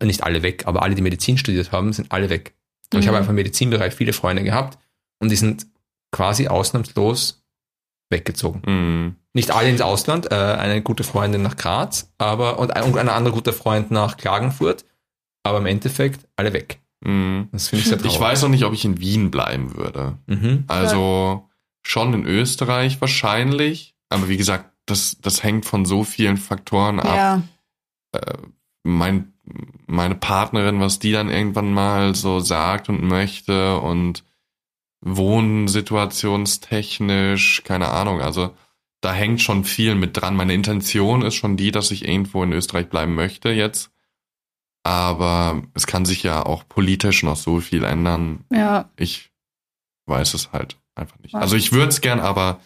nicht 0.02 0.22
alle 0.22 0.42
weg, 0.42 0.66
aber 0.66 0.82
alle, 0.82 0.94
die 0.94 1.02
Medizin 1.02 1.36
studiert 1.38 1.72
haben, 1.72 1.92
sind 1.92 2.12
alle 2.12 2.30
weg. 2.30 2.54
Und 2.92 3.00
ich 3.00 3.04
Mhm. 3.06 3.08
habe 3.08 3.18
einfach 3.18 3.30
im 3.30 3.36
Medizinbereich 3.36 3.94
viele 3.94 4.12
Freunde 4.12 4.42
gehabt 4.42 4.78
und 5.20 5.30
die 5.30 5.36
sind 5.36 5.66
quasi 6.12 6.48
ausnahmslos 6.48 7.44
weggezogen. 8.10 8.62
Mhm. 8.66 9.16
Nicht 9.32 9.52
alle 9.52 9.68
ins 9.70 9.80
Ausland, 9.80 10.30
äh, 10.32 10.34
eine 10.34 10.82
gute 10.82 11.04
Freundin 11.04 11.42
nach 11.42 11.56
Graz, 11.56 12.12
aber 12.18 12.58
und 12.58 12.74
ein, 12.74 12.82
und 12.84 12.98
ein 12.98 13.08
anderer 13.08 13.34
guter 13.34 13.52
Freund 13.52 13.90
nach 13.92 14.16
Klagenfurt, 14.16 14.84
aber 15.44 15.58
im 15.58 15.66
Endeffekt 15.66 16.26
alle 16.36 16.52
weg. 16.52 16.80
Mhm. 17.04 17.48
Das 17.52 17.68
finde 17.68 17.82
ich 17.82 17.88
sehr 17.88 17.98
traurig. 17.98 18.14
Ich 18.14 18.20
weiß 18.20 18.42
noch 18.42 18.48
nicht, 18.48 18.64
ob 18.64 18.72
ich 18.72 18.84
in 18.84 18.98
Wien 19.00 19.30
bleiben 19.30 19.76
würde. 19.76 20.18
Mhm. 20.26 20.64
Also 20.66 21.48
schon 21.82 22.12
in 22.12 22.26
Österreich 22.26 23.00
wahrscheinlich. 23.00 23.94
Aber 24.08 24.28
wie 24.28 24.36
gesagt, 24.36 24.70
das, 24.86 25.16
das 25.22 25.42
hängt 25.44 25.64
von 25.64 25.84
so 25.84 26.02
vielen 26.02 26.36
Faktoren 26.36 26.98
ab. 26.98 27.16
Ja, 27.16 27.42
Mein, 28.82 29.32
meine 29.86 30.14
Partnerin, 30.14 30.80
was 30.80 30.98
die 30.98 31.12
dann 31.12 31.28
irgendwann 31.28 31.72
mal 31.72 32.14
so 32.14 32.40
sagt 32.40 32.88
und 32.88 33.02
möchte 33.02 33.78
und 33.78 34.24
wohnsituationstechnisch, 35.02 37.62
keine 37.64 37.88
Ahnung. 37.88 38.20
Also 38.20 38.54
da 39.00 39.12
hängt 39.12 39.40
schon 39.40 39.64
viel 39.64 39.94
mit 39.94 40.16
dran. 40.16 40.36
Meine 40.36 40.54
Intention 40.54 41.22
ist 41.22 41.34
schon 41.34 41.56
die, 41.56 41.70
dass 41.70 41.90
ich 41.90 42.06
irgendwo 42.06 42.42
in 42.42 42.52
Österreich 42.52 42.88
bleiben 42.88 43.14
möchte 43.14 43.50
jetzt. 43.50 43.90
Aber 44.82 45.62
es 45.74 45.86
kann 45.86 46.04
sich 46.04 46.22
ja 46.22 46.44
auch 46.44 46.64
politisch 46.68 47.22
noch 47.22 47.36
so 47.36 47.60
viel 47.60 47.84
ändern. 47.84 48.44
ja. 48.50 48.90
Ich 48.96 49.30
weiß 50.06 50.34
es 50.34 50.52
halt 50.52 50.76
einfach 50.94 51.18
nicht. 51.20 51.34
Also 51.34 51.56
ich 51.56 51.72
würde 51.72 51.88
es 51.88 52.00
gern, 52.00 52.18
aber 52.18 52.60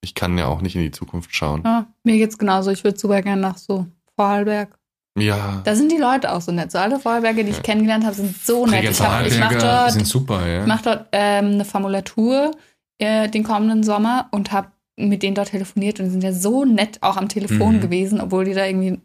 ich 0.00 0.14
kann 0.14 0.38
ja 0.38 0.46
auch 0.46 0.60
nicht 0.60 0.76
in 0.76 0.82
die 0.82 0.90
Zukunft 0.90 1.34
schauen. 1.34 1.62
ja. 1.64 1.86
Mir 2.04 2.18
geht's 2.18 2.38
genauso. 2.38 2.70
Ich 2.70 2.84
würde 2.84 2.98
super 2.98 3.20
gerne 3.22 3.40
nach 3.40 3.58
so 3.58 3.86
Vorarlberg. 4.16 4.76
Ja. 5.18 5.62
Da 5.64 5.74
sind 5.74 5.90
die 5.90 5.96
Leute 5.96 6.32
auch 6.32 6.40
so 6.42 6.52
nett. 6.52 6.70
So 6.72 6.78
alle 6.78 6.98
Vorarlberger, 7.00 7.42
die 7.42 7.50
ich 7.50 7.62
kennengelernt 7.62 8.04
habe, 8.04 8.14
sind 8.14 8.36
so 8.44 8.66
nett. 8.66 8.84
Ich, 8.84 9.00
hab, 9.00 9.26
ich 9.26 9.38
mache 9.38 9.56
dort, 9.56 9.92
sind 9.92 10.06
super, 10.06 10.46
ja. 10.46 10.60
ich 10.62 10.66
mach 10.66 10.82
dort 10.82 11.06
ähm, 11.12 11.52
eine 11.52 11.64
Formulatur 11.64 12.50
äh, 12.98 13.28
den 13.28 13.42
kommenden 13.44 13.82
Sommer 13.82 14.28
und 14.30 14.52
habe 14.52 14.68
mit 14.98 15.22
denen 15.22 15.34
dort 15.34 15.48
telefoniert 15.50 16.00
und 16.00 16.06
die 16.06 16.10
sind 16.10 16.24
ja 16.24 16.32
so 16.32 16.64
nett 16.64 17.02
auch 17.02 17.16
am 17.16 17.28
Telefon 17.28 17.76
Mhm. 17.76 17.80
gewesen, 17.80 18.20
obwohl 18.20 18.44
die 18.46 18.54
da 18.54 18.64
irgendwie, 18.66 18.98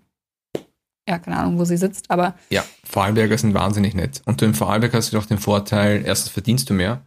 ja, 1.08 1.20
keine 1.20 1.38
Ahnung, 1.38 1.60
wo 1.60 1.66
sie 1.66 1.76
sitzt, 1.78 2.10
aber 2.10 2.36
Ja, 2.50 2.64
Vorarlberger 2.86 3.38
sind 3.38 3.54
wahnsinnig 3.54 3.94
nett. 3.94 4.22
Und 4.26 4.40
du 4.42 4.46
im 4.46 4.54
Vorarlberg 4.54 4.94
hast 4.94 5.12
du 5.12 5.18
doch 5.18 5.26
den 5.26 5.38
Vorteil, 5.40 6.04
erstens 6.06 6.32
verdienst 6.32 6.70
du 6.70 6.74
mehr 6.74 7.02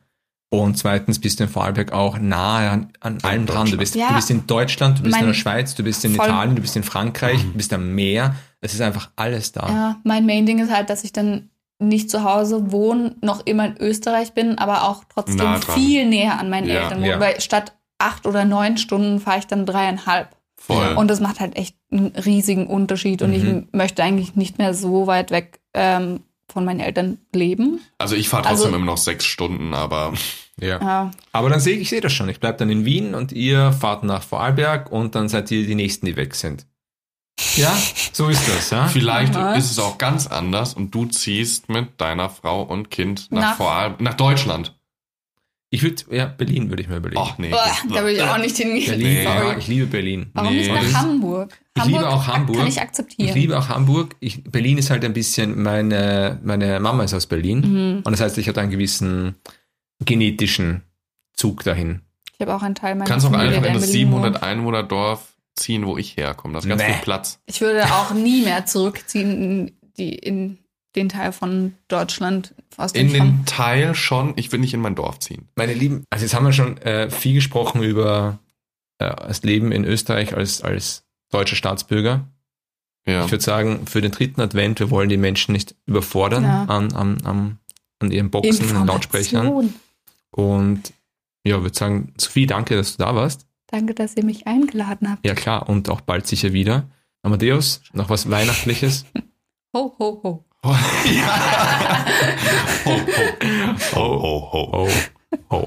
und 0.63 0.77
zweitens 0.77 1.19
bist 1.19 1.41
du 1.41 1.45
im 1.45 1.51
Vorarlberg 1.51 1.93
auch 1.93 2.19
nahe 2.19 2.71
an, 2.71 2.93
an 3.01 3.19
allem 3.23 3.47
dran. 3.47 3.71
Du 3.71 3.77
bist, 3.77 3.95
Ja. 3.95 4.09
du 4.09 4.15
bist 4.15 4.31
in 4.31 4.47
Deutschland, 4.47 4.99
du 4.99 5.03
bist 5.03 5.13
Mein- 5.13 5.23
in 5.23 5.27
der 5.29 5.35
Schweiz, 5.35 5.75
du 5.75 5.83
bist 5.83 6.05
in 6.05 6.15
Voll- 6.15 6.27
Italien, 6.27 6.57
du 6.57 6.63
bist 6.63 6.77
in 6.77 6.83
Frankreich, 6.83 7.41
du 7.43 7.53
bist 7.53 7.73
am 7.73 7.95
Meer. 7.95 8.35
Es 8.61 8.75
ist 8.75 8.81
einfach 8.81 9.11
alles 9.17 9.53
da. 9.53 9.69
Ja, 9.69 9.97
mein 10.05 10.27
Main-Ding 10.27 10.59
ist 10.59 10.73
halt, 10.73 10.89
dass 10.91 11.05
ich 11.05 11.13
dann 11.13 11.51
nicht 11.79 12.11
zu 12.11 12.25
Hause 12.25 12.71
wohne, 12.73 13.17
noch 13.21 13.45
immer 13.47 13.67
in 13.67 13.77
Österreich 13.79 14.33
bin, 14.33 14.59
aber 14.59 14.85
auch 14.89 15.05
trotzdem 15.13 15.61
viel 15.75 16.07
näher 16.09 16.39
an 16.39 16.49
meinen 16.49 16.69
Ja. 16.69 16.85
Eltern 16.85 16.99
wohne. 17.01 17.09
Ja. 17.11 17.21
Weil 17.21 17.41
statt 17.41 17.73
acht 17.99 18.27
oder 18.27 18.45
neun 18.45 18.79
Stunden 18.79 19.21
fahre 19.21 19.39
ich 19.41 19.47
dann 19.47 19.67
dreieinhalb. 19.67 20.29
Voll. 20.57 20.95
Und 20.95 21.09
das 21.09 21.21
macht 21.21 21.41
halt 21.41 21.57
echt 21.57 21.77
einen 21.93 22.07
riesigen 22.25 22.67
Unterschied. 22.69 23.21
Und 23.23 23.31
Mhm. 23.31 23.67
ich 23.67 23.73
möchte 23.79 24.03
eigentlich 24.03 24.35
nicht 24.35 24.57
mehr 24.57 24.73
so 24.73 25.07
weit 25.07 25.31
weg 25.31 25.61
ähm, 25.75 26.21
von 26.49 26.65
meinen 26.65 26.81
Eltern 26.81 27.19
leben. 27.35 27.81
Also 27.99 28.15
ich 28.15 28.29
fahre 28.29 28.45
trotzdem 28.45 28.67
Also- 28.67 28.77
immer 28.77 28.87
noch 28.87 28.97
sechs 28.97 29.25
Stunden, 29.27 29.75
aber 29.75 30.15
Ja. 30.61 30.81
Ja, 30.81 31.11
Aber 31.33 31.49
dann 31.51 31.59
sehe 31.61 31.77
ich 31.77 31.91
sehe 31.91 32.01
das 32.01 32.13
schon. 32.13 32.29
Ich 32.29 32.39
bleibe 32.41 32.59
dann 32.59 32.71
in 32.71 32.85
Wien 32.85 33.15
und 33.15 33.33
ihr 33.33 33.73
fahrt 33.73 34.05
nach 34.05 34.23
Vorarlberg 34.23 34.91
und 34.93 35.15
dann 35.15 35.29
seid 35.29 35.51
ihr 35.51 35.67
die 35.67 35.75
Nächsten, 35.75 36.07
die 36.07 36.17
weg 36.17 36.35
sind. 36.35 36.67
Ja, 37.57 37.77
so 38.13 38.29
ist 38.29 38.47
das, 38.49 38.71
ja. 38.71 38.87
vielleicht 38.87 39.35
Aha. 39.35 39.55
ist 39.55 39.69
es 39.73 39.81
auch 39.81 39.99
ganz 39.99 40.29
anders 40.29 40.75
und 40.75 40.95
du 40.95 41.07
ziehst 41.07 41.69
mit 41.69 42.01
deiner 42.01 42.31
Frau 42.31 42.63
und 42.63 42.91
Kind 42.93 43.33
nach, 43.33 43.41
Nach- 43.41 43.57
Vorarl 43.57 43.97
nach 43.99 44.15
Deutschland. 44.15 44.79
Ich 45.71 45.83
würde, 45.83 46.05
ja, 46.13 46.27
Berlin 46.27 46.69
würde 46.71 46.83
ich 46.85 46.89
mir 46.89 46.99
überlegen. 46.99 47.21
Ach 47.21 47.37
nee. 47.37 47.53
Uah, 47.53 47.67
da 47.93 48.05
will 48.05 48.13
ich 48.15 48.23
auch 48.23 48.39
nicht 48.39 48.57
hingehen. 48.57 48.87
Berlin, 48.87 49.07
Nee. 49.09 49.25
ja, 49.25 49.57
ich 49.59 49.67
liebe 49.67 49.87
Berlin. 49.87 50.31
Warum 50.33 50.53
Nee. 50.53 50.59
nicht 50.69 50.73
nach 50.73 51.01
Hamburg? 51.03 51.59
Ich 51.77 51.85
liebe 51.87 52.09
auch 52.09 52.25
Hamburg. 52.29 52.57
Kann 52.59 52.67
ich 52.69 52.81
akzeptieren. 52.81 53.29
Ich 53.29 53.35
liebe 53.35 53.59
auch 53.59 53.69
Hamburg. 53.69 54.15
Ich, 54.21 54.45
Berlin 54.45 54.79
ist 54.79 54.91
halt 54.91 55.05
ein 55.05 55.13
bisschen, 55.15 55.61
meine, 55.61 56.39
meine 56.45 56.79
Mama 56.79 57.03
ist 57.03 57.13
aus 57.15 57.27
Berlin. 57.27 57.59
Mhm. 57.97 58.03
Und 58.05 58.13
das 58.13 58.21
heißt, 58.21 58.39
ich 58.39 58.47
habe 58.47 58.61
einen 58.61 58.71
gewissen 58.71 59.35
genetischen 60.05 60.83
Zug 61.35 61.65
dahin. 61.65 62.01
Ich 62.35 62.41
habe 62.41 62.55
auch 62.55 62.63
einen 62.63 62.75
Teil 62.75 62.93
Du 62.95 62.99
meiner 62.99 63.09
kannst 63.11 63.27
auch 63.27 63.31
Familie, 63.31 63.57
einfach 63.57 63.69
in 63.69 63.75
das 63.75 63.83
Berlin 63.83 63.93
700 64.09 64.35
wohnt. 64.35 64.43
Einwohner 64.43 64.83
Dorf 64.83 65.35
ziehen, 65.57 65.87
wo 65.87 65.97
ich 65.97 66.17
herkomme. 66.17 66.55
Das 66.55 66.65
ist 66.65 66.69
ganz 66.69 66.83
Nee. 66.83 66.93
viel 66.95 67.03
Platz. 67.03 67.39
Ich 67.47 67.61
würde 67.61 67.85
auch 67.85 68.13
nie 68.13 68.43
mehr 68.43 68.67
zurückziehen 68.67 69.31
in, 69.43 69.73
die, 69.97 70.15
in 70.15 70.59
den 70.97 71.09
Teil 71.09 71.33
von 71.33 71.75
Deutschland, 71.89 72.55
aus 72.77 72.93
dem 72.93 73.07
In 73.07 73.13
den 73.13 73.45
Teil 73.47 73.95
schon, 73.95 74.33
ich 74.37 74.51
will 74.53 74.61
nicht 74.61 74.75
in 74.75 74.81
mein 74.81 74.95
Dorf 74.95 75.19
ziehen. 75.21 75.49
Meine 75.57 75.75
Lieben, 75.75 76.05
also 76.11 76.25
jetzt 76.25 76.35
haben 76.35 76.45
wir 76.47 76.53
schon 76.53 76.77
äh, 76.79 77.09
viel 77.11 77.35
gesprochen 77.35 77.83
über 77.83 78.39
äh, 78.99 79.15
das 79.15 79.43
Leben 79.43 79.71
in 79.73 79.85
Österreich 79.85 80.37
als, 80.37 80.63
als 80.63 81.05
deutscher 81.31 81.57
Staatsbürger. 81.57 82.27
Ja. 83.07 83.25
Ich 83.25 83.31
würde 83.31 83.45
sagen, 83.45 83.87
für 83.87 84.01
den 84.01 84.13
dritten 84.13 84.41
Advent, 84.41 84.81
wir 84.81 84.91
wollen 84.91 85.09
die 85.09 85.17
Menschen 85.17 85.53
nicht 85.53 85.75
überfordern 85.87 86.43
Ja. 86.45 86.65
an, 86.65 86.93
an, 86.95 87.21
an, 87.25 87.59
an 88.01 88.11
ihren 88.11 88.31
Boxen 88.31 88.77
und 88.77 88.87
Lautsprechern. 88.87 89.75
Und 90.37 90.93
ja, 91.47 91.63
würde 91.63 91.77
sagen, 91.77 92.13
Sophie, 92.17 92.47
danke, 92.47 92.75
dass 92.77 92.97
du 92.97 93.05
da 93.05 93.15
warst. 93.15 93.47
Danke, 93.69 93.95
dass 93.95 94.17
ihr 94.17 94.25
mich 94.25 94.47
eingeladen 94.47 95.11
habt. 95.11 95.25
Ja 95.27 95.35
klar, 95.35 95.69
und 95.69 95.89
auch 95.91 96.01
bald 96.01 96.27
sicher 96.27 96.53
wieder. 96.53 96.89
Amadeus, 97.23 97.81
noch 97.93 98.11
was 98.11 98.31
Weihnachtliches? 98.31 99.05
Ho, 99.77 99.93
ho, 99.99 100.21
ho. 100.23 100.45
ja. 101.13 102.05
ho, 102.85 103.01
ho. 103.95 103.95
Ho, 103.95 104.53
ho, 104.53 104.89
ho. 105.51 105.67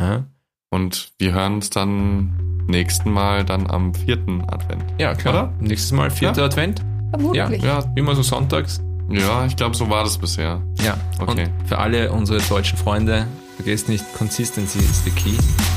Ja, 0.00 0.24
Und 0.70 1.12
wir 1.18 1.32
hören 1.32 1.54
uns 1.54 1.70
dann 1.70 2.64
nächsten 2.66 3.10
Mal 3.12 3.44
dann 3.44 3.70
am 3.70 3.94
vierten 3.94 4.42
Advent. 4.48 4.84
ja 4.98 5.14
klar. 5.14 5.34
Oder? 5.34 5.52
Nächstes 5.60 5.92
Mal 5.92 6.10
vierter 6.10 6.40
Ja. 6.40 6.46
Advent. 6.46 6.80
Ja, 6.80 7.18
Vermutlich. 7.18 7.62
ja, 7.62 7.84
immer 7.96 8.14
so 8.16 8.22
sonntags. 8.22 8.80
Ja, 9.10 9.44
ich 9.46 9.56
glaube, 9.56 9.76
so 9.76 9.88
war 9.90 10.04
das 10.04 10.18
bisher. 10.18 10.60
Ja, 10.82 10.96
Okay. 11.20 11.46
Und 11.60 11.68
für 11.68 11.78
alle 11.78 12.12
unsere 12.12 12.40
deutschen 12.40 12.78
Freunde, 12.78 13.26
vergesst 13.62 13.90
nicht, 13.90 14.10
Consistency 14.14 14.78
is 14.78 15.04
the 15.04 15.10
key. 15.10 15.36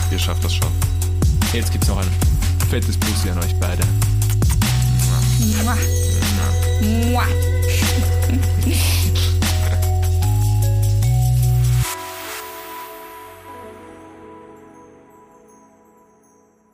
Ihr 0.10 0.18
schafft 0.18 0.42
das 0.46 0.56
schon. 0.56 0.72
Jetzt 1.52 1.74
gibt's 1.74 1.90
noch 1.90 1.98
ein 1.98 2.08
fettes 2.70 2.96
Bussi 2.98 3.30
an 3.30 3.38
euch 3.40 3.54
beide. 3.60 3.84
Mua. 5.62 5.78
Mua. 6.82 7.26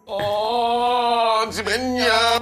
Oh, 0.06 1.52
sie 1.52 1.64
brennen 1.64 1.96
ja. 1.96 2.40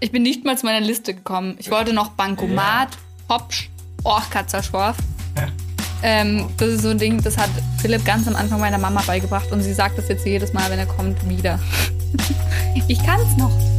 Ich 0.00 0.12
bin 0.12 0.22
nicht 0.22 0.44
mal 0.44 0.58
zu 0.58 0.66
meiner 0.66 0.84
Liste 0.84 1.14
gekommen. 1.14 1.56
Ich 1.58 1.70
wollte 1.70 1.94
noch 1.94 2.10
Bankomat, 2.10 2.90
Hopsch, 3.30 3.70
Orchkatzer-Schorf. 4.04 4.96
Ähm, 6.02 6.48
das 6.56 6.68
ist 6.68 6.82
so 6.82 6.90
ein 6.90 6.98
Ding, 6.98 7.22
das 7.22 7.36
hat 7.36 7.50
Philipp 7.78 8.04
ganz 8.04 8.28
am 8.28 8.36
Anfang 8.36 8.60
meiner 8.60 8.78
Mama 8.78 9.02
beigebracht 9.06 9.50
und 9.50 9.62
sie 9.62 9.72
sagt 9.72 9.98
das 9.98 10.08
jetzt 10.08 10.26
jedes 10.26 10.52
Mal, 10.52 10.70
wenn 10.70 10.78
er 10.78 10.86
kommt, 10.86 11.28
wieder. 11.28 11.58
Ich 12.88 13.02
kann's 13.02 13.36
noch. 13.38 13.75